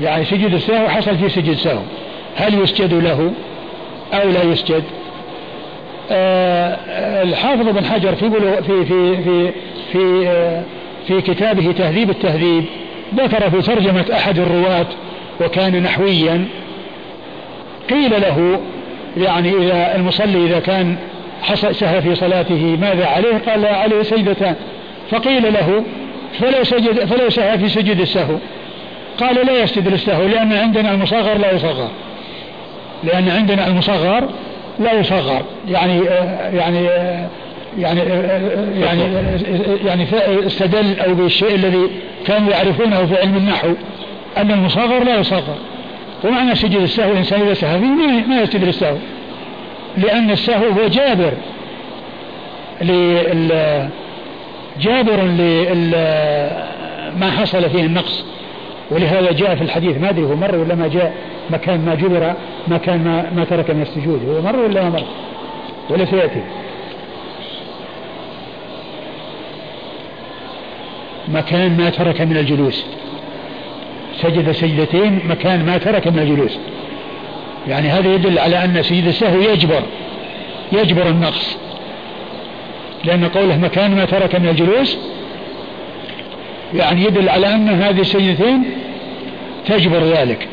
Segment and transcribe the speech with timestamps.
[0.00, 1.80] يعني سجود السهو حصل في سجود سهو
[2.36, 3.32] هل يسجد له
[4.12, 4.82] أو لا يسجد؟
[6.10, 9.52] آه الحافظ بن حجر في في في في
[9.92, 10.62] في, آه
[11.08, 12.64] في كتابه تهذيب التهذيب
[13.14, 14.86] ذكر في ترجمة أحد الرواة
[15.40, 16.44] وكان نحويا
[17.90, 18.60] قيل له
[19.16, 20.96] يعني إذا المصلي إذا كان
[21.54, 24.54] سهى في صلاته ماذا عليه؟ قال عليه سجدتان.
[25.10, 25.84] فقيل له
[26.40, 28.34] فلو سجد فلو سهى في سجود السهو
[29.18, 31.88] قال لا يسجد للسهو لأن عندنا المصغر لا يصغر.
[33.04, 34.28] لأن عندنا المصغر
[34.78, 35.42] لا يصغر.
[35.68, 36.00] يعني
[36.52, 36.88] يعني
[37.78, 38.00] يعني
[38.78, 39.02] يعني
[39.84, 40.06] يعني
[40.46, 41.90] استدل أو بالشيء الذي
[42.26, 43.68] كانوا يعرفونه في علم النحو
[44.36, 45.56] أن المصغر لا يصغر.
[46.24, 47.86] ومعنى سجود السهو الإنسان إذا سهى فيه
[48.28, 48.96] ما يسجد للسهو
[49.96, 51.32] لأن السهو هو جابر.
[54.80, 55.22] جابر
[57.12, 58.24] لما حصل فيه النقص.
[58.92, 61.14] ولهذا جاء في الحديث ما أدري هو مر ولا ما جاء
[61.50, 62.34] مكان ما جبر
[62.68, 65.04] مكان ما, ما ترك من السجود هو مر ولا ما مر؟
[65.90, 66.42] ولا سيأتي؟
[71.28, 72.86] مكان ما ترك من الجلوس.
[74.22, 76.58] سجد سجدتين مكان ما ترك من الجلوس.
[77.68, 79.82] يعني هذا يدل على أن سجد السهو يجبر
[80.72, 81.56] يجبر النقص.
[83.04, 84.98] لأن قوله مكان ما ترك من الجلوس
[86.74, 88.64] يعني يدل على أن هذه السجدتين
[89.66, 90.48] تجبر ذلك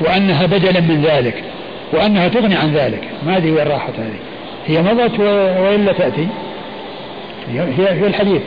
[0.00, 1.44] وأنها بدلا من ذلك
[1.92, 3.08] وأنها تغني عن ذلك.
[3.26, 4.18] ما أدري وين راحت هذه.
[4.66, 6.28] هي مضت وإلا تأتي.
[7.48, 8.42] هي في الحديث.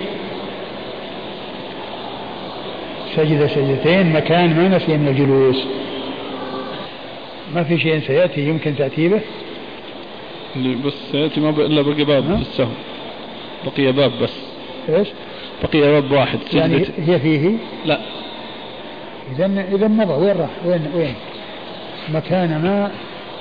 [3.15, 5.65] سجد سجدتين مكان ما نسي من الجلوس.
[7.55, 9.21] ما في شيء سيأتي يمكن تأتي به؟
[10.55, 12.67] اللي بس سيأتي ما إلا بقي باب في السهو
[13.65, 14.39] بقي باب بس.
[14.89, 15.07] إيش؟
[15.63, 17.51] بقي باب واحد يعني هي فيه؟
[17.85, 17.99] لا.
[19.35, 20.13] إذا إذا مضى.
[20.13, 21.15] وين راح؟ وين وين؟
[22.13, 22.91] مكان ما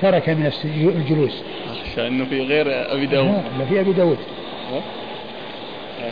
[0.02, 1.42] ترك من الجلوس.
[1.70, 3.42] أخشى أنه في غير أبي داود.
[3.58, 4.18] لا في أبي داود.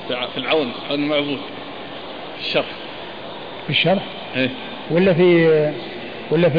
[0.07, 1.39] في العون عون المعبود
[2.37, 2.67] في الشرح.
[3.65, 4.03] في الشرح؟
[4.37, 4.51] إيه.
[4.91, 5.73] ولا في
[6.31, 6.59] ولا في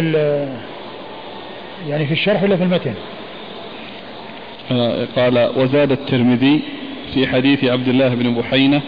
[1.87, 2.93] يعني في الشرح ولا في المتن؟
[4.71, 6.61] آه، قال وزاد الترمذي
[7.13, 8.81] في حديث عبد الله بن بحينة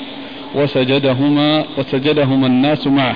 [0.55, 3.15] وسجدهما وسجدهما الناس معه.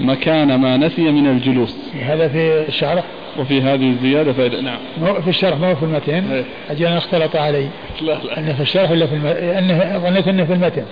[0.00, 1.76] مكان ما نسي من الجلوس.
[2.02, 3.04] هذا في الشرح
[3.38, 4.78] وفي هذه الزيادة فإذا نعم.
[5.22, 6.44] في الشرح ما هو في المتن؟ إيه.
[6.70, 7.68] أجل أنا اختلط علي.
[8.00, 8.38] لا لا.
[8.38, 10.84] أنه في الشرح ولا في المتن أنه ظنيت أنه في المتن.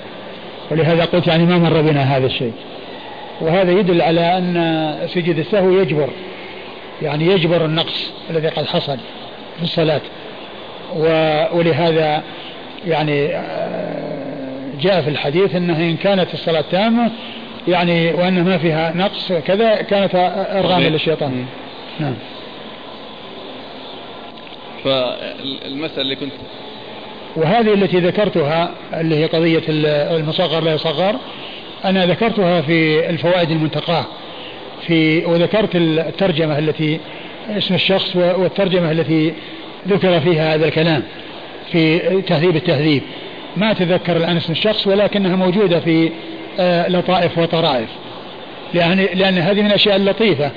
[0.71, 2.53] ولهذا قلت يعني ما مر بنا هذا الشيء.
[3.41, 6.09] وهذا يدل على أن سجد السهو يجبر.
[7.03, 8.97] يعني يجبر النقص الذي قد حصل
[9.57, 10.01] في الصلاة.
[11.53, 12.23] ولهذا
[12.87, 14.13] يعني آه،
[14.81, 17.11] جاء في الحديث أنه إن كانت الصلاة تامة
[17.69, 20.15] يعني وأن ما فيها نقص كذا كانت
[20.51, 21.47] أرغاما للشيطان.
[22.01, 22.15] نعم.
[24.85, 26.33] فالمسألة اللي كنت
[27.37, 31.17] وهذه التي ذكرتها اللي هي قضية المصغر لا يصغر
[31.85, 34.05] أنا ذكرتها في الفوائد المنتقاة.
[34.87, 37.01] في وذكرت الترجمة التي
[37.49, 39.33] اسم الشخص والترجمة التي
[39.89, 41.03] ذكر فيها هذا الكلام
[41.73, 43.03] في تهذيب التهذيب.
[43.57, 46.11] ما أتذكر الآن اسم الشخص ولكنها موجودة في
[46.89, 47.89] لطائف وطرائف.
[48.75, 50.51] يعني لأن هذه من الأشياء اللطيفة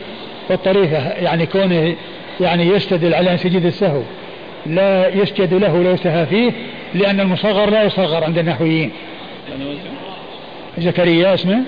[0.50, 1.96] والطريفة يعني كونه
[2.42, 4.02] يعني يستدل على سجود السهو
[4.66, 6.52] لا يسجد له لو سهى فيه
[6.94, 8.92] لأن المصغر لا يصغر عند النحويين.
[10.78, 11.62] زكريا اسمه؟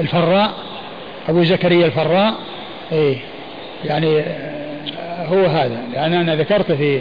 [0.00, 0.52] الفراء.
[1.28, 2.34] أبو زكريا الفراء.
[2.92, 3.16] إيه
[3.84, 5.82] يعني آه، هو هذا.
[5.92, 7.00] لأن أنا ذكرت في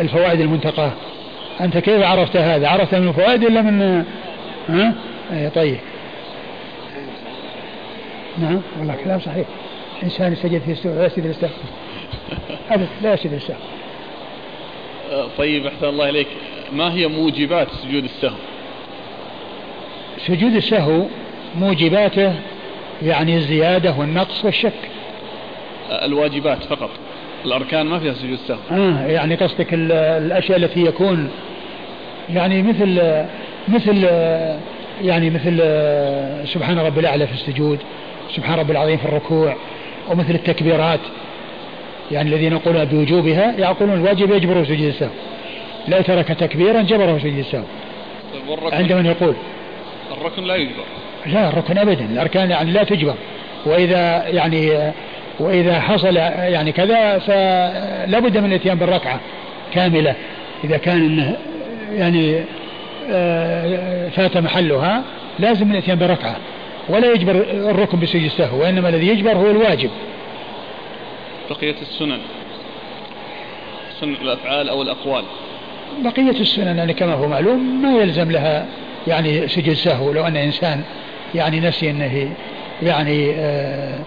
[0.00, 0.92] الفوائد المنتقاة.
[1.60, 4.04] أنت كيف عرفت هذا؟ عرفت من الفوائد ولا من
[4.68, 4.94] ها
[5.32, 5.78] أي طيب.
[8.38, 9.46] نعم والله كلام صحيح.
[10.02, 11.50] إنسان سجد في السوء لا يسجد للسهو
[12.70, 13.56] أبدا لا يسجد للسهو
[15.38, 16.26] طيب أحسن الله إليك.
[16.72, 18.36] ما هي موجبات سجود السهو؟
[20.26, 21.04] سجود السهو
[21.58, 22.34] موجباته
[23.02, 24.72] يعني الزيادة والنقص والشك.
[25.90, 26.90] الواجبات فقط.
[27.44, 31.30] الأركان ما فيها سجود سهو آه يعني قصدك الأشياء التي يكون
[32.30, 33.00] يعني مثل
[33.68, 34.04] مثل
[35.04, 35.56] يعني مثل
[36.48, 37.78] سبحان رب الأعلى في السجود
[38.36, 39.56] سبحان رب العظيم في الركوع
[40.08, 41.00] ومثل التكبيرات
[42.10, 45.10] يعني الذين يقولون بوجوبها يقولون الواجب يجبر سجود السهو.
[45.88, 47.64] لو ترك تكبيرا جبره سجود السهو.
[48.72, 49.34] عند من يقول؟
[50.20, 50.84] الركن لا يجبر.
[51.26, 53.14] لا الركن ابدا الأركان يعني لا تجبر.
[53.66, 54.92] وإذا يعني
[55.40, 59.20] وإذا حصل يعني كذا فلا بد من الإتيان بالركعة
[59.74, 60.14] كاملة.
[60.64, 61.34] إذا كان
[61.92, 62.40] يعني
[64.10, 65.02] فات محلها
[65.38, 66.36] لازم الإتيان بركعه
[66.88, 69.90] ولا يجبر الركن بسجود السهو وإنما الذي يجبر هو الواجب.
[71.50, 72.18] بقية السنن
[74.00, 75.24] سنن الأفعال أو الأقوال.
[76.04, 78.66] بقية السنن يعني كما هو معلوم ما يلزم لها
[79.06, 80.82] يعني سجود سهو لو أن إنسان
[81.34, 82.30] يعني نسي أنه
[82.82, 83.98] يعني آه آه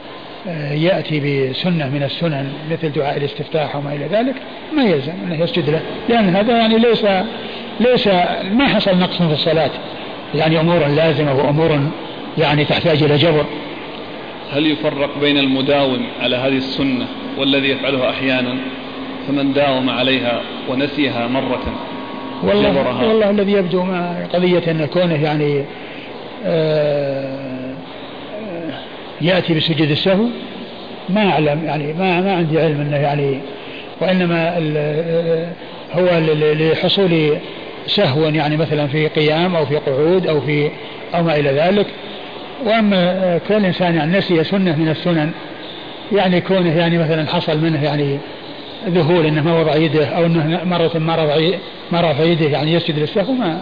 [0.72, 4.36] يأتي بسنة من السنن مثل دعاء الاستفتاح وما إلى ذلك
[4.74, 7.06] ما يلزم أنه يسجد له لأن هذا يعني ليس
[7.80, 8.08] ليس
[8.52, 9.72] ما حصل نقص في الصلاة.
[10.36, 11.80] يعني أمور لازمة وأمور
[12.38, 13.46] يعني تحتاج إلى جبر.
[14.52, 17.08] هل يفرق بين المداوم على هذه السنة
[17.38, 18.58] والذي يفعلها أحيانا؟
[19.28, 21.62] فمن داوم عليها ونسيها مرة
[22.44, 25.66] والله, والله الذي يبدو ما قضية أن كونه يعني
[26.46, 27.71] آه
[29.22, 30.26] يأتي بسجود السهو؟
[31.10, 33.40] ما أعلم يعني ما ما عندي علم أنه يعني
[34.02, 34.58] وإنما
[35.92, 36.08] هو
[36.54, 37.38] لحصول
[37.88, 40.70] سهو يعني مثلا في قيام أو في قعود أو في
[41.16, 41.86] أو ما إلى ذلك.
[42.66, 45.32] وأما كل إنسان يعني نسي سنة من السنن
[46.12, 48.18] يعني كونه يعني مثلا حصل منه يعني
[48.88, 51.58] ذهول إنه ما وضع يده أو إنه مرة ما رفع
[51.92, 53.62] ما رفع يده يعني يسجد للسهو ما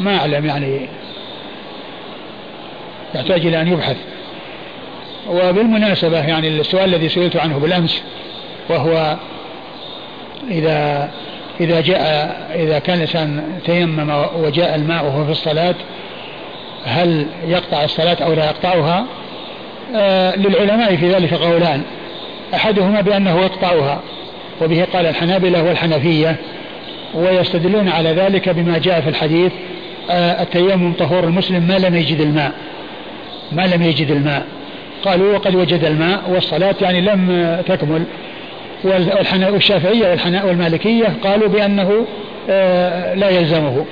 [0.00, 0.88] ما أعلم يعني.
[3.14, 3.96] يحتاج إلى أن يبحث.
[5.28, 8.02] وبالمناسبة يعني السؤال الذي سئلت عنه بالأمس
[8.68, 9.16] وهو
[10.50, 11.10] إذا
[11.60, 12.00] إذا جاء
[12.54, 15.74] إذا كان الإنسان تيمم وجاء الماء وهو في الصلاة
[16.84, 19.06] هل يقطع الصلاة أو لا يقطعها؟
[19.94, 21.82] آه للعلماء في ذلك قولان.
[22.54, 24.00] أحدهما بأنه يقطعها
[24.60, 26.36] وبه قال الحنابلة والحنفية
[27.14, 29.52] ويستدلون على ذلك بما جاء في الحديث
[30.10, 32.52] آه، التيمم طهور المسلم ما لم يجد الماء
[33.52, 34.46] ما لم يجد الماء.
[35.08, 38.04] قالوا وقد وجد الماء والصلاة يعني لم تكمل.
[39.52, 42.06] والشافعية والمالكية قالوا بأنه
[42.50, 43.84] آه، لا يلزمه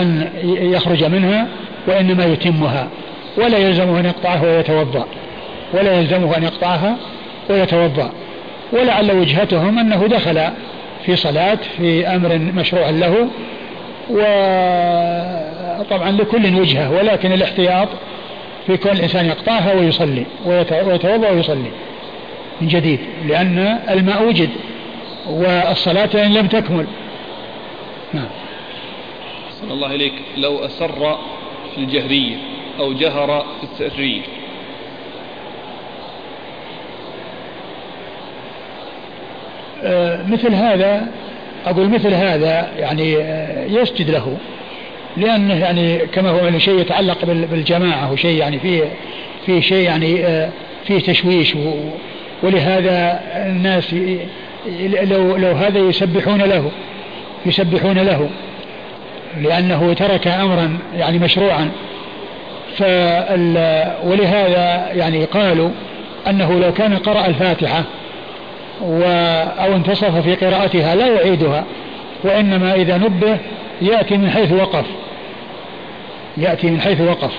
[0.00, 1.46] أن يخرج منها
[1.86, 2.88] وإنما يتمها
[3.36, 5.06] ولا يلزمه أن يقطعها ويتوضأ
[5.74, 6.96] ولا يلزمه أن يقطعها
[7.50, 8.12] ويتوضأ.
[8.72, 10.40] ولعل وجهتهم أنه دخل
[11.06, 13.28] في صلاة في أمر مشروع له
[15.80, 17.88] وطبعا لكل وجهة ولكن الاحتياط
[18.66, 21.70] في كل إنسان يقطعها ويصلي ويتوضأ ويصلي
[22.60, 23.58] من جديد لأن
[23.90, 24.50] الماء وجد
[25.26, 26.86] والصلاة إن لم تكمل.
[28.12, 28.28] نعم.
[29.50, 30.12] صلى الله إليك.
[30.36, 31.18] لو أسر
[31.74, 32.36] في الجهرية
[32.78, 34.22] أو جهر في السرية
[39.82, 41.08] آه، مثل هذا
[41.66, 44.36] أقول مثل هذا يعني آه، يسجد له.
[45.16, 48.82] لأنه يعني كما هو يعني شيء يتعلق بالجماعة وشيء يعني فيه
[49.46, 50.48] فيه شيء يعني آه،
[50.86, 51.54] فيه تشويش
[52.42, 53.94] ولهذا الناس
[55.02, 56.70] لو لو هذا يسبحون له
[57.46, 58.28] يسبحون له
[59.42, 61.70] لأنه ترك أمرا يعني مشروعا.
[64.04, 65.70] ولهذا يعني قالوا
[66.26, 67.84] أنه لو كان قرأ الفاتحة
[68.82, 69.02] و
[69.58, 71.64] أو انتصف في قراءتها لا يعيدها
[72.24, 73.38] وإنما إذا نبه
[73.82, 74.84] يأتي من حيث وقف.
[76.36, 77.32] يأتي من حيث وقف.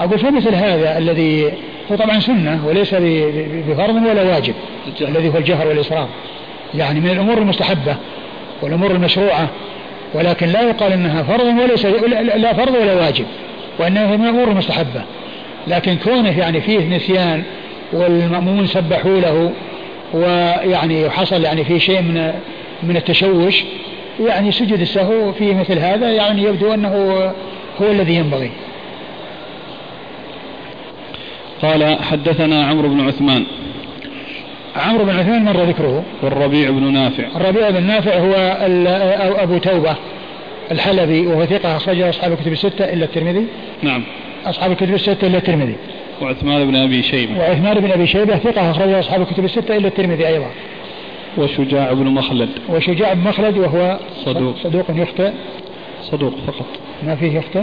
[0.00, 1.52] أقول فمثل هذا الذي
[1.92, 2.94] هو طبعا سنة وليس
[3.68, 4.54] بفرض ولا واجب
[5.00, 6.08] الذي هو الجهر والإصرار
[6.74, 7.96] يعني من الأمور المستحبة
[8.62, 9.48] والأمور المشروعة
[10.14, 11.86] ولكن لا يقال إنها فرض وليس
[12.36, 13.24] لا فرض ولا واجب
[13.78, 15.02] وإنها من الأمور المستحبة.
[15.66, 17.42] لكن كونه يعني فيه نسيان
[17.92, 19.52] والمأمون سبحوا له
[20.14, 22.32] ويعني حصل يعني في شيء من
[22.82, 23.64] من التشوش
[24.26, 27.32] يعني سجد السهو في مثل هذا يعني يبدو أنه
[27.82, 28.50] هو الذي ينبغي.
[31.62, 33.44] قال حدثنا عمرو بن عثمان.
[34.76, 36.04] عمرو بن عثمان مر ذكره.
[36.22, 37.24] والربيع بن نافع.
[37.36, 38.34] الربيع بن نافع هو
[39.42, 39.96] أبو توبة
[40.70, 43.46] الحلبي وهو ثقة أخرجه أصحاب الكتب الستة إلا الترمذي.
[43.82, 44.02] نعم.
[44.46, 45.76] أصحاب الكتب الستة إلا الترمذي.
[46.22, 47.38] وعثمان بن أبي شيبة.
[47.38, 50.50] وعثمان بن أبي شيبة ثقة أخرجه أصحاب الكتب الستة إلا الترمذي أيضا.
[51.38, 52.48] وشجاع بن مخلد.
[52.68, 54.54] وشجاع بن مخلد وهو صدوق.
[54.56, 55.30] صدوق يخطئ.
[56.02, 56.66] صدوق فقط.
[57.06, 57.62] ما فيه يخطئ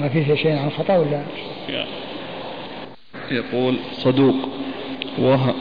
[0.00, 1.22] ما فيه شيء عن خطأ ولا؟
[3.30, 4.34] يقول صدوق.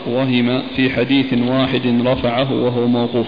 [0.07, 3.27] وهم في حديث واحد رفعه وهو موقوف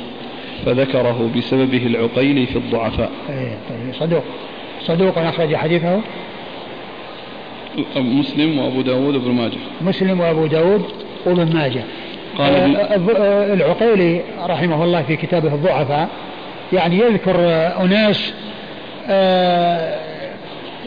[0.66, 3.12] فذكره بسببه العقيلي في الضعفاء.
[3.30, 4.24] إيه طيب صدوق.
[4.82, 6.02] صدوق أخرج حديثه؟
[7.96, 9.58] مسلم وأبو داود وابن ماجه.
[9.82, 10.86] مسلم وأبو داود
[11.26, 11.84] وابن ماجه.
[12.38, 12.80] قال آه،
[13.18, 16.10] آه، العقيلي رحمه الله في كتابه الضعفاء
[16.74, 17.36] يعني يذكر
[17.82, 18.55] أناس آه،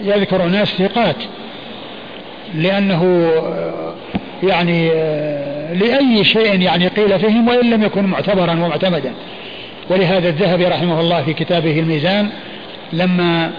[0.02, 1.16] يذكر أناس ثقات
[2.54, 3.30] لأنه
[4.42, 4.88] يعني
[5.74, 9.12] لأي شيء يعني قيل فيهم وإن لم يكن معتبرا ومعتمدا.
[9.90, 12.28] ولهذا الذهبي رحمه الله في كتابه الميزان
[12.92, 13.50] لما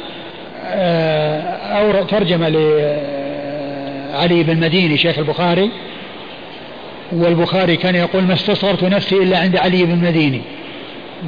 [1.79, 5.69] أو ترجم لعلي بن مديني شيخ البخاري
[7.11, 10.41] والبخاري كان يقول ما استصغرت نفسي إلا عند علي بن مديني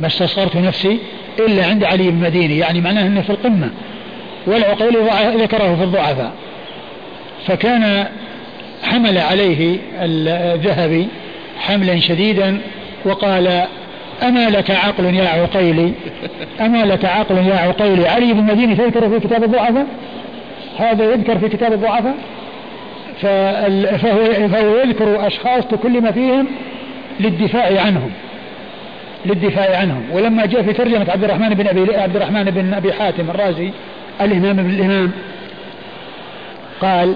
[0.02, 1.00] ما استصغرت نفسي
[1.40, 3.70] إلا عند علي بن مديني يعني معناه أنه في القمة.
[4.48, 4.98] والعقيل
[5.42, 6.32] ذكره في الضعفاء.
[7.48, 8.06] فكان
[8.84, 11.08] حمل عليه الذهبي
[11.60, 12.58] حملا شديدا
[13.06, 13.68] وقال
[14.24, 15.94] أما لك عقل يا عقيلي
[16.62, 19.86] أما لك عقل يا عقيلي علي بن مديني تذكر في كتاب الضعفاء؟
[20.78, 22.16] هذا يذكر في كتاب الضعفاء؟
[23.22, 26.48] فهو, فهو يذكر أشخاص تكلم فيهم
[27.20, 28.12] للدفاع عنهم.
[29.26, 30.04] للدفاع عنهم.
[30.12, 33.72] ولما جاء في ترجمة عبد الرحمن بن أبي عبد الرحمن بن أبي حاتم الرازي
[34.22, 35.12] الإمام ابن الإمام
[36.82, 37.16] قال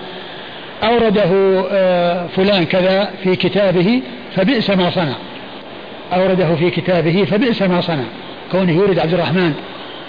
[0.84, 4.02] أورده آه، فلان كذا في كتابه
[4.36, 5.16] فبئس ما صنع.
[6.14, 8.04] أورده في كتابه فبئس ما صنع.
[8.52, 9.54] كونه يورد عبد الرحمن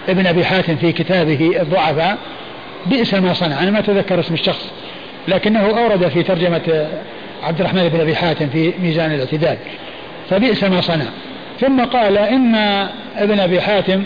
[0.08, 2.18] ابن أبي حاتم في كتابه الضعفاء
[2.86, 3.62] بئس ما صنع.
[3.62, 4.72] أنا ما أتذكر اسم الشخص
[5.28, 6.88] لكنه أورد في ترجمة
[7.42, 9.56] عبد الرحمن بن أبي حاتم في ميزان الاعتدال.
[10.30, 11.06] فبئس ما صنع.
[11.60, 12.54] ثم قال إن
[13.16, 14.02] ابن أبي حاتم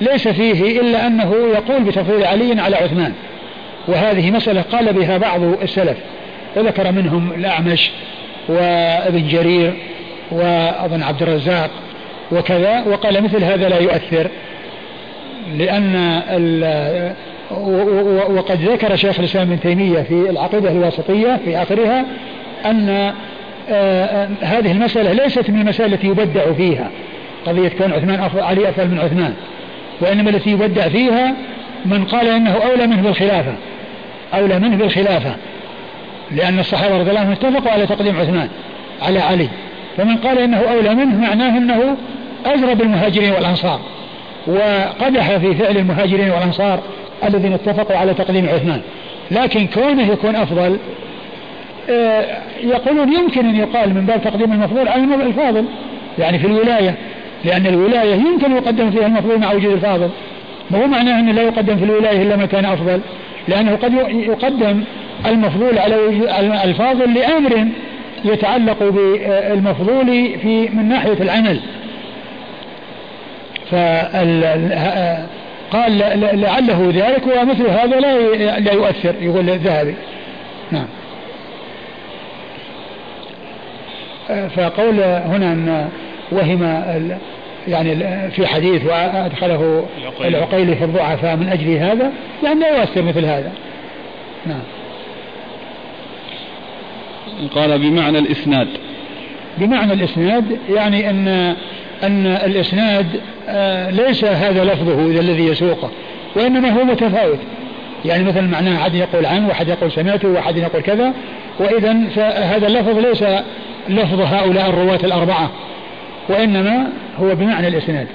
[0.00, 3.12] ليس فيه إلا أنه يقول بتفضيل علي على عثمان.
[3.88, 5.96] وهذه مسألة قال بها بعض السلف
[6.56, 7.90] وذكر منهم الأعمش
[8.48, 9.72] وابن جرير
[10.30, 11.70] وأظن عبد الرزاق
[12.32, 14.28] وكذا وقال مثل هذا لا يؤثر
[15.56, 15.94] لأن
[18.30, 22.04] وقد ذكر شيخ الإسلام ابن تيمية في العقيدة الواسطية في آخرها
[22.66, 23.12] أن
[24.40, 26.90] هذه المسألة ليست من المسائل التي يبدع فيها.
[27.46, 29.34] قضية كون عثمان أفضل علي أفضل من عثمان.
[30.00, 31.34] وإنما التي يبدع فيها
[31.84, 33.52] من قال إنه أولى منه بالخلافة.
[34.34, 35.36] أولى منه بالخلافة.
[36.30, 38.48] لأن الصحابة رضي الله عنهم اتفقوا على تقديم عثمان
[39.02, 39.48] على علي.
[39.96, 41.96] فمن قال إنه أولى منه معناه أنه
[42.46, 43.80] أجرى بالمهاجرين والأنصار.
[44.46, 46.80] وقدح في فعل المهاجرين والأنصار
[47.24, 48.80] الذين اتفقوا على تقديم عثمان.
[49.30, 50.78] لكن كونه يكون أفضل آه،
[52.62, 55.64] يقولون يمكن أن يقال من باب تقديم المفضول على الفاضل
[56.18, 56.94] يعني في الولاية
[57.44, 60.08] لأن الولاية يمكن يقدم فيها المفضول مع وجود الفاضل.
[60.70, 63.00] ما هو معناه أنه لا يقدم في الولاية إلا ما كان أفضل؟
[63.48, 64.84] لأنه قد يقدم
[65.26, 65.96] المفضول على
[66.64, 67.66] الفاضل لأمر
[68.24, 70.06] يتعلق بالمفضول
[70.42, 71.60] في من ناحية العمل.
[75.70, 75.98] قال
[76.40, 79.94] لعله ذلك ومثل هذا لا لا يؤثر يقول الذهبي.
[80.70, 80.86] نعم.
[84.56, 85.88] فقول هنا أن
[86.32, 86.82] وهم
[87.68, 87.96] يعني
[88.30, 89.84] في حديث وأدخله
[90.20, 90.76] العقيلي.
[90.76, 92.12] في الضعفاء من أجل هذا
[92.44, 93.52] يعني لا يؤثر مثل هذا.
[94.46, 94.62] نعم.
[97.54, 98.68] قال بمعنى الإسناد.
[99.58, 101.28] بمعنى الإسناد يعني أن
[102.02, 103.06] أن الإسناد
[103.48, 105.90] آه، ليس هذا لفظه الذي يسوقه
[106.36, 107.38] وإنما هو متفاوت.
[108.04, 111.12] يعني مثلا معناه أحد يقول عنه وأحد يقول سمعته وأحد يقول كذا
[111.58, 113.24] واذا فهذا اللفظ ليس
[113.90, 115.50] لفظ هؤلاء الرواة الأربعة
[116.28, 118.06] وإنما هو بمعنى الإسناد.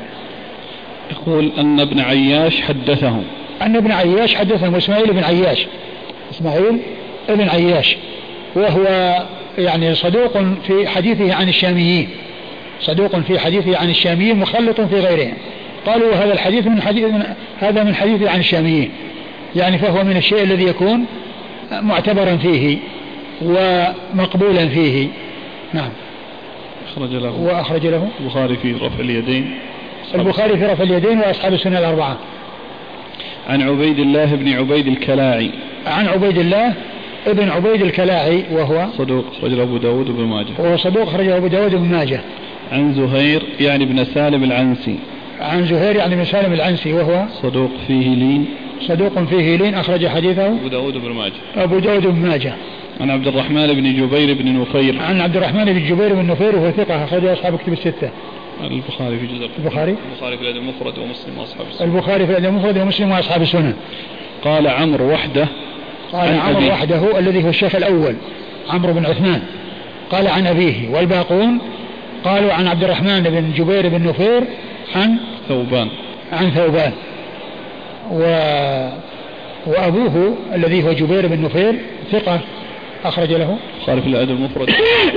[1.11, 3.23] يقول أن ابن عياش حدثهم.
[3.61, 5.67] أن ابن عياش حدثهم إسماعيل بن عياش.
[6.31, 6.79] إسماعيل
[7.29, 7.97] بن عياش
[8.55, 9.15] وهو
[9.57, 12.09] يعني صدوق في حديثه عن الشاميين.
[12.81, 15.33] صدوق في حديثه عن الشاميين مخلط في غيرهم.
[15.85, 17.23] قالوا هذا الحديث من حديث من
[17.59, 18.89] هذا من حديثه عن الشاميين.
[19.55, 21.05] يعني فهو من الشيء الذي يكون
[21.71, 22.77] معتبرا فيه
[23.41, 25.07] ومقبولا فيه.
[25.73, 25.89] نعم.
[26.87, 29.57] أخرج له وأخرج له البخاري في رفع اليدين.
[30.15, 32.17] البخاري في رفع اليدين وأصحاب السنة الأربعة.
[33.49, 35.51] عن عبيد الله بن عبيد الكلاعي.
[35.87, 36.73] عن عبيد الله
[37.27, 40.53] ابن عبيد الكلاعي وهو صدوق أخرج أبو داود بن ماجه.
[40.59, 42.21] وهو صدوق أخرج أبو داود بن ماجه.
[42.71, 44.99] عن زهير يعني ابن سالم العنسي.
[45.41, 48.45] عن زهير يعني ابن سالم العنسي وهو صدوق فيه لين.
[48.81, 50.47] صدوق فيه لين أخرج حديثه.
[50.47, 51.33] أبو داود بن ماجه.
[51.55, 52.53] أبو داود بن ماجه.
[53.01, 55.01] عن عبد الرحمن بن جبير بن نفير.
[55.01, 58.09] عن عبد الرحمن بن جبير بن نفير وهو ثقة أخرج أصحاب كتب الستة.
[58.63, 59.49] البخاري في جزء.
[59.59, 61.87] البخاري؟ البخاري في الأدب المفرد ومسلم وأصحاب السنة.
[61.87, 63.73] البخاري في الأدب المفرد ومسلم وأصحاب السنة.
[64.43, 65.47] قال عمرو وحده
[66.13, 68.15] قال عمرو وحده الذي هو الشيخ الأول
[68.69, 69.41] عمرو بن عثمان.
[70.11, 71.59] قال عن أبيه والباقون.
[72.23, 74.43] قالوا عن عبد الرحمن بن جبير بن نفير
[74.95, 75.87] عن ثوبان.
[76.31, 76.91] عن ثوبان.
[78.11, 78.21] و
[79.67, 81.75] وأبوه الذي هو جبير بن نفير
[82.11, 82.39] ثقة.
[83.07, 83.57] أخرج له.
[83.77, 84.69] البخاري في الأدب المفرد.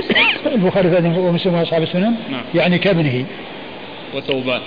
[0.55, 2.13] البخاري في الأدب ومسلم وأصحاب السنن.
[2.31, 2.41] نعم.
[2.55, 3.25] يعني كابنه.
[4.15, 4.61] وثوبان.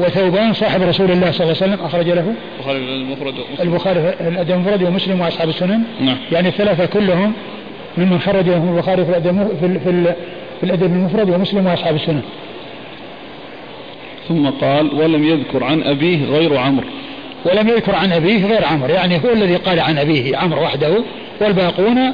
[0.00, 2.34] وثوبان صاحب رسول الله صلى الله عليه وسلم أخرج له.
[2.58, 5.82] البخاري في الأدب المفرد البخاري في الأدب المفرد ومسلم وأصحاب السنن.
[6.00, 6.16] نعم.
[6.32, 7.32] يعني الثلاثة كلهم
[7.98, 10.14] ممن خرج لهم البخاري في الأدب في, في,
[10.60, 12.22] في الأدب المفرد ومسلم وأصحاب السنن.
[14.28, 16.86] ثم قال ولم يذكر عن أبيه غير عمرو.
[17.44, 18.94] ولم يذكر عن أبيه غير عمرو.
[18.94, 20.94] يعني هو الذي قال عن أبيه عمرو وحده.
[21.40, 22.12] والباقون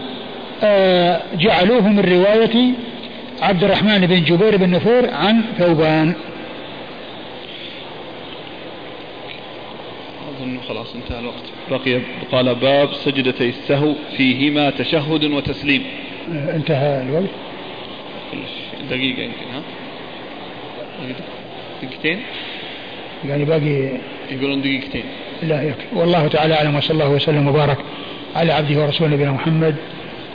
[1.35, 2.73] جعلوه من رواية
[3.43, 6.14] عبد الرحمن بن جبير بن نفور عن ثوبان.
[10.29, 11.45] أظن خلاص انتهى الوقت.
[11.71, 12.00] بقي
[12.33, 15.83] قال باب سجدتي السهو فيهما تشهد وتسليم.
[16.35, 17.31] آه، انتهى الوقت.
[18.90, 19.62] دقيقة يمكن ها؟
[21.83, 22.21] دقيقتين؟
[23.29, 23.99] يعني باقي
[24.31, 25.05] يقولون دقيقتين.
[25.43, 25.87] لا يكفي.
[25.93, 27.79] والله تعالى أعلم وصلى الله وسلم وبارك
[28.37, 29.76] على عبده ورسوله نبينا محمد.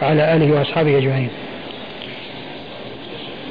[0.01, 1.29] وعلى آله وأصحابه أجمعين.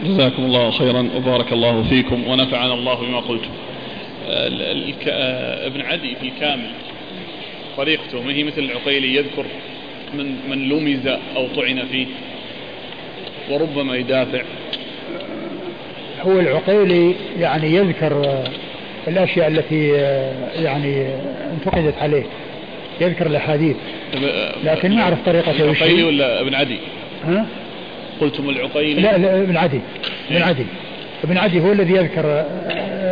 [0.04, 3.50] جزاكم الله خيرا وبارك الله فيكم ونفعنا الله بما قلتم.
[5.66, 6.70] ابن عدي في الكامل
[7.76, 9.44] طريقته ما هي مثل العقيلي يذكر
[10.14, 12.06] من من لمز أو طعن فيه
[13.50, 14.42] وربما يدافع
[16.22, 18.42] هو العقيلي يعني يذكر
[19.08, 19.88] الأشياء التي
[20.62, 21.06] يعني
[21.52, 22.24] انتقدت عليه
[23.00, 23.76] يذكر الأحاديث
[24.64, 26.78] لكن ما أعرف طريقة العقيلي ولا ابن عدي؟
[27.24, 27.46] ها؟
[28.20, 29.80] قلتم العقيلي؟ لا, لا ابن عدي
[30.30, 30.44] ابن إيه.
[30.44, 30.66] عدي
[31.24, 32.44] ابن عدي هو الذي يذكر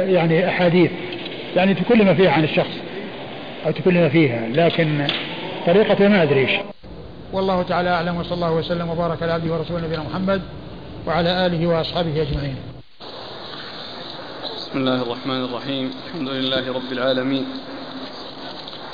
[0.09, 0.91] يعني أحاديث
[1.57, 2.77] يعني تكلم فيها عن الشخص
[3.67, 5.07] أو تكلم فيها لكن
[5.67, 6.61] طريقته ما أدري
[7.33, 10.43] والله تعالى أعلم وصلى الله وسلم وبارك على عبده ورسوله نبينا محمد
[11.07, 12.57] وعلى آله وأصحابه أجمعين
[14.57, 17.45] بسم الله الرحمن الرحيم الحمد لله رب العالمين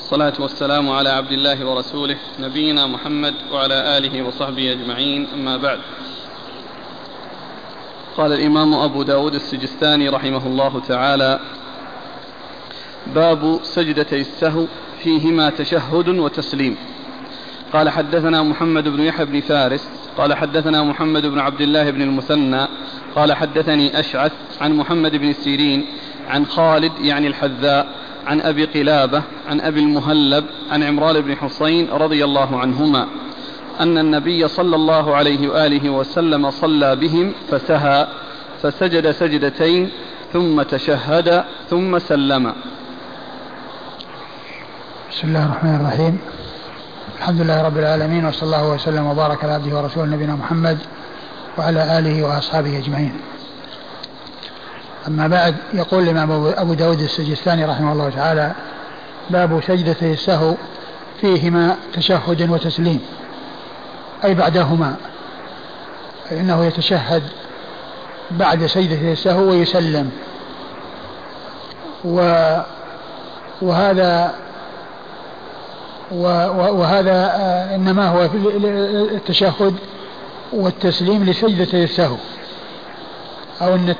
[0.08, 5.26] الصلاة والسلام على عبد الله ورسوله نبينا محمد وعلى آله وصحبه أجمعين.
[5.34, 5.80] أما بعد
[8.16, 11.40] قال الإمام أبو داود السجستاني رحمه الله تعالى
[13.14, 14.66] باب سجدتي السهو
[15.02, 16.76] فيهما تشهد وتسليم.
[17.72, 19.88] قال حدثنا محمد بن يحيى بن فارس
[20.18, 22.66] قال حدثنا محمد بن عبد الله بن المثنى
[23.14, 25.86] قال حدثني أشعث عن محمد بن سيرين
[26.28, 32.24] عن خالد يعني الحذاء عن أبي قلابة عن أبي المهلب عن عمران بن حصين رضي
[32.24, 33.08] الله عنهما
[33.80, 38.08] أن النبي صلى الله عليه وآله وسلم صلى بهم فسهى
[38.62, 39.90] فسجد سجدتين
[40.32, 42.52] ثم تشهد ثم سلم.
[45.12, 46.18] بسم الله الرحمن الرحيم.
[47.18, 50.78] الحمد لله رب العالمين وصلى الله وسلم وبارك على عبده ورسوله نبينا محمد
[51.58, 53.12] وعلى آله وأصحابه أجمعين.
[55.08, 58.52] أما بعد يقول الإمام أبو داود السجستاني رحمه الله تعالى
[59.30, 60.54] باب سجدتي السهو
[61.20, 63.00] فيهما تشهد وتسليم
[64.24, 64.96] أي بعدهما
[66.30, 67.22] فإنه يتشهد
[68.30, 70.10] بعد سجدة السهو ويسلم.
[72.04, 72.20] و
[73.62, 74.34] وهذا
[76.10, 78.28] وهذا آه، إنما هو
[79.14, 79.74] التشهد
[80.52, 82.16] والتسليم لسجدة السهو.
[83.62, 83.94] أو أن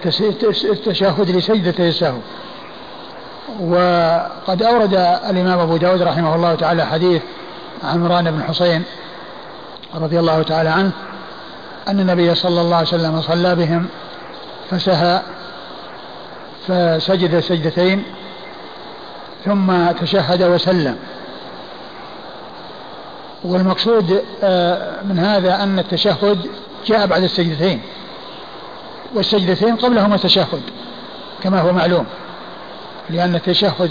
[0.64, 2.18] التشهد لسجدة السهو
[3.60, 4.94] وقد أورد
[5.30, 7.22] الإمام أبو داود رحمه الله تعالى حديث
[7.84, 8.84] عمران بن حسين
[9.94, 10.90] رضي الله تعالى عنه
[11.88, 13.86] أن النبي صلى الله عليه وسلم صلى بهم
[14.70, 15.20] فسهى
[16.68, 18.02] فسجد سجدتين
[19.44, 20.96] ثم تشهد وسلم.
[23.44, 26.46] والمقصود آه، من هذا أن التشهد
[26.86, 27.80] جاء بعد السجدتين.
[29.14, 30.62] والسجدتين قبلهما تشهد
[31.42, 32.06] كما هو معلوم
[33.10, 33.90] لأن التشهد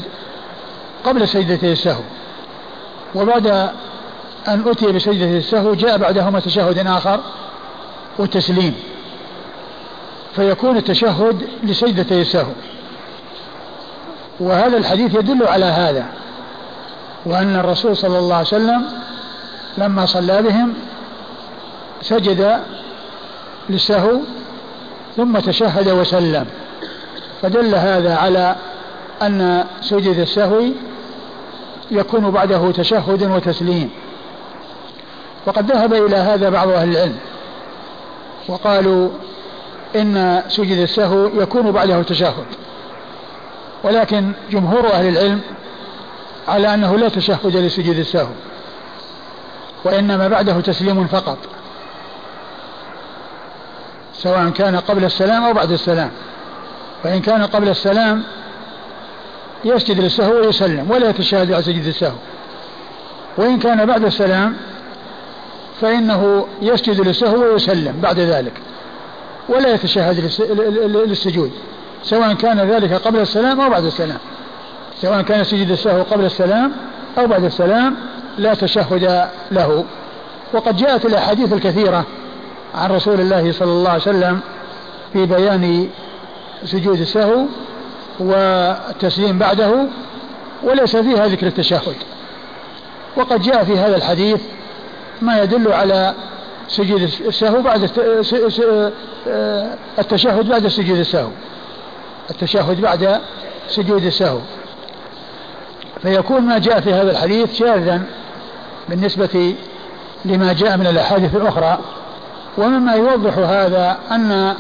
[1.06, 2.04] قبل سجدتي السهو.
[3.16, 3.48] وبعد
[4.48, 7.20] أن أتي بسجدة السهو جاء بعدهما تشهد آخر
[8.20, 8.76] وتسليم
[10.36, 12.52] فيكون التشهد لسجدتي السهو.
[14.40, 16.06] وهذا الحديث يدل على هذا
[17.26, 18.86] وأن الرسول صلى الله عليه وسلم
[19.78, 20.74] لما صلى بهم
[22.02, 22.60] سجد
[23.70, 24.20] للسهو
[25.18, 26.46] ثم تشهد وسلم.
[27.42, 28.56] فدل هذا على
[29.22, 30.62] أن سجد السهو
[31.92, 33.90] يكون بعده تشهد وتسليم.
[35.46, 37.18] وقد ذهب إلى هذا بعض أهل العلم
[38.48, 39.10] وقالوا
[39.96, 42.46] إن سجد السهو يكون بعده تشهد.
[43.84, 45.42] ولكن جمهور أهل العلم
[46.48, 48.32] على أنه لا تشهد لسجود السهو
[49.84, 51.38] وإنما بعده تسليم فقط.
[54.18, 56.12] سواء كان قبل السلام أو بعد السلام.
[57.06, 58.24] وإن كان قبل السلام
[59.66, 62.16] يسجد للسهو ويسلم ولا يتشهد على سجد السهو.
[63.38, 64.56] وإن كان بعد السلام
[65.82, 68.54] فإنه يسجد للسهو ويسلم بعد ذلك
[69.50, 70.20] ولا يتشهد
[71.08, 71.52] للسجود
[72.04, 74.20] سواء كان ذلك قبل السلام أو بعد السلام.
[75.02, 76.72] سواء كان سجد السهو قبل السلام
[77.18, 77.96] أو بعد السلام
[78.38, 79.86] لا تشهد له.
[80.54, 82.06] وقد جاءت الأحاديث الكثيرة
[82.78, 84.40] عن رسول الله صلى الله عليه وسلم
[85.14, 85.90] في بيان
[86.66, 87.46] سجود السهو
[88.20, 89.86] والتسليم بعده
[90.64, 91.96] وليس فيها ذكر التشهد.
[93.18, 94.42] وقد جاء في هذا الحديث
[95.22, 96.14] ما يدل على
[96.68, 97.90] سجود السهو بعد
[100.00, 101.30] التشهد بعد سجود السهو.
[102.30, 103.22] التشهد بعد
[103.70, 104.40] سجود السهو.
[106.02, 108.02] فيكون ما جاء في هذا الحديث شاذا
[108.90, 109.56] بالنسبة
[110.26, 111.80] لما جاء من الأحاديث الأخرى
[112.58, 114.56] ومما يوضح هذا أن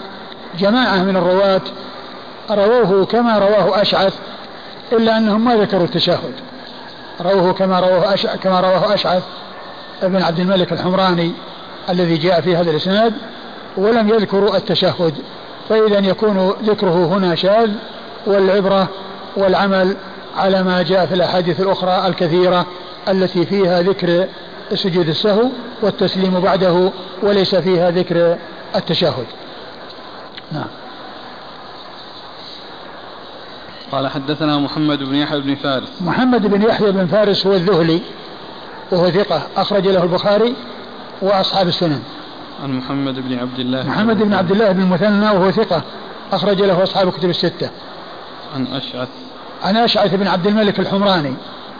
[0.60, 1.62] جماعة من الرواة
[2.52, 4.14] رووه كما رواه أشعث
[4.92, 6.34] إلا أنهم ما ذكروا التشهد.
[7.22, 9.24] رووه كما رواه أشعث كما رواه أشعث
[10.04, 11.32] ابن عبد الملك الحمراني
[11.90, 13.14] الذي جاء في هذا الإسناد
[13.78, 15.14] ولم يذكروا التشهد.
[15.70, 17.72] فإذا يكون ذكره هنا شاذ
[18.28, 18.88] والعبرة
[19.38, 19.96] والعمل
[20.38, 22.66] على ما جاء في الأحاديث الأخرى الكثيرة
[23.08, 24.28] التي فيها ذكر
[24.74, 25.50] سجود السهو
[25.82, 26.92] والتسليم بعده
[27.24, 28.38] وليس فيها ذكر
[28.76, 29.26] التشهد.
[30.52, 30.68] نعم.
[33.92, 36.02] قال حدثنا محمد بن يحيى بن فارس.
[36.02, 38.02] محمد بن يحيى بن فارس هو الذهلي
[38.92, 40.54] وهو ثقة أخرج له البخاري
[41.22, 42.04] وأصحاب السنن.
[42.64, 43.84] عن محمد بن عبد الله.
[43.84, 45.82] محمد بن عبد الله بن المثنى وهو ثقة
[46.32, 47.70] أخرج له أصحاب الكتب الستة.
[48.56, 49.08] عن أشعث.
[49.64, 51.34] عن أشعث بن عبد الملك الحمراني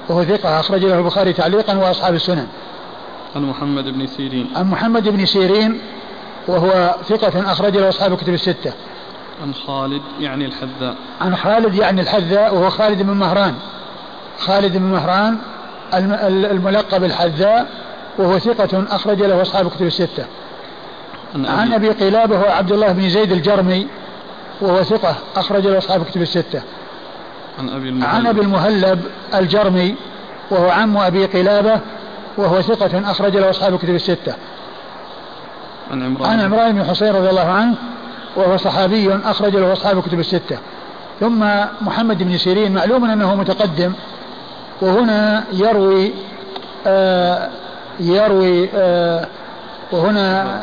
[0.10, 2.48] وهو ثقة أخرج له البخاري تعليقا وأصحاب السنن.
[3.38, 4.50] عن محمد بن سيرين.
[4.56, 5.80] عن محمد بن سيرين
[6.48, 8.74] وهو ثقة أخرج له أصحاب الكتب الستة.
[9.42, 10.96] عن خالد يعني الحذاء.
[11.22, 13.54] عن خالد يعني الحذاء وهو خالد بن مهران.
[14.40, 15.38] خالد بن مهران
[16.52, 17.68] الملقب الحذاء
[18.18, 20.26] وهو ثقة أخرج له أصحاب الكتب الستة.
[21.36, 23.88] عن أبي, عن أبي قلابة وهو عبد الله بن زيد الجرمي
[24.62, 26.62] وهو ثقة أخرج له أصحاب الكتب الستة.
[27.60, 28.16] عن أبي المهلب.
[28.16, 29.02] عن أبي المهلب
[29.34, 29.96] الجرمي
[30.52, 31.82] وهو عم أبي قلابة
[32.38, 34.34] وهو ثقة أخرج له أصحاب الكتب الستة.
[35.92, 36.30] عن عمران.
[36.30, 37.76] عن عمران بن حصين رضي الله عنه
[38.36, 40.58] وهو صحابي أخرج له أصحاب الكتب الستة.
[41.20, 41.46] ثم
[41.82, 43.94] محمد بن سيرين معلوم أنه متقدم
[44.82, 46.14] وهنا يروي
[46.88, 47.50] آه
[48.00, 49.28] يروي آه
[49.92, 50.60] وهنا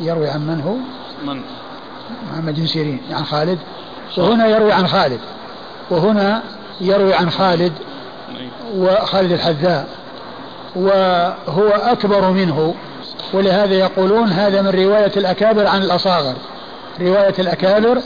[0.00, 0.74] يروي عن من هو؟
[1.32, 1.42] من؟
[2.32, 3.58] محمد بن سيرين عن خالد.
[4.18, 5.20] وهنا يروي عن خالد.
[5.90, 6.42] وهنا
[6.80, 7.72] يروي عن خالد
[8.76, 9.88] وخالد الحذاء.
[10.76, 12.74] وهو أكبر منه.
[13.32, 16.34] ولهذا يقولون هذا من رواية الأكابر عن الأصاغر.
[17.00, 17.98] رواية الأكابر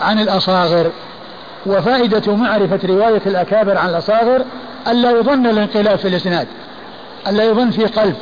[0.00, 0.90] عن الأصاغر.
[1.66, 4.44] وفائدة معرفة رواية الأكابر عن الأصاغر
[4.88, 6.48] ألا يظن الانقلاب في الإسناد.
[7.28, 8.16] ألا يظن في قلب.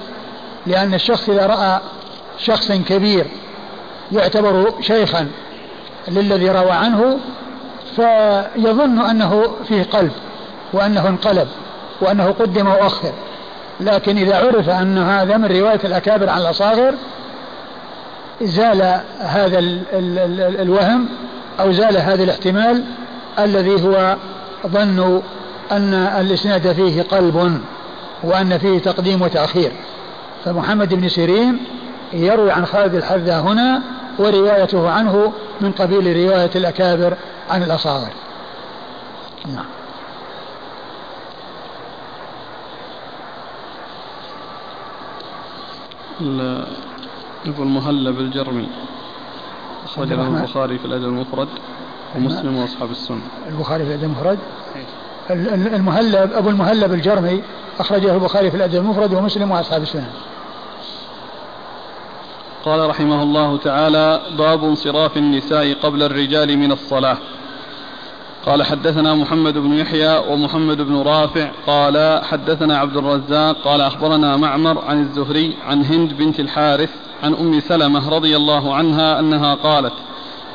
[0.66, 1.80] لأن الشخص إذا رأى
[2.38, 3.26] شخص كبير
[4.12, 5.28] يعتبر شيخا
[6.08, 7.18] للذي روى عنه
[7.96, 10.12] فيظن أنه فيه قلب
[10.72, 11.48] وأنه انقلب
[12.00, 13.12] وأنه قدم وأخر.
[13.80, 16.94] لكن إذا عرف أن هذا من رواية الأكابر عن الأصاغر
[18.42, 21.08] زال هذا ال ال ال الوهم
[21.60, 22.84] أو زال هذا الاحتمال
[23.38, 24.16] الذي هو
[24.66, 25.22] ظن
[25.72, 27.60] أن الإسناد فيه قلب
[28.22, 29.72] وأن فيه تقديم وتأخير.
[30.44, 31.58] فمحمد بن سيرين
[32.12, 33.82] يروي عن خالد الحذا هنا
[34.18, 37.14] وروايته عنه من قبيل رواية الأكابر
[37.50, 38.10] عن الأصاغر.
[39.54, 39.64] نعم.
[47.46, 48.68] أبو المهلب الجرمي
[49.84, 51.48] أخرج له البخاري في الأدب المفرد
[52.16, 53.20] ومسلم وأصحاب السنة.
[53.48, 54.38] البخاري في الأدب المفرد.
[55.74, 57.42] المهلب أبو المهلب الجرمي
[57.80, 60.10] أخرجه البخاري في الأدب المفرد ومسلم وأصحاب السنة.
[62.64, 67.18] قال رحمه الله تعالى باب انصراف النساء قبل الرجال من الصلاة.
[68.46, 74.84] قال حدثنا محمد بن يحيى ومحمد بن رافع قال حدثنا عبد الرزاق قال أخبرنا معمر
[74.84, 76.90] عن الزهري عن هند بنت الحارث
[77.22, 79.92] عن أم سلمة رضي الله عنها أنها قالت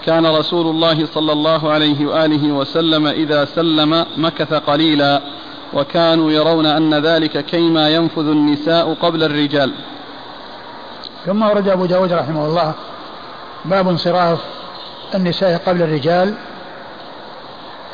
[0.05, 5.21] كان رسول الله صلى الله عليه وآله وسلم إذا سلم مكث قليلا
[5.73, 9.71] وكانوا يرون أن ذلك كيما ينفذ النساء قبل الرجال.
[11.25, 12.73] ثم ورد أبو داود رحمه الله
[13.65, 14.39] باب انصراف
[15.15, 16.35] النساء قبل الرجال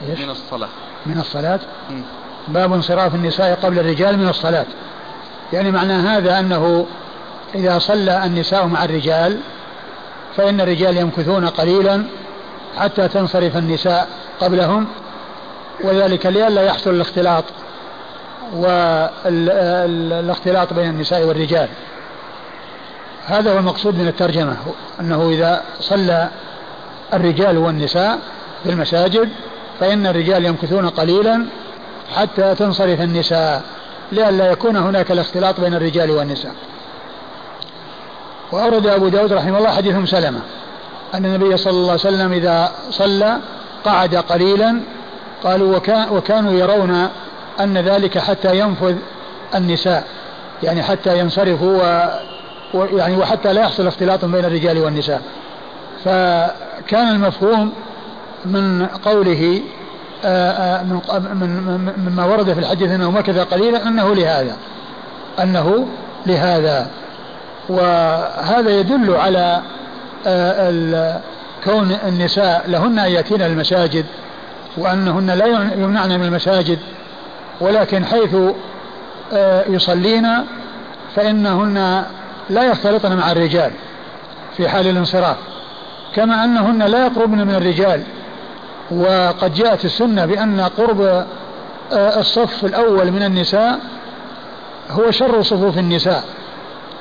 [0.01, 0.69] إيش؟ من الصلاة.
[1.05, 1.59] من الصلاة؟
[2.47, 4.65] باب انصراف النساء قبل الرجال من الصلاة.
[5.53, 6.85] يعني معنى هذا أنه
[7.55, 9.39] إذا صلى النساء مع الرجال
[10.37, 12.03] فإن الرجال يمكثون قليلا
[12.77, 14.07] حتى تنصرف النساء
[14.39, 14.87] قبلهم
[15.83, 17.43] وذلك لئلا يحصل الاختلاط
[18.53, 21.69] والاختلاط بين النساء والرجال.
[23.25, 24.57] هذا هو المقصود من الترجمة
[24.99, 26.29] أنه إذا صلى
[27.13, 28.19] الرجال والنساء
[28.63, 29.29] في المساجد
[29.79, 31.45] فإن الرجال يمكثون قليلا
[32.15, 33.61] حتى تنصرف النساء
[34.11, 36.53] لئلا يكون هناك الاختلاط بين الرجال والنساء.
[38.51, 40.39] وأورد أبو داود رحمه الله حديث سلمة
[41.13, 43.37] أن النبي صلى الله عليه وسلم إذا صلى
[43.85, 44.81] قعد قليلا
[45.43, 47.09] قالوا وكان وكانوا يرون
[47.59, 48.95] أن ذلك حتى ينفذ
[49.55, 50.03] النساء
[50.63, 51.77] يعني حتى ينصرفوا
[52.73, 55.21] و يعني وحتى لا يحصل اختلاط بين الرجال والنساء.
[56.05, 57.73] فكان المفهوم
[58.45, 59.61] من قوله
[60.25, 60.83] آه، آه،
[61.19, 64.57] من مما ورد في الحديث أنه مكث قليلا أنه لهذا
[65.43, 65.87] أنه
[66.25, 66.87] لهذا.
[67.69, 69.61] وهذا يدل على
[70.27, 71.19] آه،
[71.63, 74.05] كون النساء لهن أن يأتين المساجد
[74.77, 76.79] وأنهن لا يمنعن من المساجد
[77.61, 78.35] ولكن حيث
[79.69, 80.27] يصلين
[81.15, 82.03] فإنهن
[82.49, 83.71] لا يختلطن مع الرجال
[84.57, 85.35] في حال الانصراف
[86.15, 88.03] كما أنهن لا يقربن من الرجال
[88.91, 91.01] وقد جاءت السنة بأن قرب
[91.91, 93.79] آه، الصف الأول من النساء
[94.91, 96.23] هو شر صفوف النساء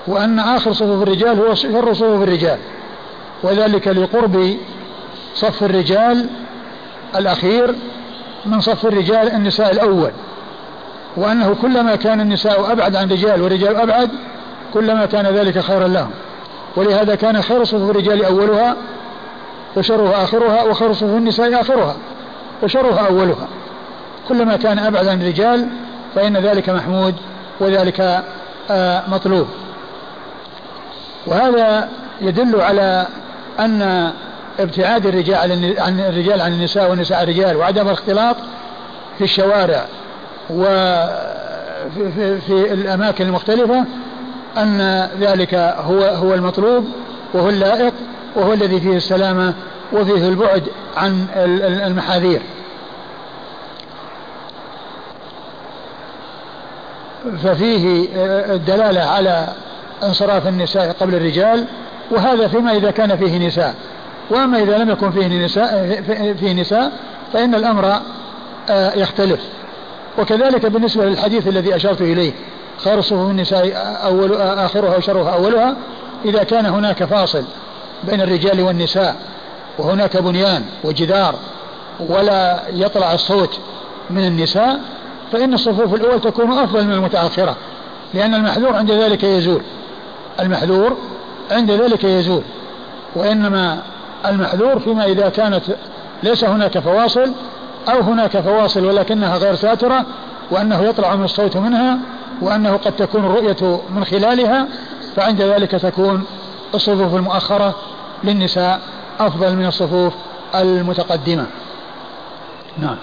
[0.07, 2.59] وأن آخر صفوف الرجال هو شر صفوف الرجال
[3.43, 4.57] وذلك لقرب
[5.35, 6.27] صف الرجال
[7.17, 7.75] الأخير
[8.47, 10.11] من صف الرجال النساء الأول
[11.17, 14.11] وأنه كلما كان النساء أبعد عن الرجال والرجال أبعد
[14.75, 16.11] كلما كان ذلك خيرا لهم
[16.77, 18.77] ولهذا كان خير صفوف الرجال أولها
[19.77, 21.97] وشرها آخرها وخير صفوف النساء آخرها
[22.63, 23.49] وشرها أولها.
[24.29, 25.67] كلما كان أبعد عن الرجال
[26.15, 27.15] فإن ذلك محمود
[27.61, 28.25] وذلك
[28.71, 29.47] آه، مطلوب.
[31.27, 31.89] وهذا
[32.21, 33.07] يدل على
[33.61, 34.13] أن
[34.61, 35.37] ابتعاد الرجال
[35.79, 38.37] عن الرجال عن النساء والنساء عن الرجال وعدم الاختلاط
[39.19, 39.85] في الشوارع
[40.51, 43.85] وفي في, في الأماكن المختلفة
[44.57, 46.85] أن ذلك هو هو المطلوب
[47.35, 47.93] وهو اللائق
[48.37, 49.55] وهو الذي فيه السلامة
[49.93, 50.63] وفيه البعد
[50.97, 51.27] عن
[51.87, 52.43] المحاذير.
[57.43, 58.09] ففيه
[58.55, 59.49] الدلالة على
[60.03, 61.65] انصراف النساء قبل الرجال
[62.11, 63.75] وهذا فيما إذا كان فيه نساء.
[64.31, 66.03] وأما إذا لم يكن فيه نساء
[66.41, 66.93] فيه نساء
[67.33, 68.01] فإن الأمر
[68.71, 69.41] آه، يختلف.
[70.19, 72.33] وكذلك بالنسبة للحديث الذي أشرت إليه
[72.85, 75.77] خير صفوف النساء أول آخرها وشرها أولها
[76.25, 77.45] إذا كان هناك فاصل.
[78.05, 79.17] بين الرجال والنساء
[79.79, 81.35] وهناك بنيان وجدار
[82.01, 83.59] ولا يطلع الصوت
[84.11, 84.81] من النساء
[85.33, 87.57] فإن الصفوف الأول تكون أفضل من المتأخرة
[88.15, 89.63] لأن المحذور عند ذلك يزول.
[90.41, 90.97] المحذور
[91.51, 92.43] عند ذلك يزول
[93.17, 93.83] وإنما
[94.27, 95.63] المحذور فيما إذا كانت
[96.23, 97.33] ليس هناك فواصل
[97.89, 100.05] أو هناك فواصل ولكنها غير ساترة
[100.51, 101.99] وأنه يطلع من الصوت منها
[102.43, 104.67] وأنه قد تكون الرؤية من خلالها
[105.17, 106.25] فعند ذلك تكون
[106.75, 107.75] الصفوف المؤخرة
[108.25, 108.81] للنساء
[109.21, 110.13] أفضل من الصفوف
[110.55, 111.47] المتقدمة.
[112.79, 112.97] نعم.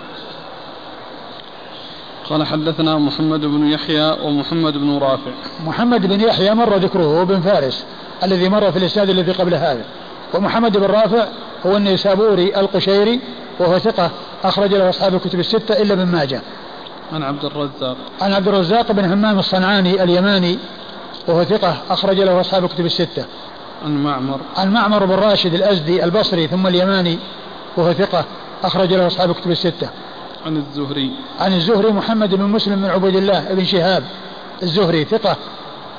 [2.30, 5.32] قال حدثنا محمد بن يحيى ومحمد بن رافع.
[5.66, 7.86] محمد بن يحيى مر ذكره بن فارس
[8.24, 9.86] الذي مر في الإسناد الذي قبل هذا.
[10.34, 11.28] ومحمد بن رافع
[11.66, 13.20] هو النيسابوري القشيري
[13.60, 14.12] وهو ثقة
[14.44, 16.42] أخرج له أصحاب الكتب الستة إلا ابن ماجه.
[17.14, 17.98] عن عبد الرزاق.
[18.22, 20.60] عن عبد الرزاق بن همام الصنعاني اليماني
[21.28, 23.26] وهو ثقة أخرج له أصحاب الكتب الستة.
[23.86, 27.20] عن معمر عن معمر بن راشد الأزدي البصري ثم اليماني
[27.78, 28.26] وهو ثقة
[28.64, 29.90] أخرج له أصحاب الكتب الستة.
[30.46, 31.12] عن الزهري.
[31.40, 34.04] عن الزهري محمد بن مسلم بن عبيد الله بن شهاب
[34.64, 35.36] الزهري ثقة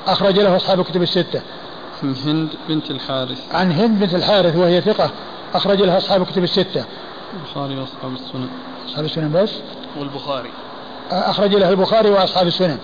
[0.07, 1.41] أخرج له أصحاب الكتب الستة.
[2.03, 3.55] عن هند بنت الحارث.
[3.55, 5.09] عن هند بنت الحارث وهي ثقة
[5.53, 6.85] أخرج لها أصحاب الكتب الستة.
[7.33, 8.49] البخاري وأصحاب السنن.
[8.87, 9.51] أصحاب السنن بس؟
[9.99, 10.49] والبخاري.
[11.11, 12.77] أخرج له البخاري وأصحاب السنن.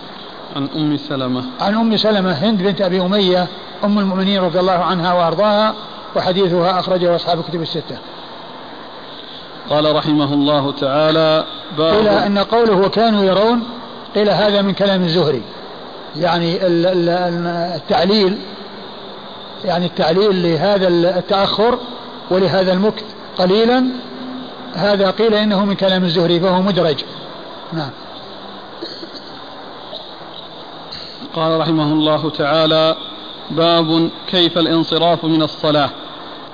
[0.56, 1.44] عن أم سلمة.
[1.62, 3.48] عن أم سلمة هند بنت أبي أمية
[3.84, 5.74] أم المؤمنين رضي الله عنها وأرضاها
[6.16, 7.98] وحديثها أخرجه أصحاب الكتب الستة.
[9.70, 11.46] قال رحمه الله تعالى
[11.78, 13.64] باب قيل أن قوله وكانوا يرون
[14.16, 15.42] قيل هذا من كلام الزهري.
[16.16, 16.58] يعني
[17.76, 18.38] التعليل
[19.66, 21.80] يعني التعليل لهذا التأخر
[22.32, 23.06] ولهذا المكت
[23.38, 23.86] قليلا
[24.74, 27.04] هذا قيل إنه من كلام الزهري فهو مدرج.
[27.74, 27.90] نعم.
[31.36, 32.96] قال رحمه الله تعالى
[33.52, 35.90] باب كيف الانصراف من الصلاة.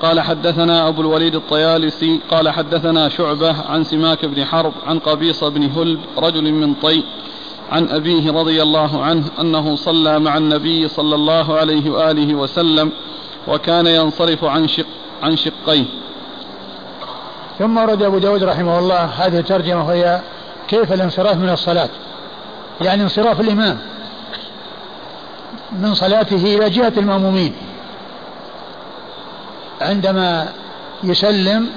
[0.01, 5.63] قال حدثنا أبو الوليد الطيالسي قال حدثنا شعبة عن سماك بن حرب عن قبيصة بن
[5.63, 7.03] هلب رجل من طي
[7.71, 12.91] عن أبيه رضي الله عنه أنه صلى مع النبي صلى الله عليه وآله وسلم
[13.47, 14.85] وكان ينصرف عن شق
[15.23, 15.85] عن شقيه.
[17.59, 20.21] ثم ورد أبو داود رحمه الله هذه الترجمة وهي
[20.67, 21.89] كيف الانصراف من الصلاة.
[22.81, 23.94] يعني انصراف الإمام.
[25.71, 27.53] من صلاته إلى جهة المأمومين.
[29.81, 30.47] عندما
[31.03, 31.69] يسلم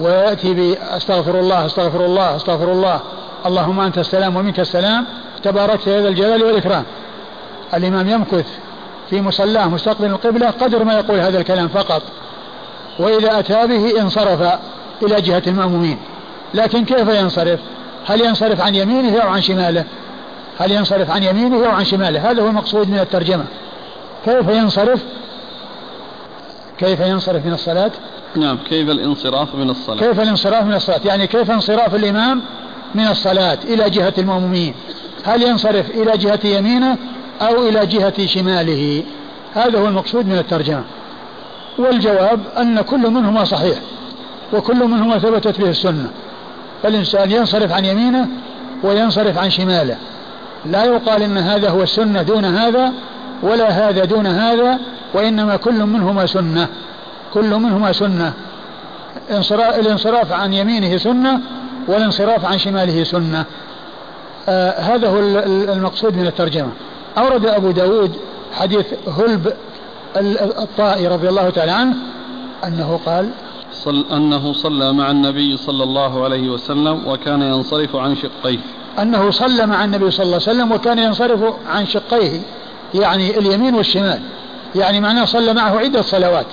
[0.00, 3.00] ويأتي بأستغفر الله أستغفر الله أستغفر الله
[3.46, 5.06] اللهم أنت السلام ومنك السلام
[5.42, 6.84] تباركت يا ذا الجلال والإكرام.
[7.74, 8.46] الإمام يمكث
[9.10, 12.02] في مصلاه مستقبل القبلة قدر ما يقول هذا الكلام فقط.
[12.98, 14.58] وإذا أتى به انصرف
[15.02, 15.98] إلى جهة المأمومين.
[16.54, 17.60] لكن كيف ينصرف؟
[18.06, 19.84] هل ينصرف عن يمينه أو عن شماله؟
[20.58, 23.44] هل ينصرف عن يمينه أو عن شماله؟ هذا هو المقصود من الترجمة.
[24.24, 25.02] كيف ينصرف؟
[26.78, 27.90] كيف ينصرف من الصلاة؟
[28.36, 32.40] نعم كيف الانصراف من الصلاة؟ كيف الانصراف من الصلاة؟ يعني كيف انصراف الإمام
[32.94, 34.74] من الصلاة إلى جهة المأمومين؟
[35.24, 36.96] هل ينصرف إلى جهة يمينه
[37.42, 39.02] أو إلى جهة شماله؟
[39.54, 40.84] هذا هو المقصود من الترجمة.
[41.78, 43.78] والجواب أن كل منهما صحيح
[44.52, 46.10] وكل منهما ثبتت به السنة.
[46.82, 48.28] فالإنسان ينصرف عن يمينه
[48.82, 49.96] وينصرف عن شماله.
[50.66, 52.92] لا يقال إن هذا هو السنة دون هذا
[53.42, 54.78] ولا هذا دون هذا
[55.14, 56.68] وإنما كل منهما سنة.
[57.34, 58.32] كل منهما سنة.
[59.78, 61.40] الانصراف عن يمينه سنة
[61.88, 63.44] والانصراف عن شماله سنة.
[64.48, 65.18] آه هذا هو
[65.72, 66.70] المقصود من الترجمة.
[67.18, 68.16] أورد أبو داود
[68.52, 68.86] حديث
[69.18, 69.52] هلب
[70.58, 71.96] الطائي رضي الله تعالى عنه
[72.64, 73.30] أنه قال
[73.72, 78.58] صل أنه صلى مع النبي صلى الله عليه وسلم وكان ينصرف عن شقيه.
[78.98, 82.40] أنه صلى مع النبي صلى الله عليه وسلم وكان ينصرف عن شقيه
[82.94, 84.20] يعني اليمين والشمال.
[84.74, 86.46] يعني معناه صلى معه عدة صلوات.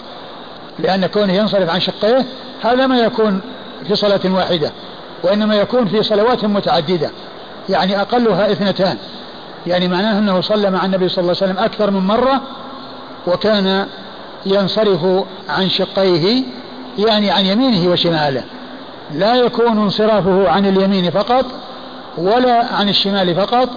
[0.80, 2.26] لأن كونه ينصرف عن شقيه
[2.62, 3.42] هذا ما يكون
[3.88, 4.72] في صلاة واحدة
[5.24, 7.12] وإنما يكون في صلوات متعددة
[7.70, 8.98] يعني أقلها اثنتان.
[9.68, 12.42] يعني معناه أنه صلى مع النبي صلى الله عليه وسلم أكثر من مرة
[13.28, 13.88] وكان
[14.46, 16.44] ينصرف عن شقيه
[16.98, 18.44] يعني عن يمينه وشماله.
[19.16, 21.46] لا يكون انصرافه عن اليمين فقط
[22.18, 23.70] ولا عن الشمال فقط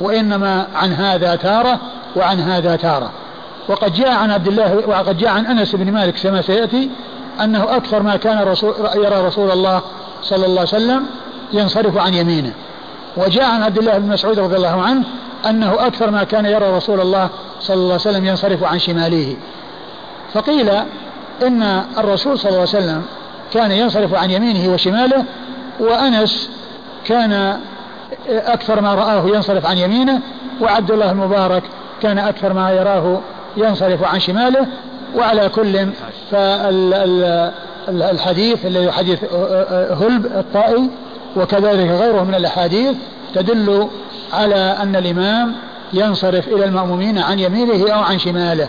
[0.00, 1.78] وإنما عن هذا تارة
[2.16, 3.10] وعن هذا تارة.
[3.68, 6.90] وقد جاء عن عبد الله وقد جاء عن أنس بن مالك كما سيأتي
[7.40, 9.82] أنه أكثر ما كان رسول يرى رسول الله
[10.22, 11.06] صلى الله عليه وسلم
[11.52, 12.52] ينصرف عن يمينه.
[13.16, 15.04] وجاء عن عبد الله بن مسعود رضي الله عنه
[15.46, 17.28] أنه أكثر ما كان يرى رسول الله
[17.60, 19.36] صلى الله عليه وسلم ينصرف عن شماله.
[20.34, 20.70] فقيل
[21.42, 23.02] إن الرسول صلى الله عليه وسلم
[23.52, 25.24] كان ينصرف عن يمينه وشماله
[25.80, 26.50] وأنس
[27.04, 27.60] كان
[28.28, 30.20] أكثر ما رآه ينصرف عن يمينه
[30.60, 31.62] وعبد الله المبارك
[32.02, 33.20] كان أكثر ما يراه
[33.56, 34.66] ينصرف عن شماله.
[35.16, 35.88] وعلى كل
[37.90, 39.24] فالحديث الذي حديث
[40.02, 40.90] هلب الطائي
[41.36, 42.96] وكذلك غيره من الأحاديث
[43.34, 43.88] تدل
[44.32, 45.54] على أن الإمام
[45.92, 48.68] ينصرف إلى المأمومين عن يمينه أو عن شماله.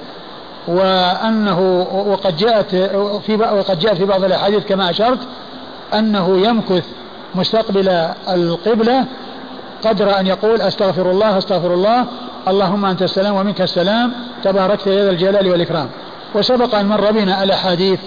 [0.68, 2.76] وأنه وقد جاءت
[3.26, 5.20] في وقد جاء في بعض الأحاديث كما أشرت
[5.94, 6.86] أنه يمكث
[7.36, 7.90] مستقبل
[8.30, 9.06] القبلة
[9.86, 12.06] قدر أن يقول أستغفر الله أستغفر الله
[12.48, 15.90] اللهم أنت السلام ومنك السلام تباركت يا ذا الجلال والإكرام.
[16.36, 18.00] وسبق أن مر بنا الأحاديث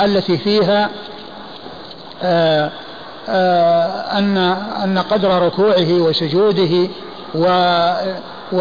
[0.00, 0.90] التي فيها
[2.22, 2.70] آآ
[3.28, 4.36] آآ أن
[4.84, 6.88] أن قدر ركوعه وسجوده
[7.34, 7.46] و
[8.52, 8.60] و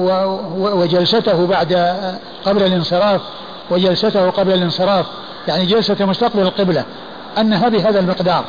[0.00, 1.96] و وجلسته بعد
[2.44, 3.20] قبل الانصراف
[3.70, 5.06] وجلسته قبل الانصراف
[5.48, 6.84] يعني جلسة مستقبل القبلة
[7.38, 8.44] أنها بهذا المقدار.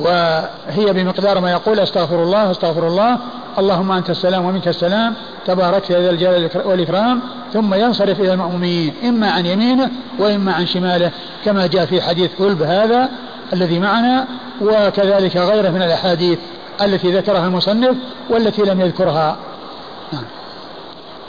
[0.00, 3.18] وهي بمقدار ما يقول أستغفر الله أستغفر الله.
[3.58, 5.14] اللهم أنت السلام ومنك السلام.
[5.46, 7.20] تبارك يا ذا الجلال والإكرام.
[7.52, 11.10] ثم ينصرف إلى المأمومين إما عن يمينه وإما عن شماله
[11.44, 13.08] كما جاء في حديث كلب هذا
[13.52, 14.26] الذي معنا.
[14.60, 16.38] وكذلك غيره من الأحاديث
[16.82, 17.96] التي ذكرها المصنف
[18.30, 19.36] والتي لم يذكرها.
[20.12, 20.24] نعم.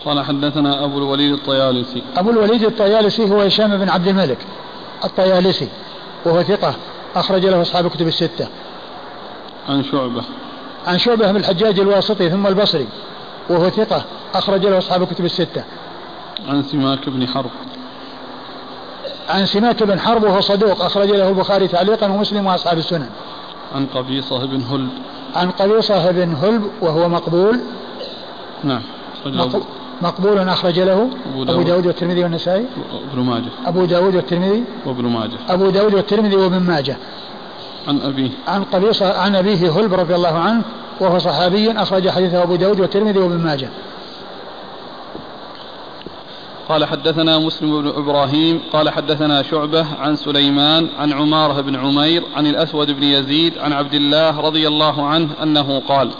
[0.05, 2.03] قال حدثنا أبو الوليد الطيالسي.
[2.17, 4.37] أبو الوليد الطيالسي هو هشام بن عبد الملك
[5.03, 5.67] الطيالسي
[6.25, 6.73] وهو ثقة.
[7.15, 8.47] أخرج له أصحاب الكتب الستة.
[9.69, 10.23] عن شعبة.
[10.87, 12.87] عن شعبة بن الحجاج الواسطي ثم البصري
[13.49, 15.63] وهو ثقة أخرج له أصحاب الكتب الستة.
[16.47, 17.51] عن سماك بن حرب.
[19.29, 23.09] عن سماك بن حرب وهو صدوق أخرج له البخاري تعليقا ومسلم وأصحاب السنن.
[23.75, 24.89] عن قبيصة بن هلب.
[25.35, 27.59] عن قبيصة بن هلب وهو مقبول.
[28.63, 28.81] نعم
[29.25, 29.63] مقبول
[30.03, 31.85] أخرج له أبو داود, أبو داود.
[31.87, 32.65] والترمذي والنسائي.
[32.93, 33.49] وابن ماجه.
[33.65, 34.63] أبو داود والترمذي.
[34.85, 35.37] وابن ماجه.
[35.49, 36.97] أبو داود والترمذي وابن ماجه.
[37.87, 40.61] عن أبيه عن قبيصة عن أبيه هلب رضي الله عنه
[40.99, 43.69] وهو صحابي أخرج حديثه أبو داود والترمذي وابن ماجه.
[46.69, 52.47] قال حدثنا مسلم بن إبراهيم قال حدثنا شعبة عن سليمان عن عمارة بن عمير عن
[52.47, 56.11] الأسود بن يزيد عن عبد الله رضي الله عنه أنه قال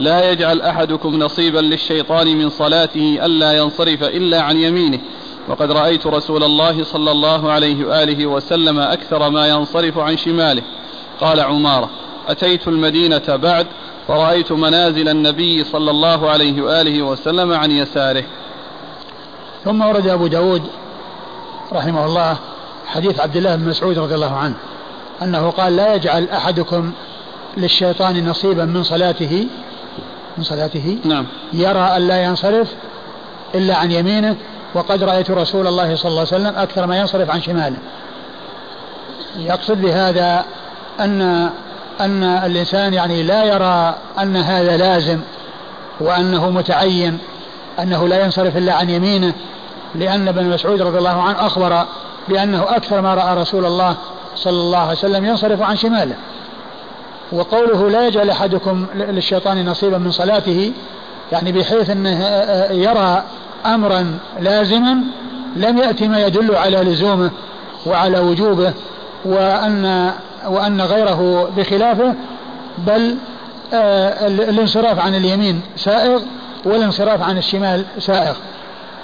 [0.00, 4.98] لا يجعل أحدكم نصيبا للشيطان من صلاته ألا ينصرف إلا عن يمينه.
[5.48, 10.62] وقد رأيت رسول الله صلى الله عليه وآله وسلم أكثر ما ينصرف عن شماله.
[11.20, 11.90] قال عمارة
[12.28, 13.66] أتيت المدينة بعد
[14.08, 18.24] فرأيت منازل النبي صلى الله عليه وآله وسلم عن يساره.
[19.64, 20.62] ثم ورد أبو داود
[21.72, 22.36] رحمه الله
[22.86, 24.54] حديث عبد الله بن مسعود رضي الله عنه
[25.22, 26.92] أنه قال لا يجعل أحدكم
[27.56, 29.46] للشيطان نصيبا من صلاته
[30.40, 31.26] من صلاته؟ نعم.
[31.52, 32.68] يرى أن لا ينصرف
[33.54, 34.36] إلا عن يمينه
[34.74, 37.76] وقد رأيت رسول الله صلى الله عليه وسلم أكثر ما ينصرف عن شماله.
[39.38, 40.44] يقصد بهذا
[41.00, 41.50] أن
[42.00, 45.20] أن الإنسان يعني لا يرى أن هذا لازم
[46.00, 47.18] وأنه متعين
[47.78, 49.32] أنه لا ينصرف إلا عن يمينه
[49.94, 51.84] لأن ابن مسعود رضي الله عنه أخبر
[52.28, 53.96] بأنه أكثر ما رأى رسول الله
[54.36, 56.14] صلى الله عليه وسلم ينصرف عن شماله.
[57.32, 60.72] وقوله لا يجعل أحدكم للشيطان نصيبا من صلاته
[61.32, 62.24] يعني بحيث أنه
[62.70, 63.22] يرى
[63.66, 65.00] أمرا لازما
[65.56, 67.30] لم يأتي ما يدل على لزومه
[67.86, 68.72] وعلى وجوبه
[69.24, 70.12] وأن
[70.46, 72.14] وأن غيره بخلافه
[72.78, 73.16] بل
[73.74, 76.20] آه، الانصراف عن اليمين سائغ
[76.64, 78.34] والانصراف عن الشمال سائغ.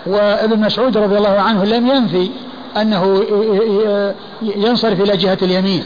[0.07, 2.31] وابن مسعود رضي الله عنه لم ينفي
[2.77, 3.25] أنه
[4.43, 5.85] ينصرف إلى جهة اليمين.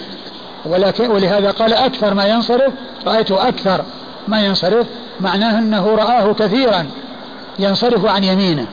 [0.66, 2.72] ولكن ولهذا قال أكثر ما ينصرف
[3.06, 3.84] رأيته أكثر
[4.28, 4.86] ما ينصرف
[5.20, 6.86] معناه أنه رآه كثيرا
[7.58, 8.66] ينصرف عن يمينه.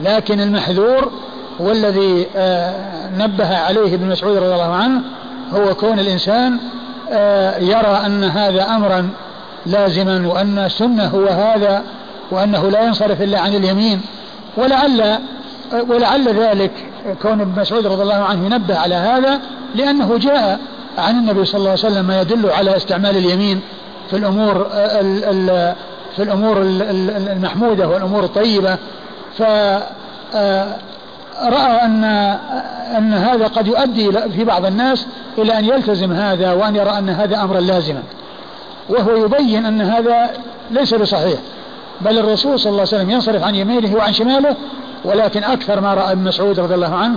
[0.00, 1.12] لكن المحذور
[1.58, 5.02] والذي آه، نبه عليه ابن مسعود رضي الله عنه
[5.52, 6.58] هو كون الإنسان
[7.10, 9.10] آه، يرى أن هذا أمرا
[9.66, 11.82] لازما وأن السنة هو هذا
[12.30, 14.00] وأنه لا ينصرف إلا عن اليمين.
[14.56, 15.18] ولعل
[15.88, 16.70] ولعل ذلك
[17.22, 19.40] كون ابن مسعود رضي الله عنه ينبه على هذا
[19.74, 20.60] لأنه جاء
[20.98, 23.60] عن النبي صلى الله عليه وسلم ما يدل على استعمال اليمين
[24.10, 24.66] في الأمور
[26.16, 26.56] في الأمور
[27.32, 28.78] المحمودة والأمور الطيبة.
[29.38, 29.42] ف
[31.42, 32.04] رأى أن
[32.96, 35.06] أن هذا قد يؤدي في بعض الناس
[35.38, 38.02] إلى أن يلتزم هذا وأن يرى أن هذا أمرا لازما.
[38.88, 40.30] وهو يبين أن هذا
[40.70, 41.38] ليس بصحيح.
[42.00, 44.56] بل الرسول صلى الله عليه وسلم ينصرف عن يمينه وعن شماله
[45.04, 47.16] ولكن أكثر ما رأى ابن مسعود رضي الله عنه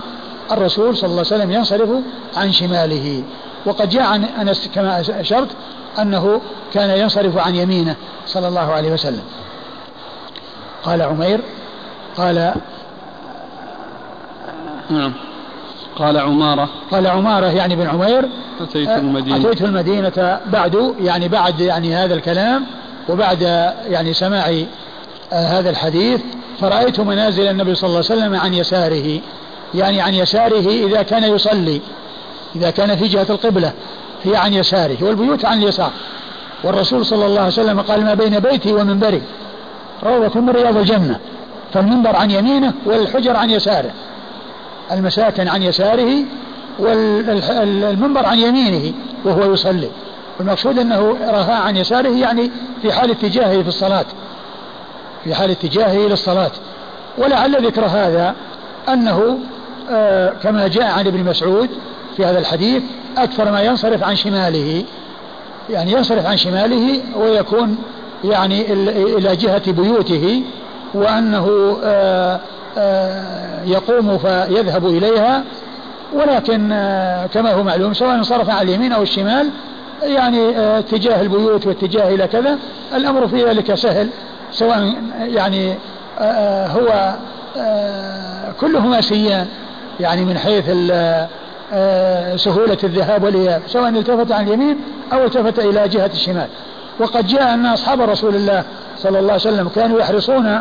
[0.51, 1.89] الرسول صلى الله عليه وسلم ينصرف
[2.37, 3.23] عن شماله.
[3.65, 5.49] وقد جاء عن أنس كما أشرت
[5.99, 6.41] أنه
[6.73, 7.95] كان ينصرف عن يمينه
[8.27, 9.23] صلى الله عليه وسلم.
[10.83, 11.41] قال عمير
[12.17, 12.53] قال
[14.89, 15.13] نعم.
[15.95, 16.69] قال عمارة.
[16.91, 18.29] قال عمارة يعني بن عمير
[18.61, 19.37] أتيت المدينة.
[19.37, 22.65] أتيت المدينة بعد يعني بعد يعني هذا الكلام
[23.09, 23.41] وبعد
[23.87, 24.63] يعني سماع
[25.33, 26.21] آه، هذا الحديث
[26.61, 29.19] فرأيت منازل النبي صلى الله عليه وسلم عن يساره
[29.73, 31.81] يعني عن يساره إذا كان يصلي.
[32.55, 33.71] إذا كان في جهة القبلة
[34.23, 35.91] هي عن يساره والبيوت عن اليسار
[36.63, 39.21] والرسول صلى الله عليه وسلم قال ما بين بيتي ومنبري.
[40.03, 41.19] روضة من رياض الجنة
[41.73, 43.91] فالمنبر عن يمينه والحجر عن يساره.
[44.91, 46.23] المساكن عن يساره
[46.79, 48.93] والمنبر عن يمينه
[49.25, 49.89] وهو يصلي.
[50.39, 52.51] والمقصود أنه رها عن يساره يعني
[52.81, 54.05] في حال اتجاهه في الصلاة.
[55.23, 56.51] في حال اتجاهه إلى الصلاة.
[57.17, 58.35] ولعل ذكر هذا
[58.89, 59.39] أنه
[59.89, 61.69] آه كما جاء عن ابن مسعود
[62.17, 62.83] في هذا الحديث
[63.17, 64.83] أكثر ما ينصرف عن شماله.
[65.69, 67.77] يعني ينصرف عن شماله ويكون
[68.23, 68.73] يعني
[69.17, 70.43] إلى جهة بيوته
[70.93, 72.39] وأنه آه
[72.77, 75.43] آه يقوم فيذهب إليها.
[76.13, 79.49] ولكن آه كما هو معلوم سواء انصرف عن اليمين أو الشمال
[80.03, 82.57] يعني اتجاه البيوت واتجاه إلى كذا
[82.95, 84.09] الأمر في ذلك سهل.
[84.51, 85.75] سواء يعني
[86.67, 87.13] هو
[88.59, 89.47] كلهما سيان
[89.99, 90.63] يعني من حيث
[92.35, 94.77] سهولة الذهاب والإياب سواء التفت عن اليمين
[95.13, 96.47] أو التفت إلى جهة الشمال.
[96.99, 98.63] وقد جاء أن أصحاب رسول الله
[98.97, 100.59] صلى الله عليه وسلم كانوا يحرصون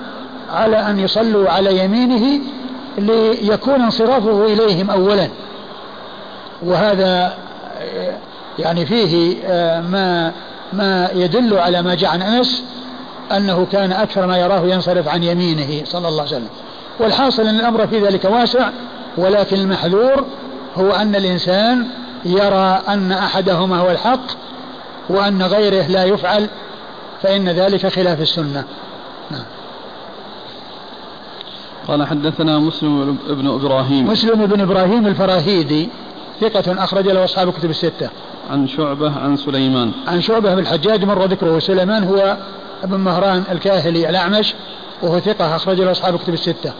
[0.52, 2.40] على أن يصلوا على يمينه
[2.98, 5.28] ليكون انصرافه إليهم أولا.
[6.62, 7.34] وهذا
[8.58, 10.32] يعني فيه آه، ما
[10.72, 12.64] ما يدل على ما جاء عن أنس
[13.36, 16.48] أنه كان أكثر ما يراه ينصرف عن يمينه صلى الله عليه وسلم.
[17.00, 18.70] والحاصل أن الأمر في ذلك واسع
[19.16, 20.24] ولكن المحذور
[20.76, 21.86] هو أن الإنسان
[22.24, 24.26] يرى أن أحدهما هو الحق
[25.08, 26.48] وأن غيره لا يفعل
[27.22, 28.64] فإن ذلك خلاف السنة
[29.30, 29.44] نعم
[31.88, 35.88] قال حدثنا مسلم بن إبراهيم مسلم بن إبراهيم الفراهيدي
[36.40, 38.10] ثقة أخرج له أصحاب الكتب الستة.
[38.50, 39.92] عن شعبة عن سليمان.
[40.06, 42.36] عن شعبة بن الحجاج مر ذكره سليمان هو
[42.84, 44.54] ابن مهران الكاهلي الأعمش
[45.02, 46.72] وهو ثقة أخرج له أصحاب الكتب الستة.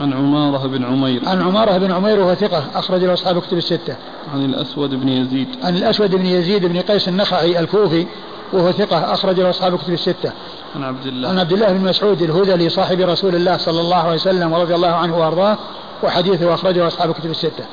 [0.00, 1.28] عن عمارة بن عمير.
[1.28, 3.96] عن عمارة بن عمير وهو ثقة أخرج له أصحاب الكتب الستة.
[4.34, 5.48] عن الأسود بن يزيد.
[5.62, 8.06] عن الأسود بن يزيد بن قيس النخعي الكوفي
[8.52, 10.32] وهو ثقة أخرج له أصحاب الكتب الستة.
[10.76, 11.28] عن عبد الله.
[11.28, 14.94] عن عبد الله بن مسعود الهذلي صاحب رسول الله صلى الله عليه وسلم ورضي الله
[14.94, 15.58] عنه وأرضاه
[16.02, 17.64] وحديثه أخرجه أصحاب الكتب الستة.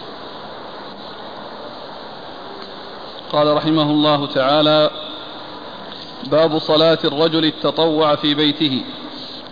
[3.31, 4.89] قال رحمه الله تعالى
[6.31, 8.83] باب صلاة الرجل التطوع في بيته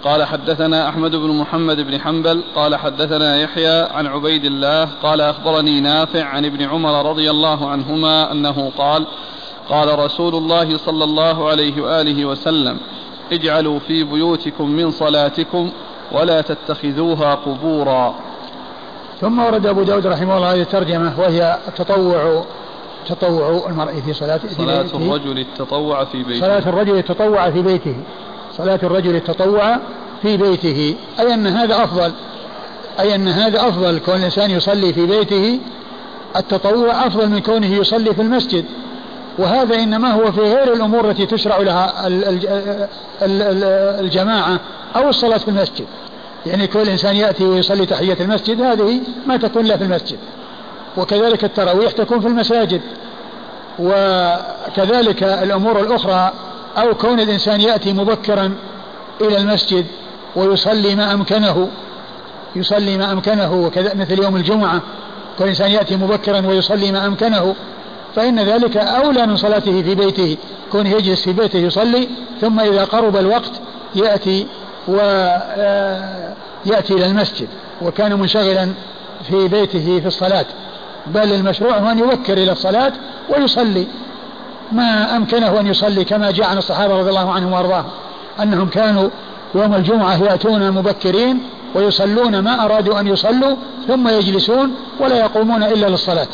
[0.04, 5.80] قال حدثنا أحمد بن محمد بن حنبل قال حدثنا يحيى عن عبيد الله قال أخبرني
[5.80, 9.08] نافع عن ابن عمر رضي الله عنهما أنه قال
[9.70, 12.78] قال رسول الله صلى الله عليه وآله وسلم
[13.32, 15.72] اجعلوا في بيوتكم من صلاتكم
[16.12, 18.16] ولا تتخذوها قبورا.
[19.22, 22.44] ثم ورد أبو داود رحمه الله هذه الترجمة وهي التطوع
[23.08, 26.40] تطوع المرء في صلاة في صلاة الرجل التطوع في بيته.
[26.40, 27.96] صلاة الرجل التطوع في بيته.
[28.58, 29.78] صلاة الرجل التطوع
[30.22, 30.96] في بيته.
[31.20, 32.12] أي أن هذا أفضل
[33.00, 35.60] أي أن هذا أفضل كون الإنسان يصلي في بيته.
[36.36, 38.66] التطوع أفضل من كونه يصلي في المسجد.
[39.38, 42.08] وهذا إنما هو في غير الأمور التي تشرع لها
[44.02, 44.60] الجماعة
[44.96, 45.86] أو الصلاة في المسجد.
[46.46, 50.18] يعني كل إنسان يأتي ويصلي تحية المسجد هذه ما تكون لا في المسجد.
[50.98, 52.82] وكذلك التراويح تكون في المساجد.
[53.80, 56.32] وكذلك الأمور الأخرى
[56.78, 58.54] أو كون الإنسان يأتي مبكرا
[59.22, 59.86] إلى المسجد
[60.36, 61.68] ويصلي ما أمكنه
[62.56, 64.82] يصلي ما أمكنه وكذا مثل يوم الجمعة
[65.40, 67.56] كل إنسان يأتي مبكرا ويصلي ما أمكنه
[68.16, 70.38] فإن ذلك أولى من صلاته في بيته
[70.72, 72.08] كون يجلس في بيته يصلي
[72.42, 73.52] ثم إذا قرب الوقت
[73.96, 74.48] يأتي
[74.88, 77.48] ويأتي إلى المسجد
[77.82, 78.74] وكان منشغلا
[79.30, 80.46] في بيته في الصلاة.
[81.08, 82.94] بل المشروع هو أن يبكر إلى الصلاة
[83.30, 83.88] ويصلي.
[84.72, 87.90] ما أمكنه أن يصلي كما جاء عن الصحابة رضي الله عنهم وأرضاهم
[88.42, 89.10] أنهم كانوا
[89.56, 91.44] يوم الجمعة يأتون مبكرين
[91.76, 93.56] ويصلون ما أرادوا أن يصلوا
[93.88, 96.28] ثم يجلسون ولا يقومون إلا للصلاة.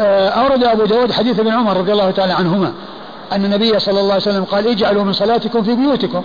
[0.00, 2.72] آه، أورد أبو داود حديث ابن عمر رضي الله تعالى عنهما
[3.32, 6.22] أن النبي صلى الله عليه وسلم قال اجعلوا من صلاتكم في بيوتكم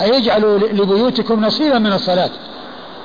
[0.00, 2.30] أي اجعلوا لبيوتكم نصيبا من الصلاة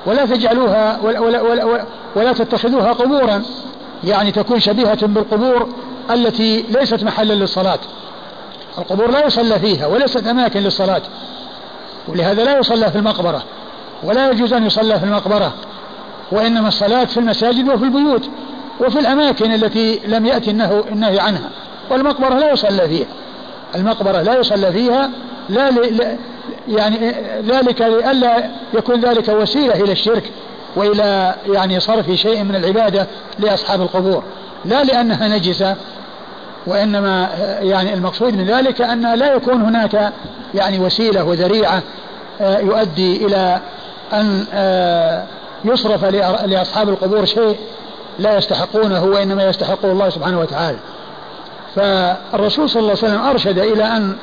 [0.06, 1.84] ولا تجعلوها ولا, ولا, ولا,
[2.16, 3.42] ولا تتخذوها قبورا
[4.04, 5.68] يعني تكون شبيهة بالقبور
[6.10, 7.78] التي ليست محلا للصلاة.
[8.78, 11.02] القبور لا يصلى فيها وليست أماكن للصلاة.
[12.08, 13.42] ولهذا لا يصلى في المقبرة
[14.02, 15.52] ولا يجوز أن يصلى في المقبرة
[16.32, 18.28] وإنما الصلاة في المساجد وفي البيوت
[18.80, 20.50] وفي الأماكن التي لم يأتي
[20.92, 21.50] النهي عنها.
[21.90, 23.06] والمقبرة لا يصلى فيها.
[23.74, 25.10] المقبرة لا يصلى فيها
[25.48, 26.18] لا ل...
[26.68, 27.14] يعني
[27.46, 30.32] ذلك لئلا يكون ذلك وسيلة إلى الشرك
[30.76, 33.06] وإلى يعني صرف شيء من العبادة
[33.38, 34.22] لأصحاب القبور.
[34.64, 35.76] لا لأنها نجسة
[36.66, 37.28] وإنما
[37.60, 40.12] يعني المقصود من ذلك أن لا يكون هناك
[40.54, 41.82] يعني وسيلة وذريعة
[42.40, 43.60] آه، يؤدي إلى
[44.12, 45.24] أن آه،
[45.64, 46.04] يصرف
[46.44, 47.56] لأصحاب القبور شيء
[48.18, 50.78] لا يستحقونه وإنما يستحقه الله سبحانه وتعالى.
[51.76, 54.16] فالرسول صلى الله عليه وسلم أرشد إلى أن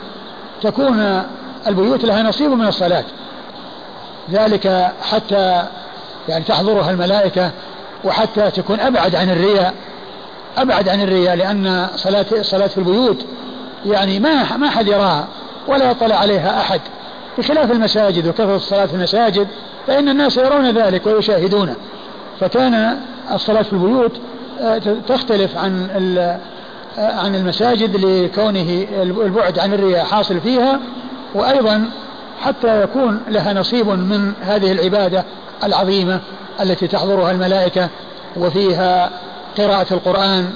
[0.61, 1.23] تكون
[1.67, 3.03] البيوت لها نصيب من الصلاة.
[4.31, 5.63] ذلك حتى
[6.29, 7.51] يعني تحضرها الملائكة
[8.03, 9.73] وحتى تكون أبعد عن الرياء.
[10.57, 13.25] أبعد عن الرياء لأن صلاة الصلاة في البيوت
[13.85, 15.27] يعني ما ما حد يراها
[15.67, 16.81] ولا يطلع عليها أحد.
[17.37, 19.47] بخلاف المساجد وكثرة الصلاة في المساجد
[19.87, 21.75] فإن الناس يرون ذلك ويشاهدونه.
[22.39, 22.97] فكان
[23.33, 24.11] الصلاة في البيوت
[24.61, 24.77] آه،
[25.07, 25.87] تختلف عن
[26.17, 26.39] آه،
[26.97, 30.79] عن المساجد لكونه البعد عن الرياء حاصل فيها.
[31.35, 31.89] وأيضا
[32.41, 35.23] حتى يكون لها نصيب من هذه العبادة
[35.63, 36.19] العظيمة
[36.61, 37.89] التي تحضرها الملائكة
[38.37, 39.09] وفيها
[39.57, 40.53] قراءة القرآن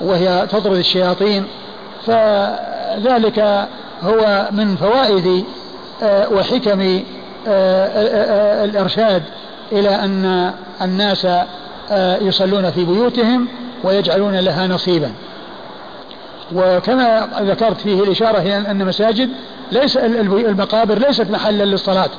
[0.00, 1.46] وهي تطرد الشياطين
[2.06, 3.68] فذلك
[4.02, 5.44] هو من فوائد
[6.02, 7.02] آه، وحكم
[8.64, 9.22] الإرشاد
[9.72, 11.26] إلى أن الناس
[12.20, 13.48] يصلون في بيوتهم
[13.84, 15.12] ويجعلون لها نصيبا.
[16.54, 19.30] وكما ذكرت فيه الإشارة إلى أن المساجد
[19.72, 22.10] ليس المقابر ليست محلا للصلاة.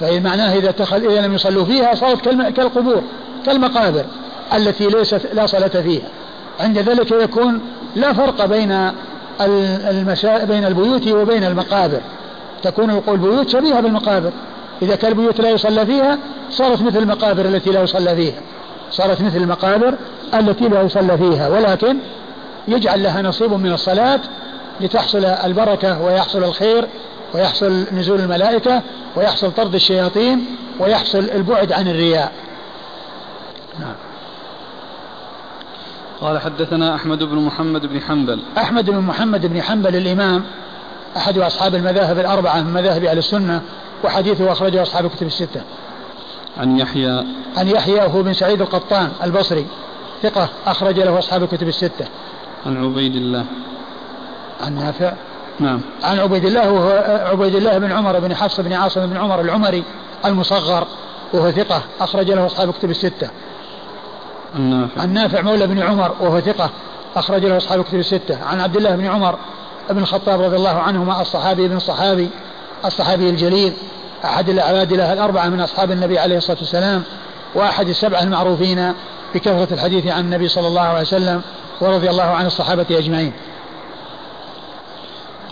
[0.00, 3.02] فهي معناها إذا إذا لم يصلوا فيها صارت كالقبور
[3.46, 4.04] كالمقابر.
[4.54, 6.08] التي ليست لا صلاة فيها.
[6.60, 7.60] عند ذلك يكون
[7.96, 8.90] لا فرق بين
[9.90, 10.44] المسا...
[10.44, 12.00] بين البيوت وبين المقابر.
[12.62, 14.30] تكون البيوت شبيهة بالمقابر.
[14.82, 16.18] إذا كان البيوت لا يصلى فيها
[16.50, 18.40] صارت مثل المقابر التي لا يصلى فيها.
[18.90, 19.94] صارت مثل المقابر
[20.34, 21.48] التي لا يصلى فيها.
[21.48, 21.96] ولكن
[22.68, 24.20] يجعل لها نصيب من الصلاة
[24.80, 26.88] لتحصل البركة ويحصل الخير
[27.34, 28.82] ويحصل نزول الملائكة
[29.16, 30.44] ويحصل طرد الشياطين
[30.80, 32.32] ويحصل البعد عن الرياء.
[33.80, 33.94] نعم.
[36.20, 38.42] قال حدثنا أحمد بن محمد بن حنبل.
[38.58, 40.44] أحمد بن محمد بن حنبل الإمام
[41.16, 43.62] أحد أصحاب المذاهب الأربعة من مذاهب أهل السنة
[44.04, 45.60] وحديثه أخرجه أصحاب الكتب الستة.
[46.58, 47.24] عن يحيى.
[47.56, 49.66] عن يحيى هو بن سعيد القطان البصري
[50.22, 52.06] ثقة أخرج له أصحاب الكتب الستة.
[52.66, 53.44] عن عبيد الله.
[54.60, 55.12] عن نافع.
[55.60, 55.80] نعم.
[56.02, 59.84] عن عبيد الله وهو عبيد الله بن عمر بن حفص بن عاصم بن عمر العمري
[60.24, 60.86] المصغر
[61.32, 63.30] وهو ثقة أخرج له أصحاب الكتب الستة.
[64.54, 66.70] عن نافع عن نافع مولى بن عمر وهو ثقة
[67.16, 68.44] أخرج له أصحاب الكتب الستة.
[68.44, 69.36] عن عبد الله بن عمر
[69.90, 72.30] بن الخطاب رضي الله عنهما الصحابي بن الصحابي
[72.84, 73.72] الصحابي الجليل
[74.24, 77.02] أحد العبادلة الأربعة من أصحاب النبي عليه الصلاة والسلام
[77.54, 78.92] وأحد السبعة المعروفين
[79.34, 81.42] بكثرة الحديث عن النبي صلى الله عليه وسلم
[81.80, 83.32] ورضي الله عن الصحابة أجمعين.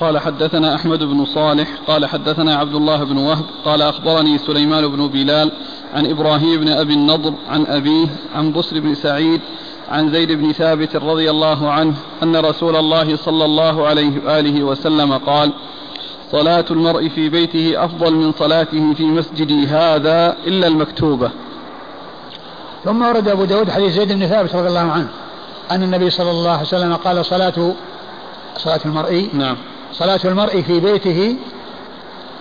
[0.01, 5.09] قال حدثنا أحمد بن صالح قال حدثنا عبد الله بن وهب قال أخبرني سليمان بن
[5.09, 5.53] بلال
[5.95, 9.41] عن إبراهيم بن أبي النضر عن أبيه عن بصر بن سعيد
[9.89, 15.13] عن زيد بن ثابت رضي الله عنه أن رسول الله صلى الله عليه وآله وسلم
[15.13, 15.53] قال
[16.33, 21.31] صلاة المرء في بيته أفضل من صلاته في مسجدي هذا إلا المكتوبة.
[22.85, 25.09] ثم ورد أبو داود حديث زيد بن ثابت رضي الله عنه
[25.71, 27.73] أن النبي صلى الله عليه وسلم قال صلاة
[28.57, 29.57] صلاة المرء نعم.
[29.99, 31.37] صلاة المرء في بيته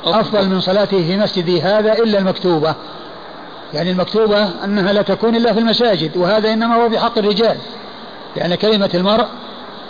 [0.05, 0.49] أفضل.
[0.49, 2.75] من صلاته في مسجدي هذا إلا المكتوبة.
[3.73, 7.57] يعني المكتوبة أنها لا تكون إلا في المساجد وهذا إنما هو في حق الرجال.
[8.35, 9.25] لأن كلمة المرء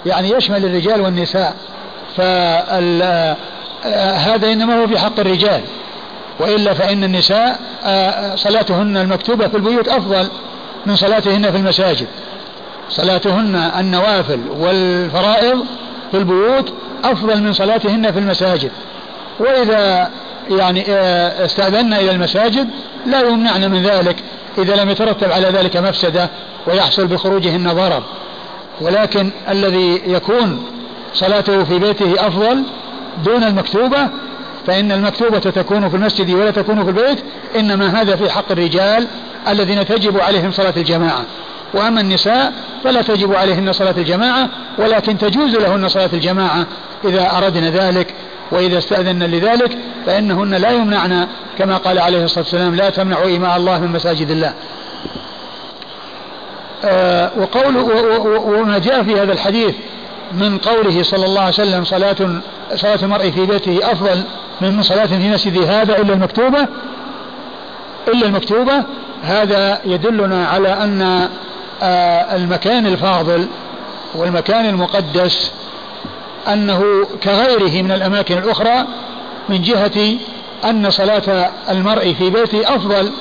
[0.05, 1.55] يعني يشمل الرجال والنساء.
[2.17, 3.37] فهذا
[4.51, 5.61] إنما هو في حق الرجال.
[6.39, 7.59] وإلا فإن النساء
[8.35, 10.27] صلاتهن المكتوبة في البيوت أفضل
[10.85, 12.07] من صلاتهن في المساجد.
[12.89, 15.65] صلاتهن النوافل والفرائض
[16.11, 16.73] في البيوت
[17.03, 18.71] أفضل من صلاتهن في المساجد.
[19.39, 20.09] وإذا
[20.49, 22.69] يعني آه، استأذن إلى المساجد
[23.05, 24.15] لا يمنعن من ذلك
[24.57, 26.29] إذا لم يترتب على ذلك مفسدة
[26.67, 28.03] ويحصل بخروجهن ضرر.
[28.81, 30.65] ولكن الذي يكون
[31.13, 32.63] صلاته في بيته أفضل
[33.25, 34.09] دون المكتوبة
[34.67, 37.23] فإن المكتوبة تكون في المسجد ولا تكون في البيت
[37.55, 39.07] إنما هذا في حق الرجال
[39.47, 41.25] الذين تجب عليهم صلاة الجماعة.
[41.73, 42.53] وأما النساء
[42.83, 46.65] فلا تجب عليهن صلاة الجماعة ولكن تجوز لهن صلاة الجماعة
[47.05, 48.13] إذا أردن ذلك
[48.51, 53.79] وإذا استأذن لذلك فإنهن لا يمنعن كما قال عليه الصلاة والسلام لا تمنعوا إماء الله
[53.79, 54.53] من مساجد الله.
[56.85, 57.77] آه وقول
[58.27, 59.75] وما جاء في هذا الحديث
[60.33, 62.15] من قوله صلى الله عليه وسلم صلاة
[62.75, 64.23] صلاة المرء في بيته أفضل
[64.61, 66.67] من صلاة في مسجد هذا إلا المكتوبة؟
[68.07, 68.83] إلا المكتوبة
[69.23, 71.29] هذا يدلنا على أن
[72.35, 73.47] المكان الفاضل
[74.15, 75.51] والمكان المقدس
[76.47, 76.83] أنه
[77.23, 78.85] كغيره من الأماكن الأخرى
[79.49, 80.17] من جهة
[80.65, 83.11] أن صلاة المرء في بيته أفضل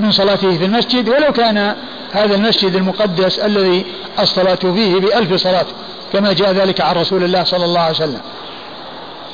[0.00, 1.76] من صلاته في المسجد ولو كان
[2.12, 3.84] هذا المسجد المقدس الذي
[4.20, 5.66] الصلاة فيه بألف صلاة
[6.12, 8.20] كما جاء ذلك عن رسول الله صلى الله عليه وسلم.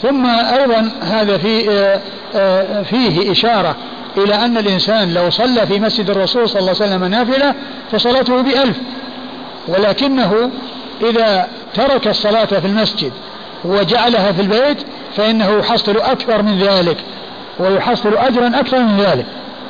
[0.02, 2.00] ثم أيضا هذا في آه،
[2.34, 3.76] آه، فيه إشارة
[4.16, 7.54] إلى أن الإنسان لو صلى في مسجد الرسول صلى الله عليه وسلم نافلة
[7.92, 8.76] فصلاته بألف.
[9.68, 10.50] ولكنه
[11.10, 13.12] إذا ترك الصلاة في المسجد
[13.64, 14.78] وجعلها في البيت
[15.16, 16.96] فإنه يحصل أكثر من ذلك
[17.58, 19.26] ويحصل أجرا أكثر من ذلك.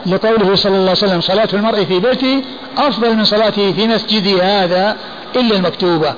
[0.07, 2.43] لقوله صلى الله عليه وسلم صلاة المرء في بيته
[2.79, 4.97] أفضل من صلاته في مسجدي هذا
[5.37, 6.15] إلا المكتوبة.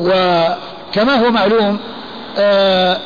[0.00, 1.78] وكما هو معلوم
[2.38, 2.98] آه،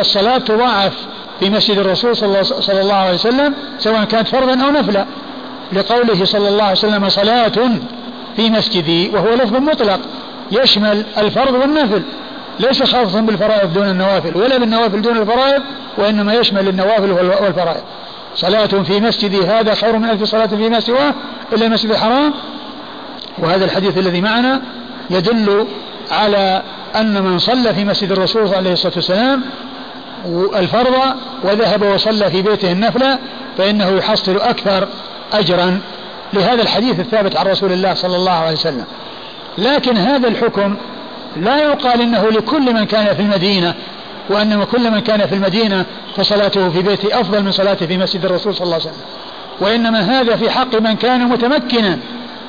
[0.00, 0.92] الصلاة تضاعف
[1.40, 5.06] في مسجد الرسول صلى الله عليه وسلم سواء كانت فرضا أو نفلا.
[5.72, 7.52] لقوله صلى الله عليه وسلم صلاة
[8.36, 10.00] في مسجدي وهو لفظ مطلق.
[10.52, 12.02] يشمل الفرض والنفل.
[12.60, 15.62] ليس خاصا بالفرائض دون النوافل ولا بالنوافل دون الفرائض
[15.98, 17.82] وإنما يشمل النوافل والفرائض.
[18.36, 21.14] صلاة في مسجدي هذا خير من ألف صلاة فيما سواه
[21.52, 22.32] إلا المسجد الحرام.
[23.38, 24.62] وهذا الحديث الذي معنا
[25.10, 25.66] يدل
[26.10, 26.62] على
[26.96, 29.42] أن من صلى في مسجد الرسول عليه الصلاة والسلام
[30.56, 30.94] الفرض
[31.44, 33.18] وذهب وصلى في بيته النفلة
[33.58, 34.88] فإنه يحصل أكثر
[35.32, 35.80] أجرا
[36.32, 38.84] لهذا الحديث الثابت عن رسول الله صلى الله عليه وسلم.
[39.58, 40.76] لكن هذا الحكم
[41.36, 43.74] لا يقال إنه لكل من كان في المدينة
[44.30, 45.84] وان كل من كان في المدينة
[46.16, 49.02] فصلاته في بيته أفضل من صلاته في مسجد الرسول صلى الله عليه وسلم.
[49.60, 51.98] وإنما هذا في حق من كان متمكنا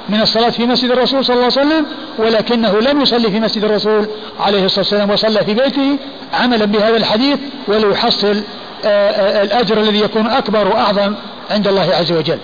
[0.10, 1.86] من الصلاة في مسجد الرسول صلى الله عليه وسلم
[2.18, 4.08] ولكنه لم يصلي في مسجد الرسول
[4.40, 5.98] عليه الصلاة والسلام وصلى في بيته
[6.34, 8.44] عملا بهذا الحديث وليحصل
[8.86, 11.14] آه، آه، الأجر الذي يكون أكبر وأعظم
[11.52, 12.38] عند الله عز وجل.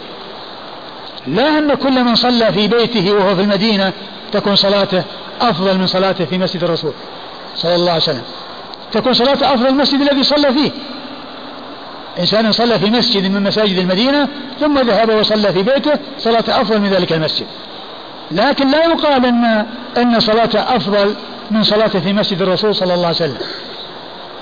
[1.27, 3.91] لا أن كل من صلى في بيته وهو في المدينة
[4.31, 5.03] تكون صلاته
[5.41, 6.93] أفضل من صلاته في مسجد الرسول
[7.55, 8.23] صلى الله عليه وسلم.
[8.91, 10.71] تكون صلاته أفضل المسجد الذي صلى فيه.
[12.19, 14.27] إنسان صلى في مسجد من مساجد المدينة
[14.59, 17.45] ثم ذهب وصلى في بيته صلاة أفضل من ذلك المسجد.
[18.31, 19.65] لكن لا يقال أن
[19.97, 21.15] أن صلاته أفضل
[21.51, 23.37] من صلاته في مسجد الرسول صلى الله عليه وسلم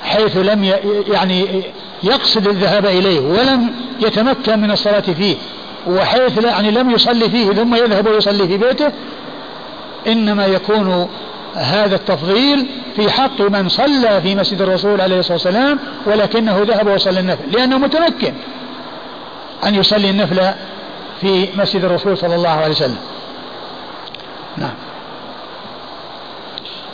[0.03, 0.63] حيث لم
[1.13, 1.63] يعني
[2.03, 5.35] يقصد الذهاب إليه ولم يتمكن من الصلاة فيه
[5.87, 8.91] وحيث يعني لم يصلي فيه ثم يذهب ويصلي في بيته
[10.07, 11.09] إنما يكون
[11.55, 17.19] هذا التفضيل في حق من صلى في مسجد الرسول عليه الصلاة والسلام ولكنه ذهب وصلى
[17.19, 18.33] النفل لأنه متمكن
[19.65, 20.53] أن يصلي النفل
[21.21, 22.97] في مسجد الرسول صلى الله عليه وسلم.
[24.57, 24.73] نعم.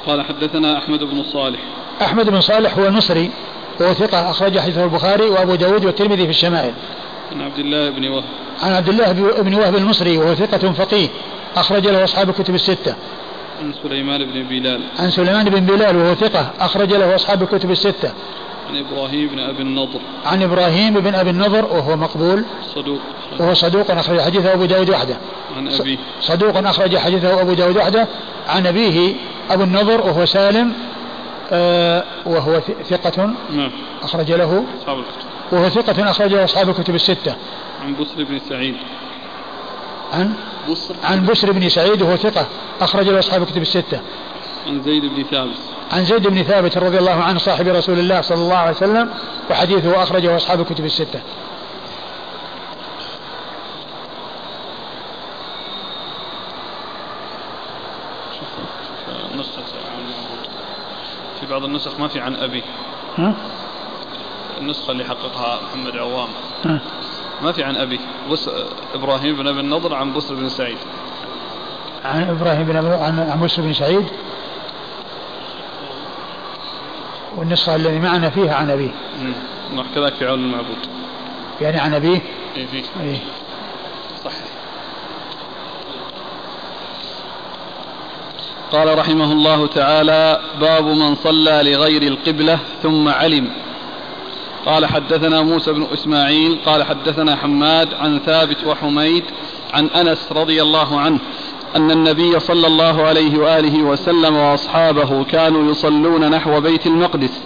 [0.07, 1.59] قال حدثنا أحمد بن صالح.
[2.01, 3.31] أحمد بن صالح هو المصري
[3.79, 6.73] وهو ثقة أخرج حديثه البخاري وأبو داود والترمذي في الشمائل.
[7.31, 8.23] عن عبد الله بن وهب.
[8.63, 11.07] عن عبد الله بن وهب المصري وهو ثقة فقيه
[11.55, 12.95] أخرج له أصحاب الكتب الستة.
[13.61, 14.81] عن سليمان بن بلال.
[14.99, 18.13] عن سليمان بن بلال وهو ثقة أخرج له أصحاب الكتب الستة.
[18.69, 19.99] عن إبراهيم بن أبي النضر.
[20.25, 22.43] عن إبراهيم بن أبي النضر وهو مقبول.
[22.75, 22.99] صدوق.
[23.39, 25.17] وهو صدوق أخرج حديثه أبو داود وحده.
[25.57, 25.97] عن أبيه.
[26.21, 28.07] صدوق أخرج حديثه أبو داود وحده.
[28.47, 29.13] عن أبيه
[29.49, 30.73] أبو النضر وهو سالم
[31.51, 33.33] آه وهو ثقة.
[33.49, 33.71] نعم.
[34.03, 34.63] أخرج له.
[34.81, 35.27] أصحاب الكتب.
[35.51, 37.35] وهو ثقة أخرج له أصحاب الكتب الستة.
[37.85, 38.75] عن بسر بن سعيد.
[40.13, 40.33] عن
[40.69, 42.47] بسر عن بسر بن سعيد وهو ثقة.
[42.81, 44.01] أخرج له أصحاب الكتب الستة.
[44.67, 45.57] عن زيد بن ثابت.
[45.91, 49.09] عن زيد بن ثابت رضي الله عنه صاحب رسول الله صلى الله عليه وسلم
[49.49, 51.21] وحديثه أخرجه أصحاب الكتب الستة.
[61.39, 62.63] في بعض النسخ ما في عن أبي.
[63.17, 63.33] ها؟
[64.57, 66.29] النسخة اللي حققها محمد عوام.
[66.65, 66.79] ها؟
[67.41, 67.99] ما في عن أبي
[68.31, 68.49] بس
[68.93, 70.77] إبراهيم بن أبي النضر عن بسر بن سعيد.
[72.05, 74.05] عن إبراهيم بن أبي- عن مسلم بن سعيد.
[77.37, 78.91] والنسخة الذي معنا فيها عن أبيه.
[79.95, 80.77] كذلك في عون المعبود.
[81.61, 82.21] يعني عن أبيه؟
[82.55, 82.83] إيه فيه.
[83.01, 83.17] إيه.
[84.25, 84.31] صح
[88.71, 93.51] قال رحمه الله تعالى باب من صلى لغير القبلة ثم علم.
[94.65, 99.23] قال حدثنا موسى بن إسماعيل قال حدثنا حماد عن ثابت وحميد
[99.73, 101.19] عن أنس رضي الله عنه
[101.75, 107.41] أن النبي صلى الله عليه وآله وسلم وأصحابه كانوا يصلون نحو بيت المقدس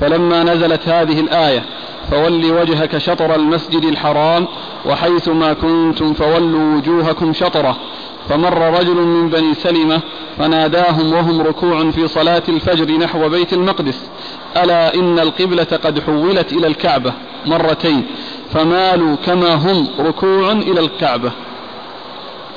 [0.00, 1.64] فلما نزلت هذه الآية
[2.10, 4.46] فول وجهك شطر المسجد الحرام
[4.86, 7.76] وحيث ما كنتم فولوا وجوهكم شطرة
[8.28, 10.00] فمر رجل من بني سلمة
[10.38, 14.10] فناداهم وهم ركوع في صلاة الفجر نحو بيت المقدس
[14.56, 17.12] ألا إن القبلة قد حولت إلى الكعبة
[17.46, 18.06] مرتين
[18.52, 21.32] فمالوا كما هم ركوع إلى الكعبة.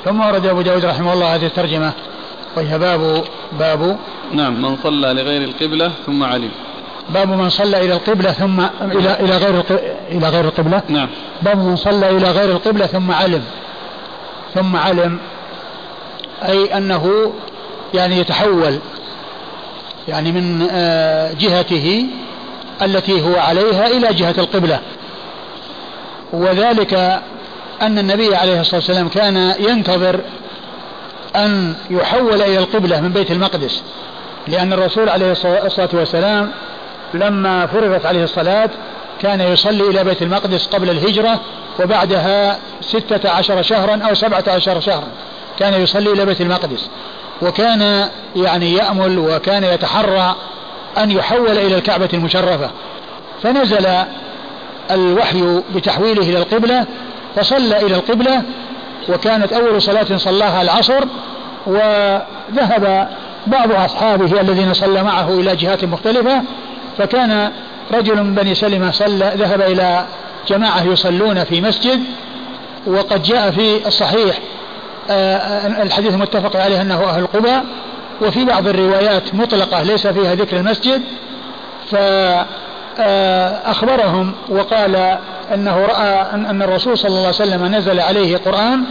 [0.04, 1.92] ثم ورد أبو داود رحمه الله هذه الترجمة
[2.56, 3.24] وهي باب
[3.58, 3.98] باب
[4.32, 6.50] نعم من صلى لغير القبلة ثم علم.
[7.10, 9.64] باب من صلى إلى القبلة ثم إلى إلى غير
[10.10, 11.08] إلى غير القبلة؟ نعم.
[11.42, 13.42] باب من صلى إلى غير القبلة ثم علم
[14.54, 15.18] ثم علم
[16.42, 17.32] أي أنه
[17.94, 18.78] يعني يتحول
[20.08, 22.06] يعني من آه، جهته
[22.82, 24.80] التي هو عليها إلى جهة القبلة.
[26.32, 26.94] وذلك
[27.82, 30.20] أن النبي عليه الصلاة والسلام كان ينتظر
[31.36, 33.82] أن يحول إلى القبلة من بيت المقدس
[34.48, 36.50] لأن الرسول عليه الصلاة والسلام
[37.14, 38.70] لما فرضت عليه الصلاة
[39.22, 41.40] كان يصلي إلى بيت المقدس قبل الهجرة
[41.80, 45.08] وبعدها ستة عشر شهرا أو سبعة عشر شهرا.
[45.58, 46.88] كان يصلي إلى بيت المقدس
[47.42, 50.34] وكان يعني يأمل وكان يتحرى
[50.98, 52.70] أن يحول إلى الكعبة المشرفة.
[53.42, 53.86] فنزل
[54.90, 56.86] الوحي بتحويله إلى القبلة
[57.36, 58.42] فصلى إلى القبلة
[59.08, 61.04] وكانت أول صلاة صلاها العصر
[61.66, 63.08] وذهب
[63.46, 66.42] بعض أصحابه الذين صلى معه إلى جهات مختلفة
[66.98, 67.52] فكان
[67.92, 70.04] رجل من بني سلمة صلى ذهب إلى
[70.48, 72.00] جماعة يصلون في مسجد
[72.86, 74.38] وقد جاء في الصحيح
[75.82, 77.64] الحديث المتفق عليه أنه أهل قباء
[78.22, 81.02] وفي بعض الروايات مطلقة ليس فيها ذكر المسجد
[82.98, 85.18] فأخبرهم وقال
[85.54, 88.84] أنه رأى أن الرسول صلى الله عليه وسلم نزل عليه قرآن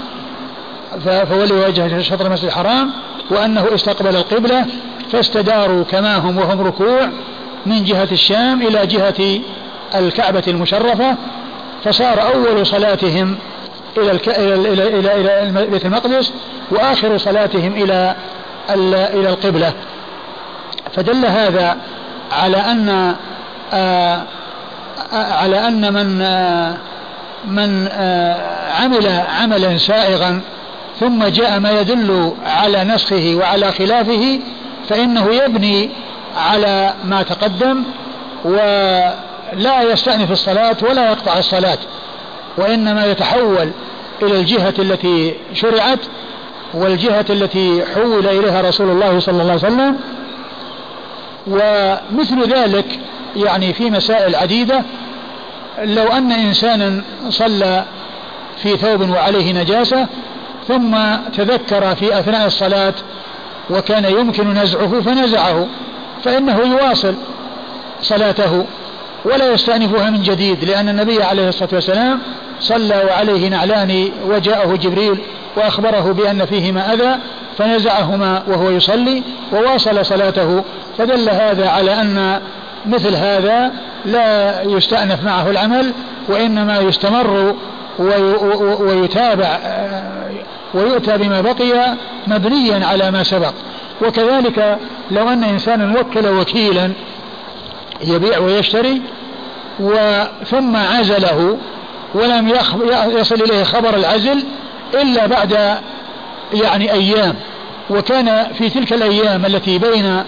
[1.06, 2.92] فولي وجهه شطر المسجد الحرام
[3.30, 4.66] وأنه استقبل القبلة
[5.12, 7.10] فاستداروا كما هم وهم ركوع
[7.66, 9.40] من جهة الشام إلى جهة
[9.96, 11.16] الكعبة المشرفة
[11.84, 13.36] فصار أول صلاتهم
[13.98, 14.30] إلى الك...
[14.30, 16.34] إلى إلى إلى, إلى بيت المقدس
[16.72, 18.16] وآخر صلاتهم إلى
[18.70, 18.96] ال...
[18.96, 19.74] إلى القبلة.
[20.94, 21.78] فدل هذا
[22.32, 23.16] على أن
[23.74, 24.22] آه
[25.14, 26.78] على أن من آه
[27.48, 28.36] من آه
[28.82, 29.08] عمل
[29.42, 30.42] عملا سائغا
[31.00, 34.40] ثم جاء ما يدل على نسخه وعلى خلافه
[34.90, 35.90] فإنه يبني
[36.38, 37.84] على ما تقدم
[38.46, 41.78] ولا يستأنف الصلاة ولا يقطع الصلاة.
[42.58, 43.70] وإنما يتحول
[44.22, 46.00] إلى الجهة التي شرعت
[46.74, 49.98] والجهة التي حول إليها رسول الله صلى الله عليه وسلم.
[51.48, 53.00] ومثل ذلك
[53.36, 54.84] يعني في مسائل عديدة.
[55.84, 57.86] لو أن إنسانا صلى
[58.64, 60.08] في ثوب وعليه نجاسة
[60.68, 60.98] ثم
[61.38, 62.94] تذكر في أثناء الصلاة
[63.70, 65.68] وكان يمكن نزعه فنزعه
[66.24, 67.16] فإنه يواصل
[68.02, 68.66] صلاته
[69.26, 72.20] ولا يستأنفها من جديد لأن النبي عليه الصلاة والسلام
[72.60, 75.18] صلى وعليه نعلان وجاءه جبريل
[75.56, 77.16] وأخبره بأن فيهما أذى
[77.58, 80.64] فنزعهما وهو يصلي وواصل صلاته.
[80.98, 82.40] فدل هذا على أن
[82.86, 83.72] مثل هذا
[84.06, 85.92] لا يستأنف معه العمل
[86.30, 87.56] وإنما يستمر
[88.80, 89.60] ويتابع
[90.74, 91.94] ويؤتى بما بقي
[92.28, 93.54] مبنيا على ما سبق.
[94.02, 94.78] وكذلك
[95.12, 96.92] لو أن إنسانا وكل وكيلا
[98.04, 99.02] يبيع ويشتري
[100.46, 101.58] ثم عزله
[102.18, 102.54] ولم
[103.08, 104.44] يصل إليه خبر العزل
[105.02, 105.78] إلا بعد
[106.54, 107.36] يعني أيام
[107.90, 110.24] وكان في تلك الأيام التي بين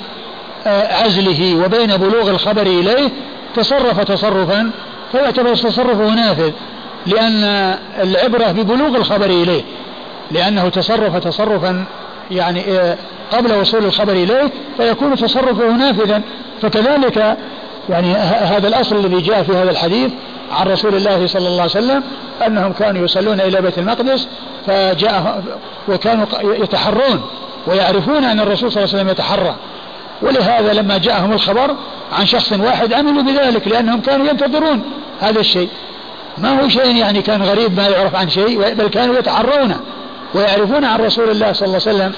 [0.68, 3.10] آه، عزله وبين بلوغ الخبر إليه
[3.56, 4.72] تصرف تصرفا
[5.12, 6.52] فيعتبر تصرفه نافذ
[7.06, 9.62] لأن العبرة ببلوغ الخبر إليه
[10.32, 11.86] لأنه تصرف تصرفا
[12.32, 12.98] يعني آه،
[13.32, 16.22] قبل وصول الخبر إليه فيكون تصرفه نافذا.
[16.62, 17.38] فكذلك
[17.90, 20.12] يعني هذا الأصل الذي جاء في هذا الحديث
[20.52, 22.04] عن رسول الله صلى الله عليه وسلم
[22.48, 24.28] أنهم كانوا يصلون إلى بيت المقدس
[24.68, 25.44] فجاء
[25.88, 27.22] وكانوا يتحرون
[27.68, 29.56] ويعرفون أن الرسول صلى الله عليه وسلم يتحرى.
[30.22, 31.76] ولهذا لما جاءهم الخبر
[32.20, 34.84] عن شخص واحد عملوا بذلك لأنهم كانوا ينتظرون
[35.22, 35.70] هذا الشيء.
[36.38, 39.80] ما هو شيء يعني كان غريب ما يعرف عن شيء بل كانوا يتحرونه
[40.34, 42.14] ويعرفون عن رسول الله صلى الله عليه وسلم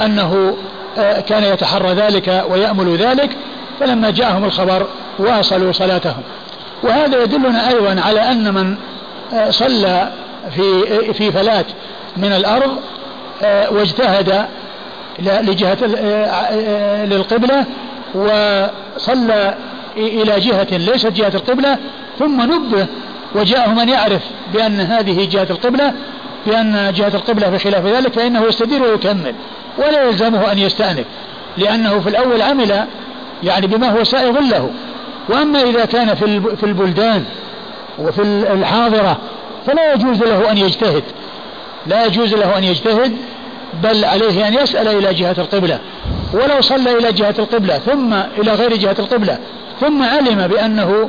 [0.00, 0.56] أنه
[0.98, 3.30] آه، كان يتحرى ذلك ويأمل ذلك.
[3.80, 4.86] فلما جاءهم الخبر
[5.18, 6.22] واصلوا صلاتهم.
[6.84, 8.76] وهذا يدلنا أيضا على أن من
[9.34, 10.12] آه، صلى
[10.54, 11.64] في في فلاة
[12.16, 12.76] من الأرض
[13.42, 14.46] آه، واجتهد
[15.18, 15.84] لجهة
[17.04, 17.64] للقبلة
[18.14, 19.54] وصلى
[19.96, 21.78] إلى جهة ليست جهة القبلة
[22.18, 22.86] ثم نبه
[23.34, 24.22] وجاءه من يعرف
[24.54, 25.94] بأن هذه جهة القبلة
[26.46, 29.34] بأن جهة القبلة بخلاف ذلك فإنه يستدير ويكمل
[29.78, 31.04] ولا يلزمه أن يستأنف
[31.56, 32.84] لأنه في الأول عمل
[33.42, 34.70] يعني بما هو سائغ له.
[35.28, 36.14] وأما إذا كان
[36.56, 37.24] في البلدان
[37.98, 38.22] وفي
[38.52, 39.18] الحاضرة
[39.66, 41.02] فلا يجوز له أن يجتهد.
[41.86, 43.16] لا يجوز له أن يجتهد
[43.82, 45.78] بل عليه أن يسأل إلى جهة القبلة.
[46.32, 49.38] ولو صلى إلى جهة القبلة ثم إلى غير جهة القبلة
[49.80, 51.08] ثم علم بأنه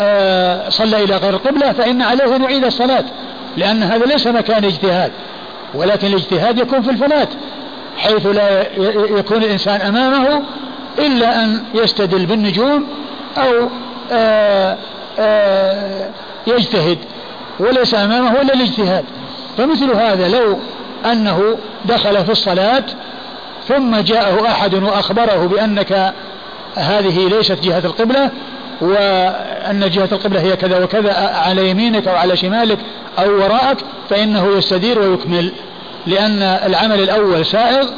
[0.00, 3.04] آه، صلى إلى غير القبلة فإن عليه أن يعيد الصلاة
[3.56, 5.12] لأن هذا ليس مكان اجتهاد.
[5.74, 7.28] ولكن الاجتهاد يكون في الفلاة
[7.96, 8.66] حيث لا
[9.18, 10.42] يكون الإنسان أمامه
[10.98, 12.86] إلا أن يستدل بالنجوم
[13.38, 13.68] أو
[14.12, 14.76] آه،
[15.18, 16.10] آه،
[16.46, 16.98] يجتهد
[17.58, 19.04] وليس أمامه إلا الاجتهاد.
[19.58, 20.58] فمثل هذا لو
[21.12, 22.84] أنه دخل في الصلاة
[23.68, 26.12] ثم جاءه أحد وأخبره بأنك
[26.76, 28.30] هذه ليست جهة القبلة
[28.80, 32.78] وأن جهة القبلة هي كذا وكذا على يمينك أو على شمالك
[33.18, 33.76] أو وراءك
[34.10, 35.52] فإنه يستدير ويكمل.
[36.06, 37.88] لأن العمل الأول سائغ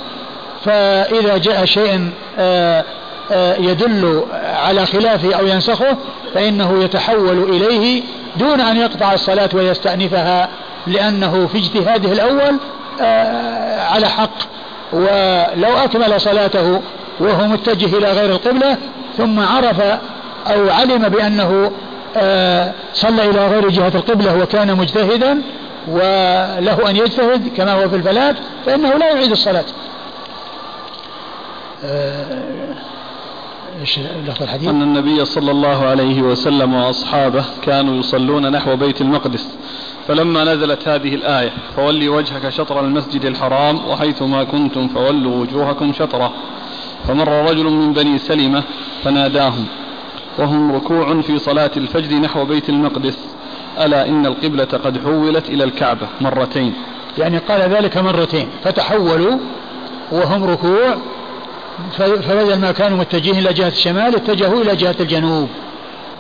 [0.65, 2.85] فإذا جاء شيء آه،
[3.59, 5.97] يدل على خلافه أو ينسخه
[6.35, 8.03] فإنه يتحول إليه
[8.37, 10.49] دون أن يقطع الصلاة ويستأنفها
[10.87, 12.57] لأنه في اجتهاده الأول
[13.01, 14.39] آه، على حق.
[14.93, 16.81] ولو أكمل صلاته
[17.21, 18.77] وهو متجه إلى غير القبلة
[19.19, 19.81] ثم عرف
[20.47, 21.71] أو علم بأنه
[22.17, 25.43] آه، صلى إلى غير جهة القبلة وكان مجتهدا
[25.89, 28.35] وله أن يجتهد كما هو في الفلاة
[28.67, 29.65] فإنه لا يعيد الصلاة.
[31.85, 32.75] آه،
[33.81, 39.49] إيش لفظ الحديث؟ أن النبي صلى الله عليه وسلم وأصحابه كانوا يصلون نحو بيت المقدس
[40.09, 46.33] فلما نزلت هذه الآية فولي وجهك شطر المسجد الحرام وحيثما كنتم فولوا وجوهكم شطرة
[47.09, 48.63] فمر رجل من بني سلمة
[49.05, 49.67] فناداهم
[50.39, 53.19] وهم ركوع في صلاة الفجر نحو بيت المقدس
[53.81, 56.75] ألا إن القبلة قد حولت إلى الكعبة مرتين
[57.19, 59.39] يعني قال ذلك مرتين فتحولوا
[60.13, 60.97] وهم ركوع
[61.99, 65.49] فبدل ما كانوا متجهين إلى جهة الشمال اتجهوا إلى جهة الجنوب.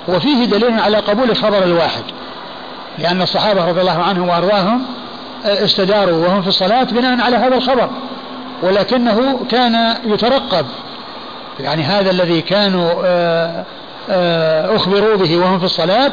[0.08, 2.02] وفيه دليل على قبول خبر الواحد
[2.98, 4.82] لأن الصحابة رضي الله عنهم وأرضاهم
[5.44, 7.90] استداروا وهم في الصلاة بناء على هذا الخبر
[8.62, 10.66] ولكنه كان يترقب.
[11.60, 13.64] يعني هذا الذي كانوا آه،
[14.10, 16.12] آه، أخبروا به وهم في الصلاة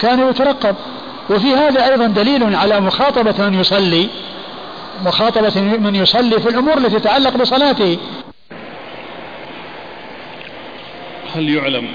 [0.00, 0.74] كانوا يترقب.
[1.30, 4.08] وفي هذا أيضا دليل على مخاطبة من يصلي
[5.04, 7.98] مخاطبة من يصلي في الأمور التي تتعلق بصلاته.
[11.34, 11.88] هل يعلم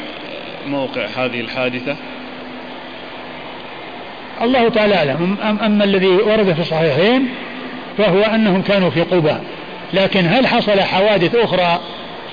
[0.67, 1.95] موقع هذه الحادثة؟
[4.41, 5.37] الله تعالى أعلم.
[5.61, 7.29] أما الذي ورد في الصحيحين
[7.97, 9.35] فهو أنهم كانوا في قبى
[9.93, 11.79] لكن هل حصل حوادث أخرى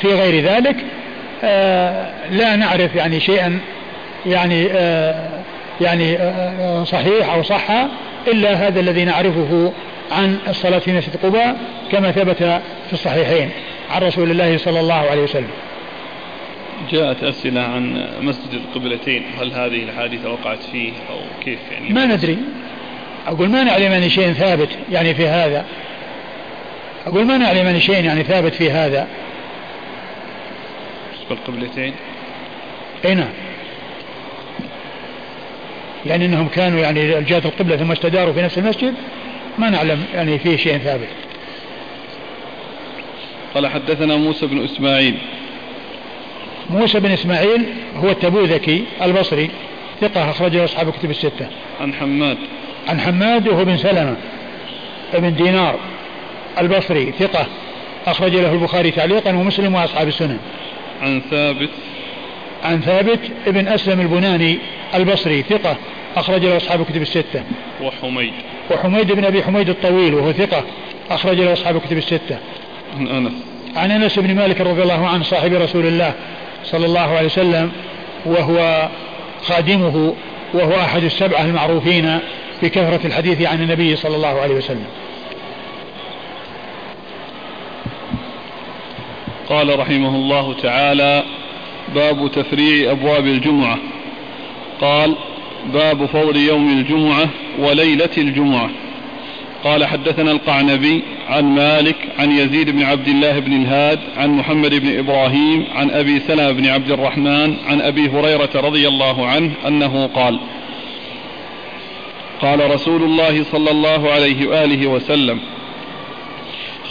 [0.00, 0.76] في غير ذلك؟
[1.44, 3.58] آه لا نعرف يعني شيئا
[4.26, 5.28] يعني آه
[5.80, 7.70] يعني آه صحيح أو صح
[8.28, 9.72] إلا هذا الذي نعرفه
[10.12, 11.56] عن الصلاة في مسجد قباء
[11.92, 12.36] كما ثبت
[12.86, 13.50] في الصحيحين
[13.90, 15.50] عن رسول الله صلى الله عليه وسلم.
[16.92, 19.22] جاءت أسئلة عن مسجد القبلتين.
[19.40, 22.38] هل هذه الحادثة وقعت فيه أو كيف يعني؟ ما ندري.
[23.26, 25.64] أقول ما نعلم أن شيء ثابت يعني في هذا.
[27.06, 29.08] أقول ما نعلم أن شيء يعني ثابت في هذا.
[31.30, 31.94] القبلتين؟
[33.04, 33.32] أي نعم.
[36.06, 38.94] يعني إنهم كانوا يعني جهة القبلة ثم استداروا في نفس المسجد
[39.58, 41.08] ما نعلم يعني فيه شيء ثابت.
[43.54, 45.18] قال حدثنا موسى بن إسماعيل.
[46.70, 47.64] موسى بن إسماعيل
[47.96, 49.50] هو التبوذكي البصري
[50.00, 51.46] ثقة أخرجه أصحاب كتب الستة.
[51.80, 52.36] عن حماد.
[52.88, 54.16] عن حماد وهو بن سلمة
[55.14, 55.76] ابن دينار
[56.58, 57.46] البصري ثقة
[58.06, 60.38] أخرج له البخاري تعليقا ومسلم وأصحاب السنن.
[61.02, 61.70] عن ثابت.
[62.64, 64.58] عن ثابت ابن أسلم البناني
[64.94, 65.76] البصري ثقة
[66.16, 67.42] أخرج له أصحاب كتب الستة.
[67.82, 68.32] وحميد.
[68.70, 70.64] وحميد بن أبي حميد الطويل وهو ثقة
[71.10, 72.38] أخرج له أصحاب كتب الستة.
[72.98, 73.32] عن أنس.
[73.76, 76.14] عن أنس بن مالك رضي الله عنه صاحب رسول الله
[76.64, 77.72] صلى الله عليه وسلم
[78.26, 78.88] وهو
[79.42, 80.14] خادمه
[80.54, 82.18] وهو أحد السبعة المعروفين
[82.62, 84.86] بكثرة الحديث عن النبي صلى الله عليه وسلم.
[89.48, 91.24] قال رحمه الله تعالى
[91.94, 93.78] باب تفريع أبواب الجمعة.
[94.80, 95.16] قال
[95.72, 98.70] باب فضل يوم الجمعة وليلة الجمعة.
[99.64, 104.98] قال حدثنا القعنبي عن مالك عن يزيد بن عبد الله بن الهاد عن محمد بن
[104.98, 110.38] إبراهيم عن أبي سلمة بن عبد الرحمن عن أبي هريرة رضي الله عنه أنه قال
[112.42, 115.40] قال رسول الله صلى الله عليه وآله وسلم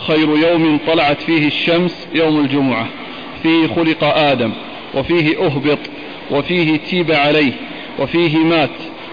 [0.08, 2.88] خير يوم طلعت فيه الشمس يوم الجمعة
[3.44, 4.52] فيه خلق آدم
[4.96, 5.80] وفيه أهبط
[6.32, 7.54] وفيه تيب عليه
[8.00, 8.70] وفيه مات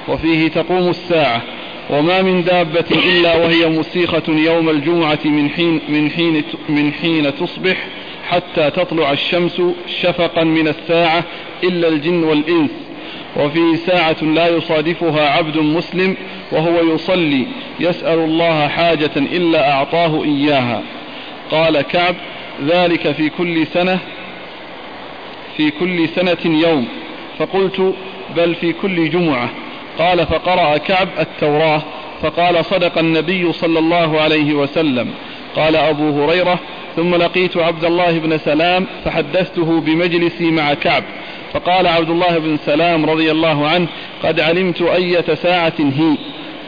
[0.08, 1.42] وفيه تقوم الساعة
[1.90, 7.76] وما من دابة إلا وهي مسيخة يوم الجمعة من حين من حين من حين تصبح
[8.28, 9.62] حتى تطلع الشمس
[10.00, 11.24] شفقا من الساعة
[11.64, 12.70] إلا الجن والإنس.
[13.36, 16.16] وفي ساعة لا يصادفها عبد مسلم
[16.52, 17.46] وهو يصلي
[17.80, 20.82] يسأل الله حاجة إلا أعطاه إياها.
[21.50, 22.14] قال كعب
[22.66, 23.98] ذلك في كل سنة
[25.56, 26.88] في كل سنة يوم.
[27.38, 27.94] فقلت
[28.36, 29.50] بل في كل جمعة.
[29.98, 31.82] قال فقرأ كعب التوراة
[32.22, 35.10] فقال صدق النبي صلى الله عليه وسلم.
[35.56, 36.58] قال أبو هريرة
[36.96, 41.04] ثم لقيت عبد الله بن سلام فحدثته بمجلسي مع كعب.
[41.52, 43.86] فقال عبد الله بن سلام رضي الله عنه
[44.22, 46.16] قد علمت أية ساعة هي.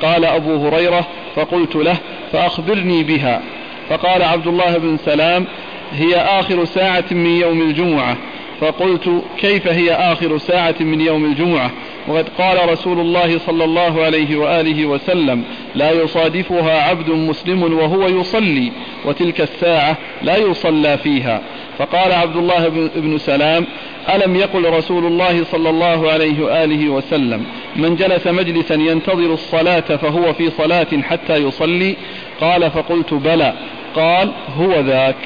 [0.02, 1.06] قال أبو هريرة
[1.36, 1.96] فقلت له
[2.32, 3.42] فأخبرني بها.
[3.88, 5.46] فقال عبد الله بن سلام
[5.92, 8.16] هي آخر ساعة من يوم الجمعة.
[8.60, 11.70] فقلت كيف هي آخر ساعة من يوم الجمعة؟
[12.08, 15.44] وقد قال رسول الله صلى الله عليه وآله وسلم
[15.74, 18.72] لا يصادفها عبد مسلم وهو يصلي
[19.04, 21.40] وتلك الساعة لا يصلى فيها.
[21.78, 23.66] فقال عبد الله بن سلام
[24.14, 27.44] ألم يقل رسول الله صلى الله عليه وآله وسلم
[27.76, 31.96] من جلس مجلسا ينتظر الصلاة فهو في صلاة حتى يصلي؟
[32.40, 33.54] قال فقلت بلى.
[33.94, 35.16] قال هو ذاك.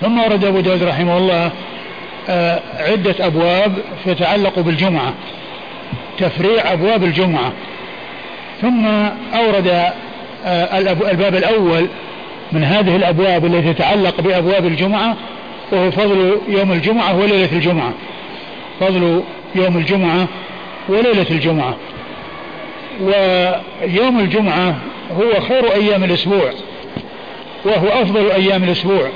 [0.00, 1.50] ثم ورد أبو داود رحمه الله
[2.78, 3.72] عدة أبواب
[4.06, 5.14] تتعلق بالجمعة
[6.18, 7.52] تفريع أبواب الجمعة.
[8.62, 8.86] ثم
[9.34, 9.68] أورد
[10.46, 10.78] آه،
[11.10, 11.86] الباب الأول
[12.52, 15.16] من هذه الأبواب التي تتعلق بأبواب الجمعة
[15.72, 17.92] وهو فضل يوم الجمعة وليلة الجمعة.
[18.80, 19.22] فضل
[19.54, 20.26] يوم الجمعة
[20.88, 21.76] وليلة الجمعة.
[23.00, 24.74] ويوم الجمعة
[25.20, 26.50] هو خير أيام الأسبوع
[27.64, 29.08] وهو أفضل أيام الأسبوع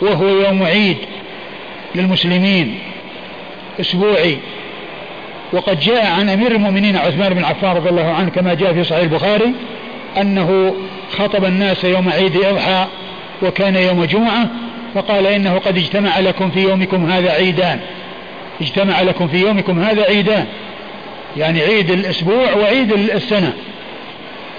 [0.00, 0.96] وهو يوم عيد.
[1.96, 2.78] للمسلمين
[3.80, 4.38] أسبوعي.
[5.52, 9.02] وقد جاء عن أمير المؤمنين عثمان بن عفان رضي الله عنه كما جاء في صحيح
[9.02, 9.52] البخاري
[10.20, 10.74] أنه
[11.18, 12.86] خطب الناس يوم عيد اضحى
[13.42, 14.48] وكان يوم جمعة
[14.94, 17.80] فقال إنه قد اجتمع لكم في يومكم هذا عيدان.
[18.60, 20.46] اجتمع لكم في يومكم هذا عيدان.
[21.36, 23.52] يعني عيد الأسبوع وعيد السنة.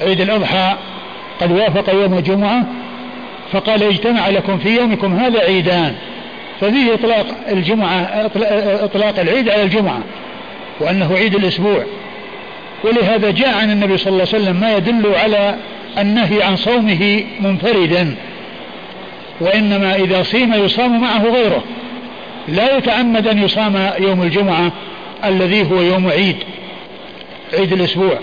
[0.01, 0.75] عيد الأضحى
[1.41, 2.63] قد وافق يوم جمعة
[3.51, 5.95] فقال اجتمع لكم في يومكم هذا عيدان.
[6.61, 8.25] ففيه إطلاق الجمعة
[8.83, 9.99] إطلاق العيد على الجمعة
[10.79, 11.83] وأنه عيد الأسبوع.
[12.83, 15.55] ولهذا جاء عن النبي صلى الله عليه وسلم ما يدل على
[15.97, 18.15] النهي عن صومه منفردا
[19.41, 21.63] وإنما إذا صيم يصام معه غيره.
[22.47, 24.71] لا يتعمد أن يصام يوم الجمعة
[25.25, 26.35] الذي هو يوم عيد
[27.53, 28.19] عيد الأسبوع.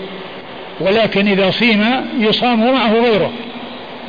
[0.79, 1.85] ولكن إذا صيم
[2.19, 3.31] يصام معه غيره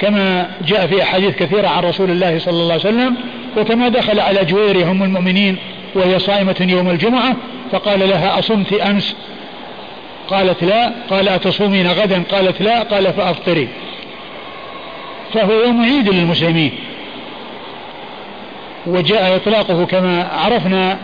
[0.01, 3.17] كما جاء في أحاديث كثيرة عن رسول الله صلى الله عليه وسلم
[3.57, 5.57] وكما دخل على جويري هم المؤمنين
[5.95, 7.37] وهي صائمة يوم الجمعة
[7.73, 9.17] فقال لها أصمت أمس؟
[10.29, 10.93] قالت لا.
[11.11, 12.83] قال أتصومين غدا؟ قالت لا.
[12.83, 13.69] قال فأفطري.
[15.35, 16.73] فهو يوم عيد للمسلمين.
[18.87, 20.99] وجاء إطلاقه كما عرفنا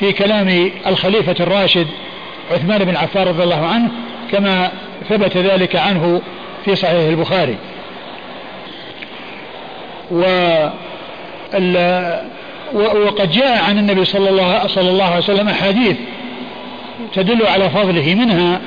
[0.00, 1.86] في كلام الخليفة الراشد
[2.52, 3.90] عثمان بن عفان رضي الله عنه
[4.32, 4.70] كما
[5.08, 6.22] ثبت ذلك عنه
[6.64, 7.56] في صحيح البخاري.
[10.10, 10.24] و
[12.74, 15.96] وقد جاء عن النبي صلى الله, صلى الله عليه وسلم أحاديث
[17.14, 18.60] تدل على فضله منها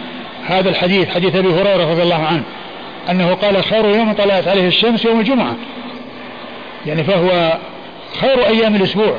[0.47, 2.43] هذا الحديث حديث أبي هريرة رضي الله عنه
[3.09, 5.55] أنه قال خير يوم طلعت عليه الشمس يوم الجمعة.
[6.85, 7.57] يعني فهو
[8.21, 9.17] خير أيام الأسبوع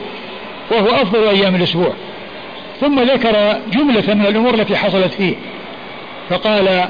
[0.70, 1.92] وهو أفضل أيام الأسبوع.
[2.80, 5.34] ثم ذكر جملة من الأمور التي حصلت فيه
[6.30, 6.88] فقال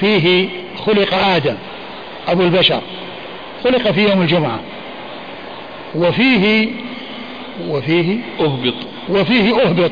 [0.00, 0.48] فيه
[0.86, 1.54] خلق آدم
[2.28, 2.80] أبو البشر
[3.64, 4.60] خلق في يوم الجمعة.
[5.94, 6.68] وفيه
[7.68, 8.74] وفيه أهبط.
[9.08, 9.90] وفيه أهبط.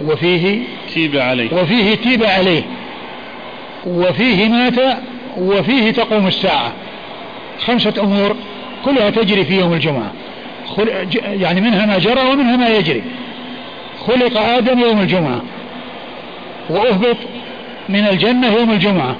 [0.00, 0.62] وفيه
[0.94, 1.54] تيب عليه.
[1.54, 2.62] وفيه تيب عليه.
[3.86, 4.98] وفيه مات
[5.36, 6.72] وفيه تقوم الساعة.
[7.58, 8.36] خمسة أمور
[8.84, 10.12] كلها تجري في يوم الجمعة.
[11.24, 13.02] يعني منها ما جرى ومنها ما يجري.
[14.06, 15.42] خلق آدم يوم الجمعة.
[16.70, 17.16] وأهبط
[17.88, 19.16] من الجنة يوم الجمعة.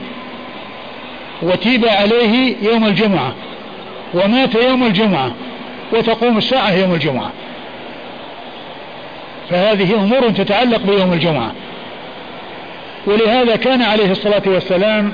[1.43, 3.35] وتيب عليه يوم الجمعة.
[4.15, 5.31] ومات يوم الجمعة
[5.93, 7.31] وتقوم الساعة يوم الجمعة.
[9.51, 11.53] فهذه أمور تتعلق بيوم الجمعة.
[13.07, 15.13] ولهذا كان عليه الصلاة والسلام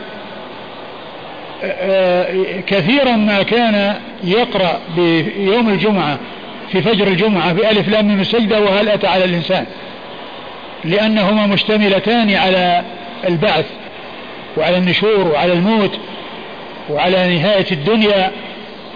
[2.67, 6.19] كثيرا ما كان يقرأ بيوم الجمعة
[6.73, 9.67] في فجر الجمعة بألف لام من السجدة وهل أتى على الإنسان.
[10.85, 12.83] لأنهما مشتملتان على
[13.29, 13.67] البعث
[14.57, 15.99] وعلى النشور وعلى الموت
[16.91, 18.31] وعلى نهاية الدنيا.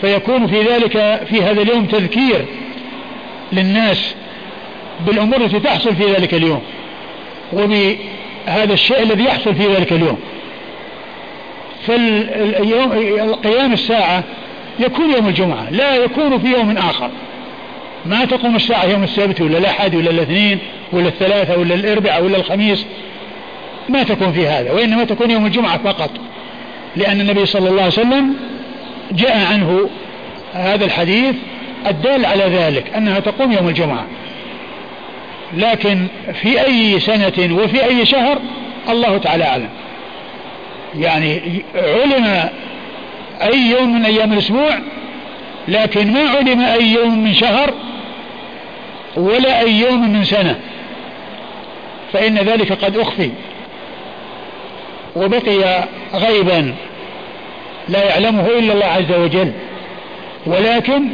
[0.00, 2.44] فيكون في ذلك في هذا اليوم تذكير
[3.52, 4.14] للناس
[5.06, 6.62] بالأمور التي تحصل في ذلك اليوم
[7.52, 10.18] وبهذا الشيء الذي يحصل في ذلك اليوم.
[11.86, 14.24] فاليوم قيام الساعة
[14.78, 17.10] يكون يوم الجمعة لا يكون في يوم آخر.
[18.06, 20.58] ما تقوم الساعة يوم السبت ولا الأحد ولا الاثنين
[20.92, 22.86] ولا الثلاثة ولا الأربعاء ولا الخميس
[23.88, 26.10] ما تكون في هذا وإنما تكون يوم الجمعة فقط
[26.96, 28.34] لأن النبي صلى الله عليه وسلم
[29.12, 29.88] جاء عنه
[30.54, 31.34] هذا الحديث
[31.86, 34.06] الدال على ذلك أنها تقوم يوم الجمعة.
[35.56, 36.06] لكن
[36.42, 38.38] في أي سنة وفي أي شهر
[38.88, 39.68] الله تعالى أعلم.
[40.98, 42.48] يعني علم
[43.42, 44.78] أي يوم من أيام الأسبوع
[45.68, 47.74] لكن ما علم أي يوم من شهر
[49.16, 50.60] ولا أي يوم من سنة.
[52.12, 53.30] فإن ذلك قد أخفي.
[55.16, 56.74] وبقي غيبا.
[57.88, 59.52] لا يعلمه إلا الله عز وجل.
[60.46, 61.08] ولكن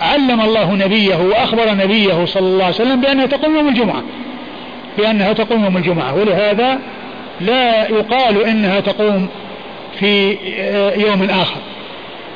[0.00, 4.02] علم الله نبيه وأخبر نبيه صلى الله عليه وسلم بأنها تقوم يوم الجمعة.
[4.98, 6.14] بأنها تقوم يوم الجمعة.
[6.14, 6.78] ولهذا
[7.40, 9.28] لا يقال إنها تقوم
[10.00, 10.36] في
[10.96, 11.60] يوم آخر.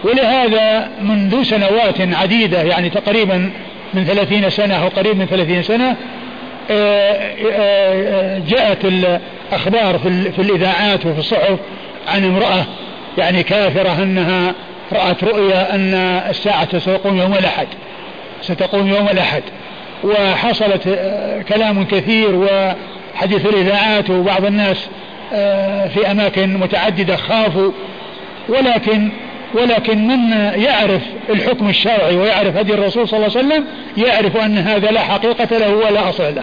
[0.05, 3.51] ولهذا منذ سنوات عديدة يعني تقريبا
[3.95, 5.97] من ثلاثين سنة أو قريب من ثلاثين سنة
[8.49, 9.99] جاءت الأخبار
[10.37, 11.59] في الإذاعات وفي الصحف
[12.09, 12.65] عن امرأة
[13.19, 14.55] يعني كافرة أنها
[14.93, 15.95] رأت رؤيا أن
[16.31, 17.67] الساعة ستقوم يوم الأحد
[18.43, 19.43] ستقوم يوم الأحد.
[20.05, 20.99] وحصلت
[21.49, 24.89] كلام كثير وحديث الإذاعات وبعض الناس
[25.95, 27.73] في أماكن متعددة خافوا.
[28.49, 29.09] ولكن
[29.55, 33.65] ولكن من يعرف الحكم الشرعي ويعرف هدي الرسول صلى الله عليه وسلم
[34.07, 36.43] يعرف أن هذا لا حقيقة له ولا أصل له.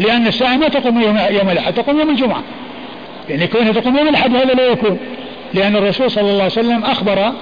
[0.00, 2.42] لأن الساعة ما تقوم يوم, يوم الأحد تقوم يوم الجمعة.
[3.28, 4.98] يعني كونها تقوم يوم الأحد هذا لا يكون.
[5.54, 7.32] لأن الرسول صلى الله عليه وسلم أخبر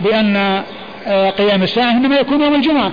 [0.00, 0.62] بأن
[1.06, 2.92] آه، قيام الساعة إنما يكون يوم الجمعة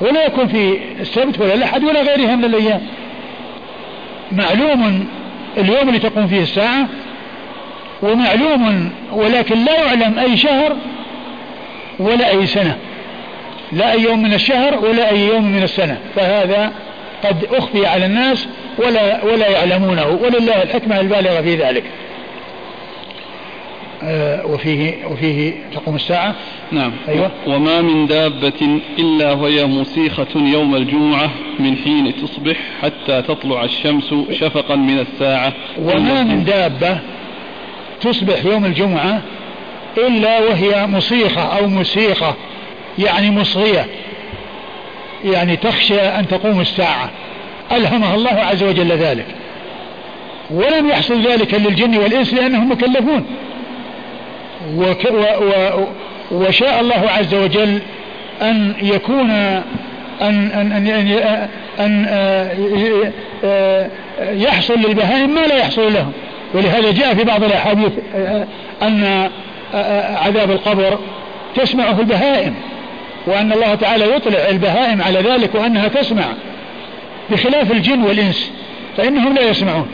[0.00, 2.80] ولا يكون في السبت ولا الأحد ولا غيرها من الأيام.
[4.32, 5.06] معلوم
[5.58, 6.88] اليوم اللي تقوم فيه الساعة
[8.02, 10.76] ومعلوم ولكن لا يعلم أي شهر
[11.98, 12.76] ولا أي سنة.
[13.72, 15.98] لا أي يوم من الشهر ولا أي يوم من السنة.
[16.16, 16.72] فهذا
[17.24, 20.06] قد أخفي على الناس ولا ولا يعلمونه.
[20.22, 21.84] ولله الحكمة البالغة في ذلك.
[24.44, 26.34] وفيه وفيه تقوم الساعة.
[26.72, 26.92] نعم.
[27.08, 27.30] أيوة.
[27.46, 34.76] وما من دابة إلا وهي مسيخة يوم الجمعة من حين تصبح حتى تطلع الشمس شفقا
[34.76, 35.52] من الساعة.
[35.78, 36.98] وما من دابة
[38.00, 39.22] تصبح يوم الجمعة
[39.98, 42.34] إلا وهي مصيخة أو مسيخة
[42.98, 43.86] يعني مصغية
[45.24, 47.10] يعني تخشى أن تقوم الساعة.
[47.72, 49.26] ألهمها الله عز وجل ذلك.
[50.50, 53.26] ولم يحصل ذلك للجن والإنس لأنهم مكلفون.
[56.30, 57.78] وشاء الله عز وجل
[58.42, 59.62] أن يكون أن
[60.20, 60.86] أن أن,
[61.78, 63.12] أن, أن
[64.20, 66.12] يحصل للبهائم ما لا يحصل لهم.
[66.54, 67.92] ولهذا جاء في بعض الأحاديث
[68.82, 69.30] أن
[70.16, 70.98] عذاب القبر
[71.56, 72.54] تسمعه البهائم
[73.26, 76.24] وأن الله تعالى يطلع البهائم على ذلك وأنها تسمع
[77.30, 78.50] بخلاف الجن والإنس
[78.96, 79.88] فإنهم لا يسمعون.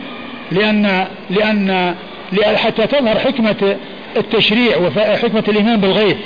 [0.51, 1.95] لأن لأن
[2.55, 3.75] حتى تظهر حكمة
[4.17, 6.17] التشريع وحكمة الإيمان بالغيب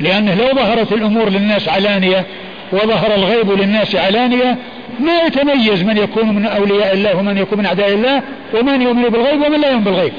[0.00, 2.26] لأنه لو ظهرت الأمور للناس علانية
[2.72, 4.58] وظهر الغيب للناس علانية
[5.00, 8.22] ما يتميز من يكون من أولياء الله ومن يكون من أعداء الله
[8.54, 10.12] ومن يؤمن بالغيب ومن لا يؤمن بالغيب.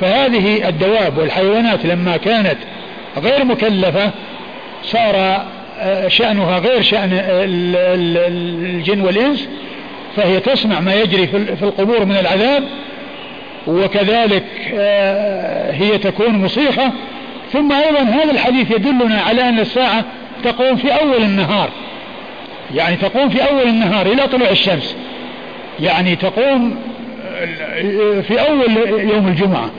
[0.00, 2.56] فهذه الدواب والحيوانات لما كانت
[3.22, 4.10] غير مكلفة
[4.82, 5.44] صار
[6.08, 7.10] شأنها غير شأن
[8.64, 9.48] الجن والإنس
[10.16, 12.64] فهي تسمع ما يجري في القبور من العذاب
[13.66, 16.92] وكذلك آه، هي تكون مصيحة
[17.52, 20.04] ثم أيضا هذا الحديث يدلنا على أن الساعة
[20.44, 21.68] تقوم في أول النهار.
[22.74, 24.96] يعني تقوم في أول النهار إلى طلوع الشمس.
[25.80, 26.76] يعني تقوم
[27.36, 28.70] آه، في أول
[29.10, 29.70] يوم الجمعة.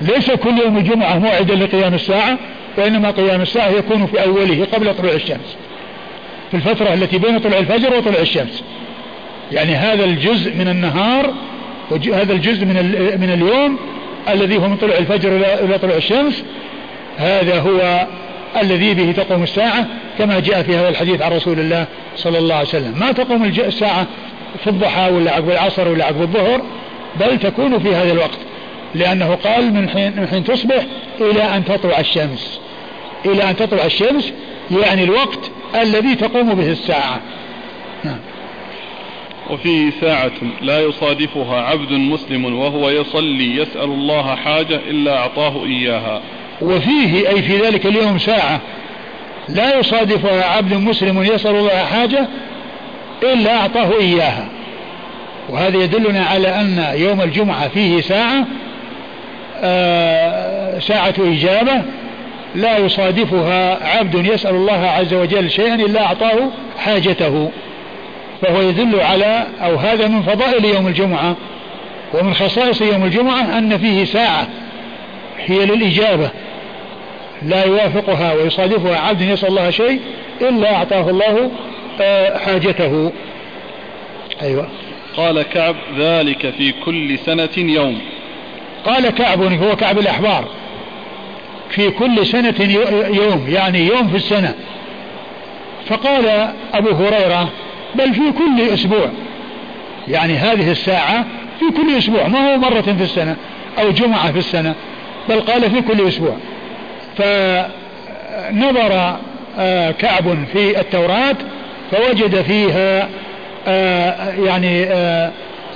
[0.00, 2.38] ليس كل يوم الجمعة موعدا لقيام الساعة
[2.78, 5.56] وإنما قيام الساعة يكون في أوله قبل طلوع الشمس.
[6.50, 8.64] في الفترة التي بين طلوع الفجر وطلوع الشمس.
[9.52, 11.34] يعني هذا الجزء من النهار
[11.92, 12.74] هذا الجزء من
[13.20, 13.78] من اليوم
[14.28, 16.44] الذي هو من طلوع الفجر إلى طلوع الشمس.
[17.16, 18.06] هذا هو
[18.62, 19.86] الذي به تقوم الساعة
[20.18, 21.86] كما جاء في هذا الحديث عن رسول الله
[22.16, 22.94] صلى الله عليه وسلم.
[23.00, 24.06] ما تقوم الساعة
[24.64, 26.62] في الضحى ولا عقب العصر ولا عقب الظهر
[27.20, 28.38] بل تكون في هذا الوقت.
[28.94, 30.86] لأنه قال من حين, من حين تصبح
[31.20, 32.60] إلى أن تطلع الشمس.
[33.26, 34.32] إلى أن تطلع الشمس
[34.70, 37.20] يعني الوقت الذي تقوم به الساعة.
[39.50, 46.20] وفيه ساعة لا يصادفها عبد مسلم وهو يصلي يسأل الله حاجة إلا أعطاه إياها.
[46.62, 48.60] وفيه أي في ذلك اليوم ساعة
[49.48, 52.28] لا يصادفها عبد مسلم يسأل الله حاجة
[53.22, 54.48] إلا أعطاه إياها.
[55.48, 58.46] وهذا يدلنا على أن يوم الجمعة فيه ساعة
[59.62, 61.82] آه ساعة إجابة
[62.54, 67.50] لا يصادفها عبد يسأل الله عز وجل شيئا إلا أعطاه حاجته.
[68.42, 71.36] فهو يدل على أو هذا من فضائل يوم الجمعة
[72.14, 74.48] ومن خصائص يوم الجمعة أن فيه ساعة
[75.46, 76.30] هي للإجابة
[77.42, 80.00] لا يوافقها ويصادفها عبد يسأل الله شيء
[80.40, 81.50] إلا أعطاه الله
[82.00, 83.12] آه، حاجته.
[84.42, 84.68] أيوة.
[85.16, 88.00] قال كعب ذلك في كل سنة يوم.
[88.84, 90.44] قال كعب هو كعب الأحبار.
[91.70, 92.54] في كل سنة
[93.10, 94.54] يوم يعني يوم في السنة.
[95.86, 97.48] فقال أبو هريرة
[97.94, 99.10] بل في كل أسبوع.
[100.08, 101.24] يعني هذه الساعة
[101.58, 103.36] في كل أسبوع ما هو مرة في السنة
[103.78, 104.74] أو جمعة في السنة
[105.28, 106.36] بل قال في كل أسبوع.
[107.16, 109.16] فنظر
[109.58, 111.36] آه، كعب في التوراة
[111.90, 113.08] فوجد فيها
[113.66, 114.86] آه، يعني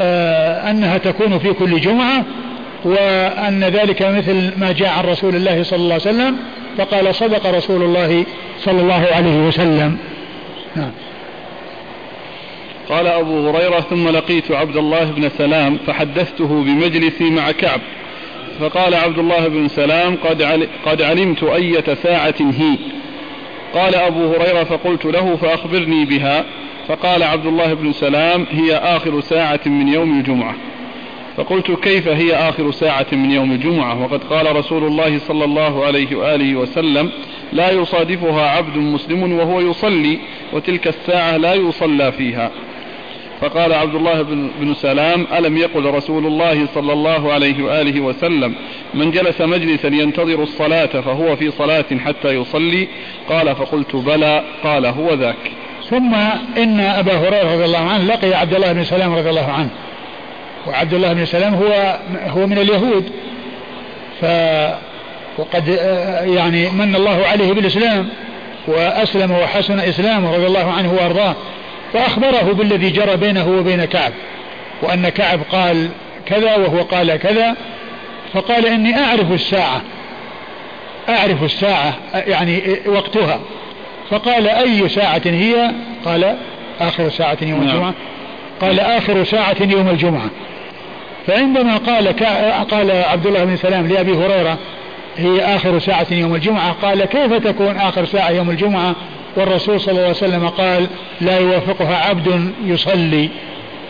[0.00, 2.24] آه، أنها تكون في كل جمعة
[2.84, 6.36] وأن ذلك مثل ما جاء عن رسول الله صلى الله عليه وسلم
[6.78, 8.24] فقال صدق رسول الله
[8.58, 9.98] صلى الله عليه وسلم.
[10.76, 10.90] نعم.
[12.88, 17.80] قال أبو هريرة ثم لقيت عبد الله بن سلام فحدثته بمجلسي مع كعب.
[18.60, 22.78] فقال عبد الله بن سلام قد, قد علمت أية ساعة هي.
[23.74, 26.44] قال أبو هريرة فقلت له فأخبرني بها.
[26.88, 30.54] فقال عبد الله بن سلام هي آخر ساعة من يوم الجمعة.
[31.36, 36.16] فقلت كيف هي آخر ساعة من يوم الجمعة؟ وقد قال رسول الله صلى الله عليه
[36.16, 37.10] وآله وسلم
[37.52, 40.18] لا يصادفها عبد مسلم وهو يصلي
[40.52, 42.50] وتلك الساعة لا يصلى فيها.
[43.40, 44.22] فقال عبد الله
[44.60, 48.54] بن سلام ألم يقل رسول الله صلى الله عليه وآله وسلم
[48.94, 52.88] من جلس مجلسا ينتظر الصلاة فهو في صلاة حتى يصلي؟
[53.28, 54.42] قال فقلت بلى.
[54.64, 55.36] قال هو ذاك.
[55.90, 56.14] ثم
[56.56, 59.70] إن أبا هريرة رضي الله عنه لقي عبد الله بن سلام رضي الله عنه.
[60.66, 63.10] وعبد الله بن سلام هو هو من اليهود.
[64.20, 64.24] ف
[65.38, 65.68] وقد
[66.22, 68.08] يعني من الله عليه بالإسلام
[68.66, 71.34] وأسلم وحسن إسلامه رضي الله عنه وأرضاه.
[71.92, 74.12] فأخبره بالذي جرى بينه وبين كعب
[74.82, 75.88] وأن كعب قال
[76.26, 77.56] كذا وهو قال كذا
[78.32, 79.80] فقال إني أعرف الساعة
[81.08, 83.40] أعرف الساعة يعني وقتها.
[84.10, 85.70] فقال أي ساعة هي؟
[86.04, 86.36] قال
[86.80, 87.68] آخر ساعة يوم نعم.
[87.68, 87.94] الجمعة.
[88.60, 90.30] قال آخر ساعة يوم الجمعة.
[91.26, 92.08] فعندما قال
[92.70, 94.58] قال عبد الله بن سلام لأبي هريرة
[95.16, 98.94] هي آخر ساعة يوم الجمعة قال كيف تكون آخر ساعة يوم الجمعة؟
[99.38, 100.86] والرسول صلى الله عليه وسلم قال
[101.20, 103.28] لا يوافقها عبد يصلي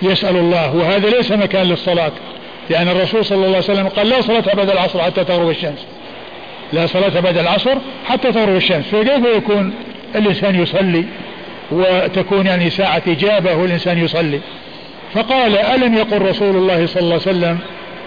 [0.03, 2.13] يسأل الله وهذا ليس مكان للصلاة
[2.71, 5.87] لأن الرسول صلى الله عليه وسلم قال لا صلاة بعد العصر حتى تغرب الشمس.
[6.73, 7.75] لا صلاة بعد العصر
[8.09, 8.85] حتى تغرب الشمس.
[8.85, 9.75] فكيف يكون
[10.15, 11.05] الإنسان يصلي
[11.71, 14.41] وتكون يعني ساعة إجابة والإنسان يصلي؟
[15.15, 17.59] فقال ألم يقل رسول الله صلى الله عليه وسلم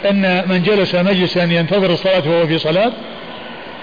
[0.10, 2.92] أن من جلس مجلسا ينتظر الصلاة فهو في صلاة؟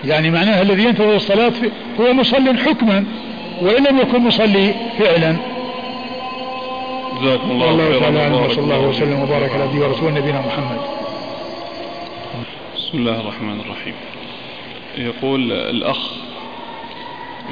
[0.05, 1.53] يعني معناها الذي ينتظر الصلاة
[2.01, 3.05] هو مصل حكما.
[3.63, 5.37] وإن لم يكن مصلي فعلا.
[7.23, 10.81] جزاكم الله الله تعالى عنه وصلى الله وسلم وبارك على عبده ورسوله نبينا محمد.
[12.77, 13.95] بسم الله الرحمن الرحيم.
[14.99, 16.13] يقول الأخ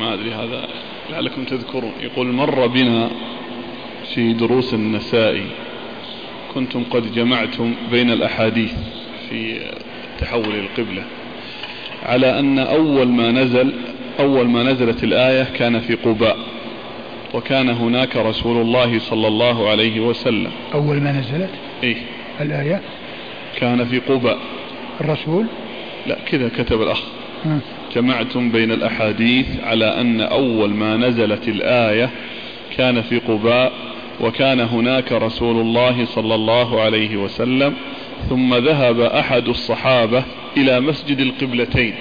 [0.00, 0.68] ما أدري هذا
[1.10, 3.10] لعلكم تذكرون يقول مر بنا
[4.14, 5.46] في دروس النسائي
[6.54, 8.72] كنتم قد جمعتم بين الأحاديث
[9.30, 9.60] في
[10.20, 11.04] تحول القبلة
[12.02, 13.72] على أن أول ما نزل
[14.20, 16.36] أول ما نزلت الآية كان في قباء
[17.34, 20.51] وكان هناك رسول الله صلى الله عليه وسلم.
[20.74, 21.51] أول ما نزلت؟
[21.82, 21.97] إيه.
[22.40, 22.80] الآية؟
[23.56, 24.38] كان في قباء.
[25.01, 25.47] الرسول؟
[26.06, 27.02] لا كذا كتب الأخ.
[27.44, 27.59] ها.
[27.94, 32.10] جمعتم بين الأحاديث على أن أول ما نزلت الآية
[32.76, 33.72] كان في قباء
[34.20, 37.74] وكان هناك رسول الله صلى الله عليه وسلم
[38.28, 40.24] ثم ذهب أحد الصحابة
[40.56, 41.94] إلى مسجد القبلتين.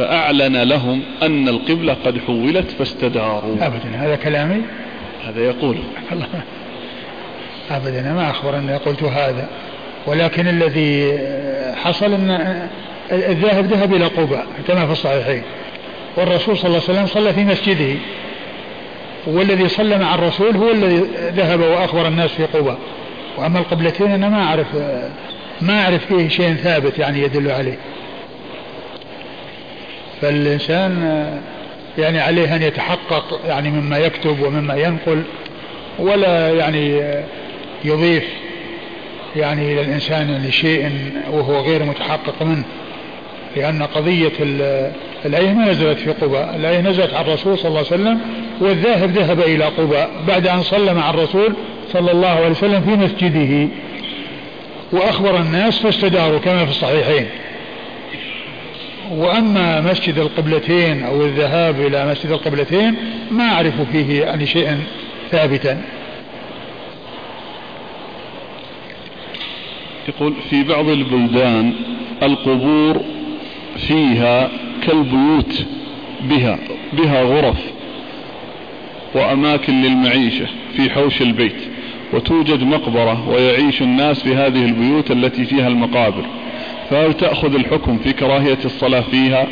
[0.00, 3.56] فأعلن لهم أن القبلة قد حولت فاستداروا.
[3.60, 4.62] أبدا هذا كلامي؟
[5.26, 5.76] هذا يقول.
[6.12, 6.26] الله
[7.76, 9.48] أبدا ما أخبر أني قلت هذا.
[10.06, 11.18] ولكن الذي
[11.76, 12.30] حصل أن
[13.12, 15.42] الذاهب ذهب إلى قباء كما في الصحيحين.
[16.16, 17.98] والرسول صلى الله عليه وسلم صلى في مسجده.
[19.26, 21.02] والذي صلى مع الرسول هو الذي
[21.36, 22.78] ذهب وأخبر الناس في قباء.
[23.38, 24.66] وأما القبلتين أنا ما أعرف
[25.60, 27.76] ما أعرف فيه شيء ثابت يعني يدل عليه.
[30.20, 31.26] فالإنسان
[31.98, 35.22] يعني عليه أن يتحقق يعني مما يكتب ومما ينقل
[35.98, 37.02] ولا يعني
[37.84, 38.24] يضيف
[39.36, 40.90] يعني إلى الإنسان لشيء
[41.30, 42.64] وهو غير متحقق منه.
[43.56, 44.32] لأن قضية
[45.24, 48.20] الآية ما نزلت في قباء الآية نزلت على الرسول صلى الله عليه وسلم
[48.60, 51.54] والذاهب ذهب إلى قباء بعد أن صلى مع الرسول
[51.92, 53.68] صلى الله عليه وسلم في مسجده.
[54.92, 57.26] وأخبر الناس فاستداروا كما في الصحيحين.
[59.10, 62.94] وأما مسجد القبلتين أو الذهاب إلى مسجد القبلتين
[63.30, 64.78] ما أعرف فيه يعني شيئا
[65.30, 65.82] ثابتا.
[70.08, 71.72] يقول في بعض البلدان
[72.22, 73.00] القبور
[73.76, 74.50] فيها
[74.86, 75.64] كالبيوت
[76.22, 76.58] بها
[76.92, 77.58] بها غرف
[79.14, 80.46] وأماكن للمعيشة
[80.76, 81.56] في حوش البيت
[82.12, 86.24] وتوجد مقبرة ويعيش الناس في هذه البيوت التي فيها المقابر.
[86.90, 89.46] فهل تأخذ الحكم في كراهية الصلاة فيها.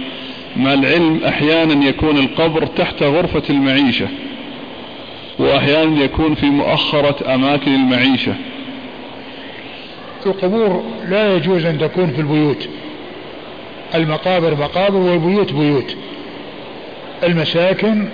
[0.56, 4.08] مع العلم أحيانا يكون القبر تحت غرفة المعيشة
[5.38, 8.34] وأحيانا يكون في مؤخرة أماكن المعيشة.
[10.26, 12.68] القبور لا يجوز أن تكون في البيوت.
[13.94, 15.96] المقابر مقابر والبيوت بيوت.
[17.24, 18.08] المساكن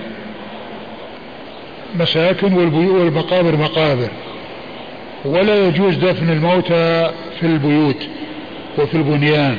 [1.98, 4.08] مساكن والمقابر مقابر.
[5.24, 7.10] ولا يجوز دفن الموتى
[7.40, 8.08] في البيوت.
[8.78, 9.56] وفي البنيان.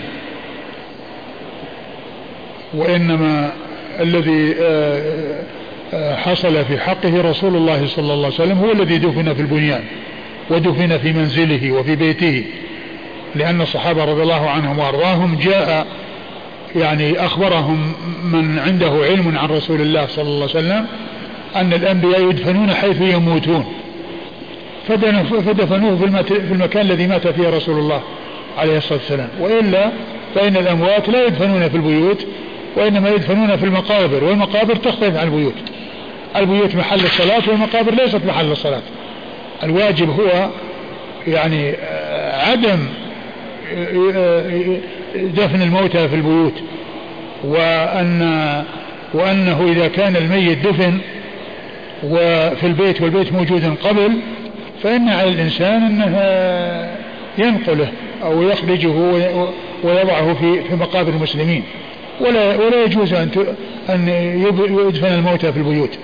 [2.74, 3.52] وإنما
[4.00, 5.44] الذي آه،
[5.94, 9.84] آه، حصل في حقه رسول الله صلى الله عليه وسلم هو الذي دفن في البنيان
[10.50, 12.44] ودفن في منزله وفي بيته
[13.36, 15.88] لأن الصحابة رضي الله عنهم وأرضاهم جاء
[16.76, 17.94] يعني أخبرهم
[18.24, 20.86] من عنده علم عن رسول الله صلى الله عليه وسلم
[21.56, 23.66] أن الأنبياء يدفنون حيث يموتون.
[24.88, 28.02] فدفنوه في المكان الذي مات فيه رسول الله.
[28.57, 29.30] عليه الصلاة والسلام.
[29.40, 29.91] وإلا
[30.36, 32.26] فإن الأموات لا يدفنون في البيوت
[32.76, 35.53] وإنما يدفنون في المقابر والمقابر تختلف عن البيوت.
[36.36, 38.82] البيوت محل الصلاة والمقابر ليست محل الصلاة.
[39.64, 40.49] الواجب هو
[41.27, 42.80] يعني آه، عدم
[44.15, 44.77] آه،
[45.15, 46.53] دفن الموتى في البيوت.
[47.44, 48.64] وأن
[49.14, 50.98] وأنه إذا كان الميت دفن
[52.03, 54.11] وفي البيت والبيت موجود قبل
[54.84, 56.19] فإن على الإنسان أنه
[57.38, 57.91] ينقله.
[58.24, 58.94] أو يخرجه
[59.84, 61.64] ويضعه في في مقابر المسلمين.
[62.22, 63.56] ولا ولا يجوز أن
[63.90, 64.08] أن
[64.88, 66.00] يدفن الموتى في البيوت.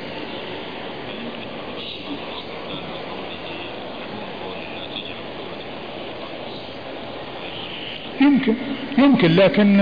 [8.22, 8.54] يمكن
[8.98, 9.78] يمكن لكن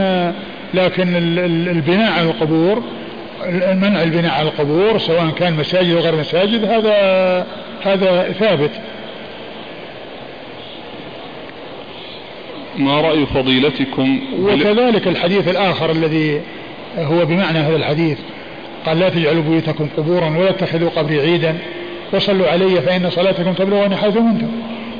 [0.73, 1.07] لكن
[1.69, 2.83] البناء على القبور
[3.73, 7.45] منع البناء على القبور سواء كان مساجد أو غير مساجد هذا
[7.81, 8.71] هذا ثابت.
[12.79, 16.41] ما رأي فضيلتكم وكذلك الحديث الآخر الذي
[16.97, 18.17] هو بمعنى هذا الحديث.
[18.85, 21.55] قال لا تجعلوا بيوتكم قبورا ولا تتخذوا قبري عيدا.
[22.13, 24.51] وصلوا علي فإن صلاتكم تبلغني حيث كنتم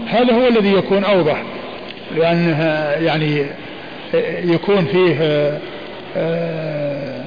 [0.07, 1.43] هذا هو الذي يكون أوضح
[2.15, 3.45] لأنها يعني
[4.43, 5.17] يكون فيه
[6.17, 7.23] آه،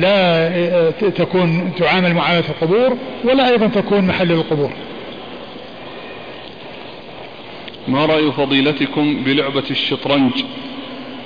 [0.00, 0.50] لا
[0.90, 4.70] تكون تعامل معاملة القبور ولا أيضا تكون محل القبور.
[7.88, 10.32] ما رأي فضيلتكم بلعبة الشطرنج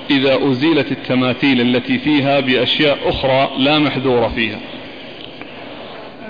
[0.09, 4.59] إذا أزيلت التماثيل التي فيها بأشياء أخرى لا محذورة فيها؟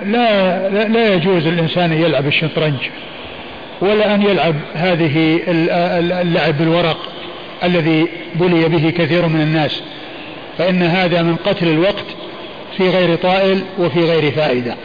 [0.05, 2.79] لا, لا, لا يجوز الإنسان يلعب الشطرنج
[3.81, 5.39] ولا أن يلعب هذه
[6.21, 6.97] اللعب بالورق
[7.63, 9.81] الذي بلي به كثير من الناس
[10.57, 12.05] فإن هذا من قتل الوقت
[12.77, 14.75] في غير طائل وفي غير فائدة.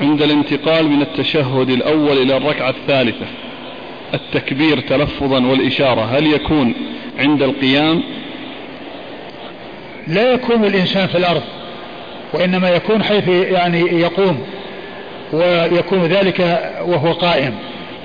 [0.00, 3.26] عند الانتقال من التشهد الأول إلى الركعة الثالثة.
[4.14, 6.00] التكبير تلفظا والإشارة.
[6.00, 6.74] هل يكون
[7.18, 8.02] عند القيام؟
[10.08, 11.42] لا يكون الإنسان في الأرض
[12.32, 14.38] وإنما يكون حيث يعني يقوم
[15.32, 16.40] ويكون ذلك
[16.86, 17.54] وهو قائم.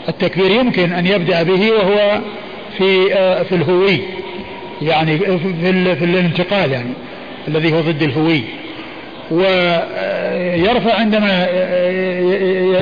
[0.10, 2.20] التكبير يمكن أن يبدأ به وهو
[2.78, 4.00] في آه، في الهوي
[4.82, 6.94] يعني في, في الانتقال يعني
[7.48, 8.42] الذي هو ضد الهوي.
[9.32, 11.48] ويرفع عندما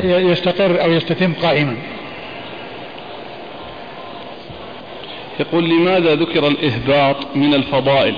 [0.04, 1.76] يستقر أو يستتم قائما.
[5.40, 8.16] يقول لماذا ذكر الإهباط من الفضائل؟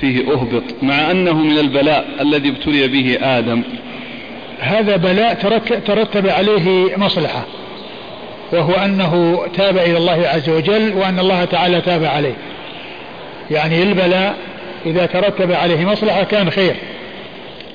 [0.00, 3.62] فيه أهبط مع أنه من البلاء الذي ابتلي به آدم.
[4.60, 5.34] هذا بلاء
[5.86, 7.44] ترتب عليه مصلحة
[8.52, 12.34] وهو أنه تاب إلى الله عز وجل وأن الله تعالى تاب عليه.
[13.50, 14.36] يعني البلاء
[14.86, 16.76] إذا ترتب عليه مصلحة كان خير.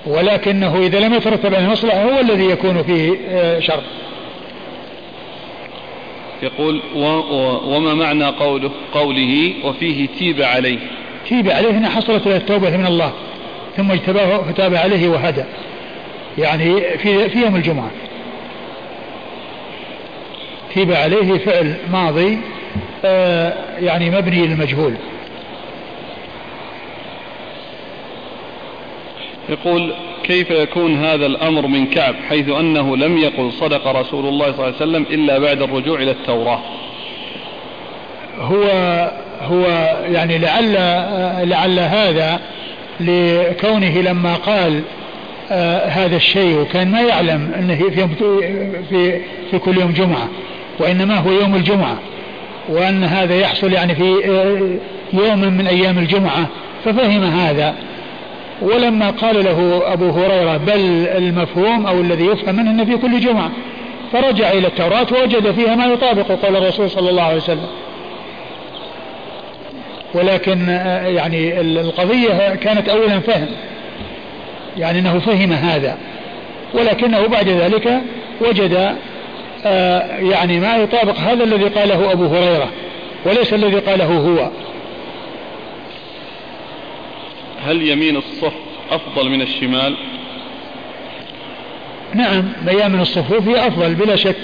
[0.05, 3.81] ولكنه إذا لم يترتب عليه مصلحة هو الذي يكون فيه آه، شر
[6.43, 6.81] يقول
[7.65, 10.79] وما معنى قوله قوله وفيه تيب عليه؟
[11.29, 13.11] تيب عليه هنا حصلت له التوبة من الله
[13.77, 15.43] ثم اجتباه فتاب عليه وهدى.
[16.37, 17.91] يعني في في يوم الجمعة.
[20.73, 22.37] تيب عليه فعل ماضي
[23.05, 24.93] آه يعني مبني للمجهول.
[29.49, 29.93] يقول
[30.23, 34.65] كيف يكون هذا الأمر من كعب حيث أنه لم يقل صدق رسول الله صلى الله
[34.65, 36.59] عليه وسلم إلا بعد الرجوع إلى التوراة.
[38.39, 38.65] هو
[39.41, 39.65] هو
[40.11, 40.73] يعني لعل
[41.49, 42.39] لعل هذا
[42.99, 44.81] لكونه لما قال
[45.51, 48.07] آه هذا الشيء وكان ما يعلم أنه في
[48.89, 50.29] في في كل يوم جمعة
[50.79, 51.97] وإنما هو يوم الجمعة
[52.69, 54.77] وأن هذا يحصل يعني في آه
[55.13, 56.47] يوم من أيام الجمعة
[56.85, 57.75] ففهم هذا.
[58.61, 63.51] ولما قال له أبو هريرة بل المفهوم أو الذي يفهم منه أنه في كل جمعة
[64.13, 67.67] فرجع إلى التوراة ووجد فيها ما يطابق قول الرسول صلى الله عليه وسلم.
[70.13, 73.47] ولكن آه، يعني القضية كانت أولا فهم
[74.77, 75.97] يعني أنه فهم هذا.
[76.73, 78.01] ولكنه بعد ذلك
[78.41, 78.95] وجد
[79.65, 82.69] آه، يعني ما يطابق هذا الذي قاله أبو هريرة
[83.25, 84.49] وليس الذي قاله هو.
[87.65, 88.53] هل يمين الصف
[88.91, 89.97] أفضل من الشمال؟
[92.13, 94.35] نعم ميامن الصفوف هي أفضل بلا شك.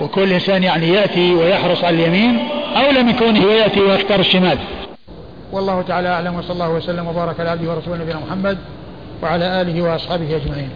[0.00, 4.58] وكل إنسان يعني يأتي ويحرص على اليمين أولى من كونه يأتي ويختار الشمال.
[5.52, 8.58] والله تعالى أعلم وصلى الله وسلم وبارك على عبده ورسوله نبينا محمد
[9.22, 10.70] وعلى آله وأصحابه أجمعين.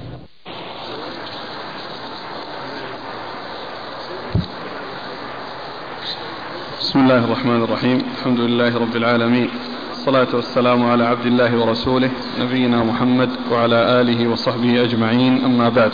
[6.81, 8.03] بسم الله الرحمن الرحيم.
[8.19, 9.51] الحمد لله رب العالمين.
[9.99, 12.11] والصلاة والسلام على عبد الله ورسوله
[12.41, 15.93] نبينا محمد وعلى آله وصحبه أجمعين أما بعد.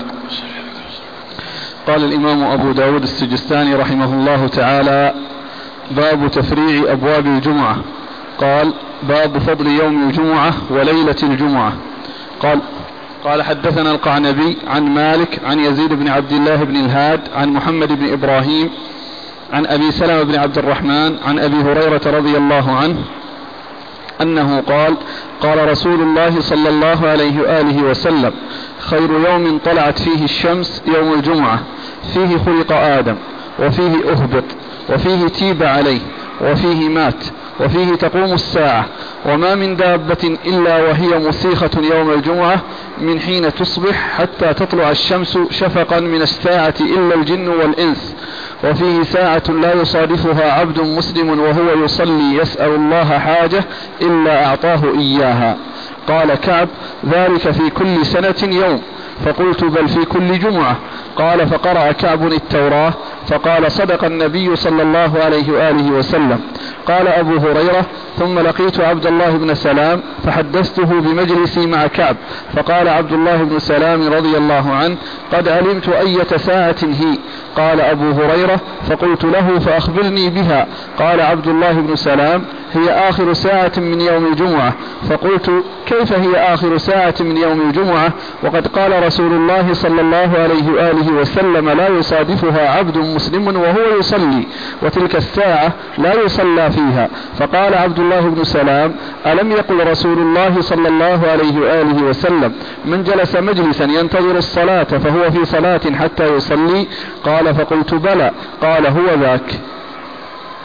[1.86, 5.14] قال الإمام أبو داود السجستاني رحمه الله تعالى
[5.90, 7.76] باب تفريع أبواب الجمعة.
[8.38, 8.74] قال
[9.08, 11.72] باب فضل يوم الجمعة وليلة الجمعة.
[12.40, 12.60] قال
[13.24, 18.12] قال حدثنا القعنبي عن مالك عن يزيد بن عبد الله بن الهاد عن محمد بن
[18.12, 18.70] إبراهيم
[19.52, 22.96] عن أبي سلمة بن عبد الرحمن عن أبي هريرة رضي الله عنه
[24.20, 24.96] أنه قال
[25.40, 28.32] قال رسول الله صلى الله عليه وآله وسلم
[28.78, 31.60] خير يوم طلعت فيه الشمس يوم الجمعة
[32.14, 33.16] فيه خلق آدم
[33.58, 34.44] وفيه أهبط
[34.90, 36.00] وفيه تيب عليه
[36.40, 37.24] وفيه مات
[37.60, 38.86] وفيه تقوم الساعة
[39.26, 42.60] وما من دابة إلا وهي مصيخة يوم الجمعة
[43.00, 48.14] من حين تصبح حتى تطلع الشمس شفقا من الساعة إلا الجن والإنس.
[48.64, 53.64] وفيه ساعة لا يصادفها عبد مسلم وهو يصلي يسأل الله حاجة
[54.02, 55.56] إلا أعطاه إياها.
[56.08, 56.68] قال كعب
[57.06, 58.82] ذلك في كل سنة يوم.
[59.24, 60.76] فقلت بل في كل جمعة.
[61.16, 62.92] قال فقرأ كعب التوراة
[63.28, 66.40] فقال صدق النبي صلى الله عليه وآله وسلم.
[66.88, 67.86] قال أبو هريرة
[68.18, 72.16] ثم لقيت عبد الله بن سلام فحدثته بمجلسي مع كعب.
[72.56, 74.96] فقال عبد الله بن سلام رضي الله عنه
[75.32, 77.18] قد علمت أية ساعة هي.
[77.56, 78.60] قال أبو هريرة
[78.90, 80.66] فقلت له فأخبرني بها.
[80.98, 84.72] قال عبد الله بن سلام هي آخر ساعة من يوم الجمعة.
[85.10, 85.50] فقلت
[85.86, 88.12] كيف هي آخر ساعة من يوم الجمعة؟
[88.42, 94.46] وقد قال رسول الله صلى الله عليه وآله وسلم لا يصادفها عبد مسلم وهو يصلي
[94.82, 97.08] وتلك الساعة لا يصلى فيها.
[97.38, 98.94] فقال عبد الله بن سلام
[99.26, 102.52] ألم يقل رسول الله صلى الله عليه وآله وسلم
[102.84, 106.86] من جلس مجلسا ينتظر الصلاة فهو في صلاة حتى يصلي؟
[107.24, 108.30] قال فقلت بلى.
[108.62, 109.48] قال هو ذاك.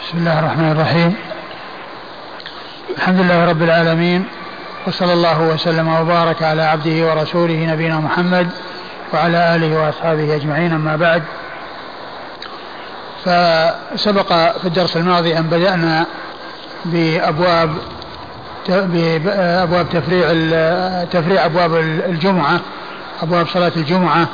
[0.02, 1.14] بسم الله الرحمن الرحيم.
[2.98, 4.26] الحمد لله رب العالمين
[4.90, 8.50] وصلى الله وسلم وبارك على عبده ورسوله نبينا محمد
[9.14, 11.24] وعلى آله وأصحابه أجمعين أما بعد.
[13.26, 16.06] فسبق في الدرس الماضي أن بدأنا
[16.86, 17.70] بأبواب
[18.70, 20.28] بأبواب تفريع
[21.04, 21.76] تفريع أبواب
[22.06, 22.60] الجمعة
[23.24, 24.28] أبواب صلاة الجمعة.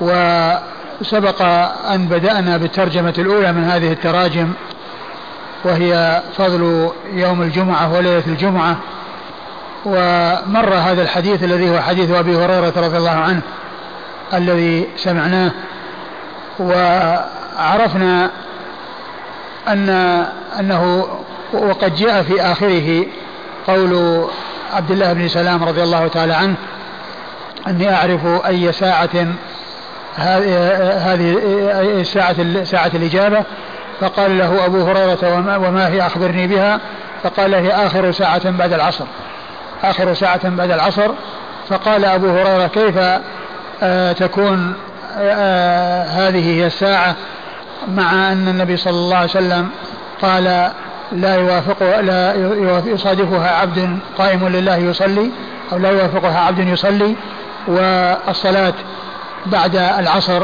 [0.00, 1.42] وسبق
[1.90, 4.52] أن بدأنا بالترجمة الأولى من هذه التراجم
[5.64, 8.76] وهي فضل يوم الجمعة وليلة الجمعة.
[9.84, 13.40] ومر هذا الحديث الذي هو حديث أبي هريرة رضي الله عنه
[14.34, 15.50] الذي سمعناه
[16.58, 18.30] وعرفنا
[19.68, 19.88] أن
[20.58, 21.08] أنه
[21.52, 23.06] وقد جاء في آخره
[23.66, 24.24] قول
[24.72, 26.54] عبد الله بن سلام رضي الله تعالى عنه
[27.66, 29.26] أني أعرف أي ساعة
[30.16, 33.44] هذه ساعة ساعة الإجابة.
[34.00, 36.80] فقال له أبو هريرة وما, وما هي؟ أخبرني بها.
[37.22, 39.04] فقال هي آخر ساعة بعد العصر.
[39.84, 41.10] آخر ساعة بعد العصر
[41.68, 42.98] فقال أبو هريرة كيف
[43.82, 44.74] آه تكون
[45.18, 47.14] آه هذه هي الساعة
[47.88, 49.68] مع أن النبي صلى الله عليه وسلم
[50.22, 50.70] قال
[51.12, 52.34] لا يوافق لا
[52.86, 55.30] يصادفها عبد قائم لله يصلي
[55.72, 57.16] أو لا يوافقها عبد يصلي
[57.68, 58.74] والصلاة
[59.46, 60.42] بعد العصر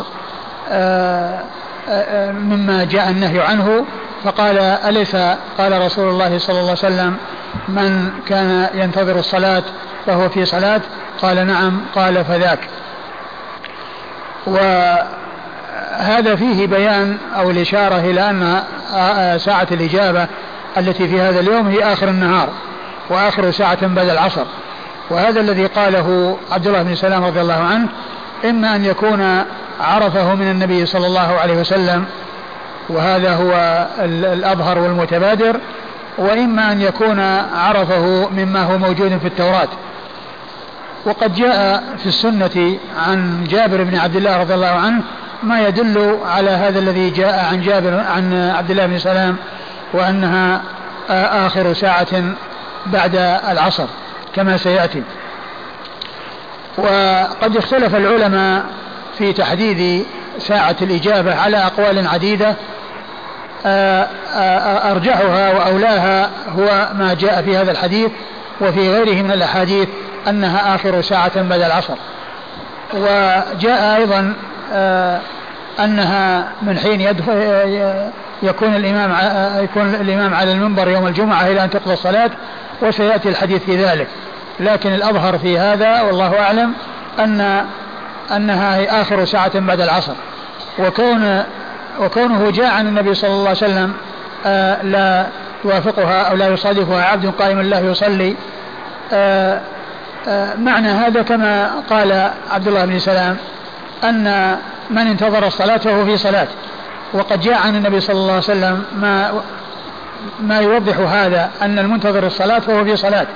[0.71, 1.41] آه،
[1.89, 3.85] آه، آه، مما جاء النهي عنه
[4.25, 5.17] فقال أليس
[5.59, 7.17] قال رسول الله صلى الله عليه وسلم
[7.69, 9.63] من كان ينتظر الصلاة
[10.07, 10.81] فهو في صلاة؟
[11.23, 12.59] قال نعم قال فذاك.
[14.47, 18.63] وهذا فيه بيان أو الإشارة إلى أن
[19.39, 20.27] ساعة الإجابة
[20.79, 22.49] التي في هذا اليوم هي آخر النهار
[23.11, 24.45] وآخر ساعة بعد العصر.
[25.11, 27.89] وهذا الذي قاله عبد الله بن سلام رضي الله عنه
[28.45, 29.45] إما أن يكون
[29.81, 32.05] عرفه من النبي صلى الله عليه وسلم
[32.89, 35.57] وهذا هو الأظهر والمتبادر
[36.19, 37.21] وإما أن يكون
[37.55, 39.69] عرفه مما هو موجود في التوراة.
[41.07, 45.03] وقد جاء في السنة عن جابر بن عبد الله رضي الله عنه
[45.43, 49.37] ما يدل على هذا الذي جاء عن جابر عن عبد الله بن سلام
[49.93, 50.63] وأنها
[51.47, 52.23] آخر ساعة
[52.87, 53.17] بعد
[53.51, 53.87] العصر
[54.35, 55.03] كما سيأتي.
[56.79, 58.65] وقد اختلف العلماء
[59.19, 60.07] في تحديد
[60.39, 62.55] ساعة الإجابة على أقوال عديدة
[64.91, 68.11] أرجحها وأولاها هو ما جاء في هذا الحديث
[68.61, 69.89] وفي غيره من الأحاديث
[70.29, 71.95] أنها آخر ساعة بعد العصر.
[72.95, 74.35] وجاء أيضا
[75.81, 77.01] أنها من حين
[78.43, 79.17] يكون الإمام
[79.63, 82.31] يكون الإمام على المنبر يوم الجمعة إلى أن تقضى الصلاة
[82.83, 84.07] وسيأتي الحديث في ذلك.
[84.61, 86.73] لكن الأظهر في هذا والله أعلم
[87.19, 87.65] أن
[88.37, 90.13] أنها هي آخر ساعة بعد العصر.
[90.79, 91.43] وكون
[92.01, 93.93] وكونه جاء عن النبي صلى الله عليه وسلم
[94.47, 95.27] آه لا
[95.65, 98.37] يوافقها أو لا يصادفها عبد قائم الله يصلي
[99.13, 99.61] آه
[100.29, 103.37] آه معنى هذا كما قال عبد الله بن سلام
[104.05, 104.57] أن
[104.91, 106.49] من انتظر الصلاة فهو في صلاة.
[107.13, 109.43] وقد جاء عن النبي صلى الله عليه وسلم ما
[110.41, 113.27] ما يوضح هذا أن المنتظر الصلاة فهو في صلاة.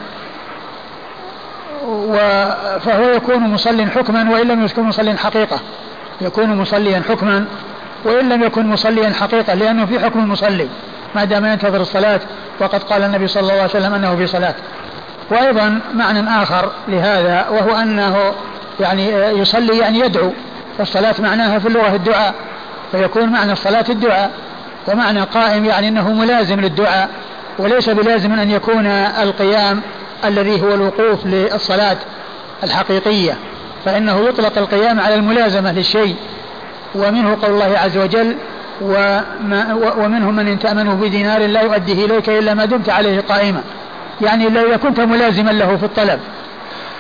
[2.79, 5.59] فهو يكون مصلي حكما وإن لم يكن مصليا حقيقة.
[6.21, 7.45] يكون مصليا حكما
[8.05, 10.69] وإن لم يكن مصليا حقيقة لأنه في حكم المصلي.
[11.15, 12.21] ما دام ينتظر الصلاة
[12.61, 14.55] وقد قال النبي صلى الله عليه وسلم أنه في صلاة.
[15.31, 18.33] وأيضا معنى آخر لهذا وهو أنه
[18.81, 20.33] يعني يصلي يعني يدعو
[20.79, 22.35] والصلاة معناها في اللغة الدعاء.
[22.93, 24.31] فيكون معنى الصلاة الدعاء
[24.89, 27.09] ومعنى قائم يعني أنه ملازم للدعاء.
[27.59, 28.87] وليس بلازم أن يكون
[29.23, 29.81] القيام
[30.25, 31.97] الذي هو الوقوف للصلاة
[32.65, 33.37] الحقيقية.
[33.85, 36.17] فإنه يطلق القيام على الملازمة للشيء.
[36.95, 38.37] ومنه قول الله عز وجل
[38.81, 43.63] وما ومنهم من إن تأمنه بدينار لا يؤديه إليك إلا ما دمت عليه قائما.
[44.21, 46.21] يعني إذا كنت ملازما له في الطلب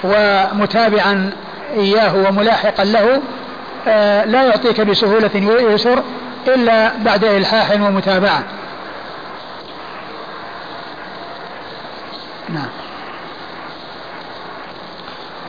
[0.05, 1.31] ومتابعا
[1.77, 3.23] إياه وملاحقا له
[3.89, 5.31] آه، لا يعطيك بسهولة
[5.75, 6.03] يسر
[6.49, 8.43] إلا بعد إلحاح ومتابعة.
[12.49, 12.80] نعم.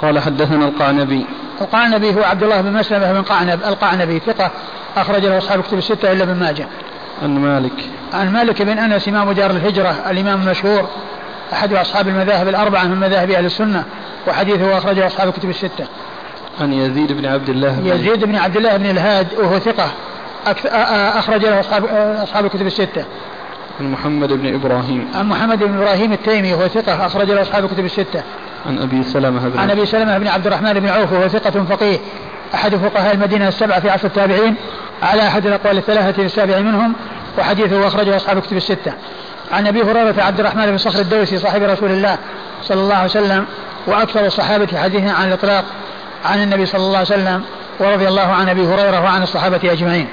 [0.02, 1.26] قال حدثنا القعنبي
[1.62, 4.52] القعنبي هو عبد الله بن مسلمة بن قعنب القعنبي ثقة
[4.98, 6.68] أخرج له أصحاب كتب الستة إلا ابن ماجه.
[7.24, 7.90] عن مالك.
[8.14, 10.88] عن مالك بن أنس إمام دار الهجرة الإمام المشهور
[11.54, 13.84] أحد أصحاب المذاهب الأربعة من مذاهب أهل السنة
[14.28, 15.86] وحديثه أخرجه أصحاب الكتب الستة.
[16.62, 19.88] عن يزيد بن عبد الله بن يزيد بن عبد الله بن الهاد وهو ثقة
[21.18, 21.86] أخرج له أصحاب
[22.24, 23.06] أصحاب الكتب الستة.
[23.80, 25.08] عن محمد بن إبراهيم.
[25.16, 28.24] عن محمد بن إبراهيم التيمي وهو ثقة أخرج له أصحاب الكتب الستة.
[28.66, 32.00] عن أبي سلمة بن عن أبي سلمة بن عبد الرحمن بن عوف وهو ثقة فقيه
[32.54, 34.56] أحد فقهاء المدينة السبعة في عصر التابعين
[35.04, 36.94] على أحد الأقوال الثلاثة للسابع منهم
[37.40, 38.94] وحديثه أخرجه أصحاب الكتب الستة.
[39.52, 42.18] عن أبي هريرة عبد الرحمن بن صخر الدوسي صاحب رسول الله
[42.64, 43.46] صلى الله عليه وسلم
[43.88, 45.66] وأكثر الصحابة حديثا عن الإطلاق
[46.26, 47.44] عن النبي صلى الله عليه وسلم
[47.80, 50.08] ورضي الله عن أبي هريرة وعن الصحابة أجمعين.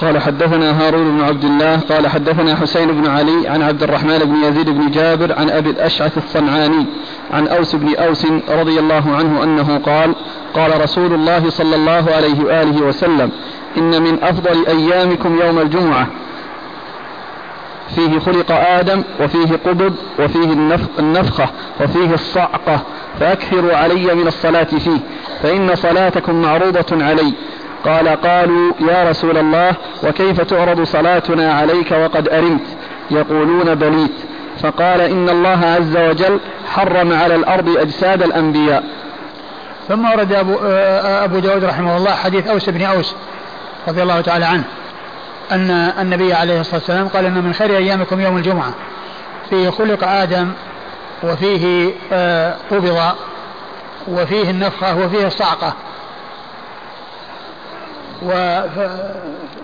[0.00, 4.44] قال حدثنا هارون بن عبد الله قال حدثنا حسين بن علي عن عبد الرحمن بن
[4.44, 6.86] يزيد بن جابر عن أبي الأشعث الصنعاني
[7.30, 10.14] عن أوس بن أوس رضي الله عنه أنه قال
[10.54, 13.30] قال رسول الله صلى الله عليه وآله وسلم
[13.78, 16.06] إن من أفضل أيامكم يوم الجمعة.
[17.94, 20.52] فيه خلق آدم وفيه قبض وفيه
[20.98, 21.48] النفخة
[21.80, 22.80] وفيه الصعقة
[23.20, 24.98] فأكثروا علي من الصلاة فيه
[25.42, 27.32] فإن صلاتكم معروضة علي.
[27.84, 32.66] قال قالوا يا رسول الله وكيف تعرض صلاتنا عليك وقد أرمت
[33.10, 34.12] يقولون بليت.
[34.62, 36.40] فقال إن الله عز وجل
[36.74, 38.84] حرم على الأرض أجساد الأنبياء.
[39.88, 40.58] ثم ورد أبو,
[41.24, 43.14] أبو داود رحمه الله حديث أوس بن أوس
[43.88, 44.64] رضي الله تعالى عنه
[45.52, 45.70] أن
[46.00, 48.72] النبي عليه الصلاة والسلام قال إن من خير أيامكم يوم الجمعة
[49.50, 50.48] فيه خلق آدم
[51.22, 52.98] وفيه آه، قبض
[54.08, 55.72] وفيه النفخة وفيه الصعقة.
[58.22, 58.60] و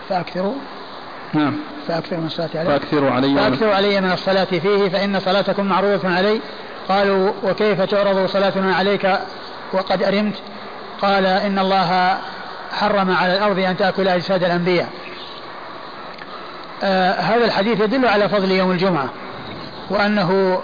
[0.08, 0.54] فأكثروا.
[1.34, 1.56] نعم.
[1.88, 2.70] فأكثروا من الصلاة عليه.
[2.70, 6.40] فأكثروا علي فأكثروا علي من الصلاة فيه فإن صلاتكم معروضة علي.
[6.88, 9.18] قالوا وكيف تعرض صلاتنا عليك
[9.72, 10.34] وقد أرمت؟
[11.02, 12.18] قال إن الله
[12.72, 14.88] حرم على الأرض أن تأكل أجساد الأنبياء.
[16.82, 19.08] آه هذا الحديث يدل على فضل يوم الجمعة
[19.90, 20.60] وأنه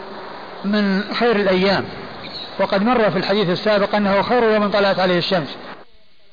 [0.64, 1.84] من خير الأيام.
[2.58, 5.56] وقد مر في الحديث السابق أنه خير يوم طلعت عليه الشمس.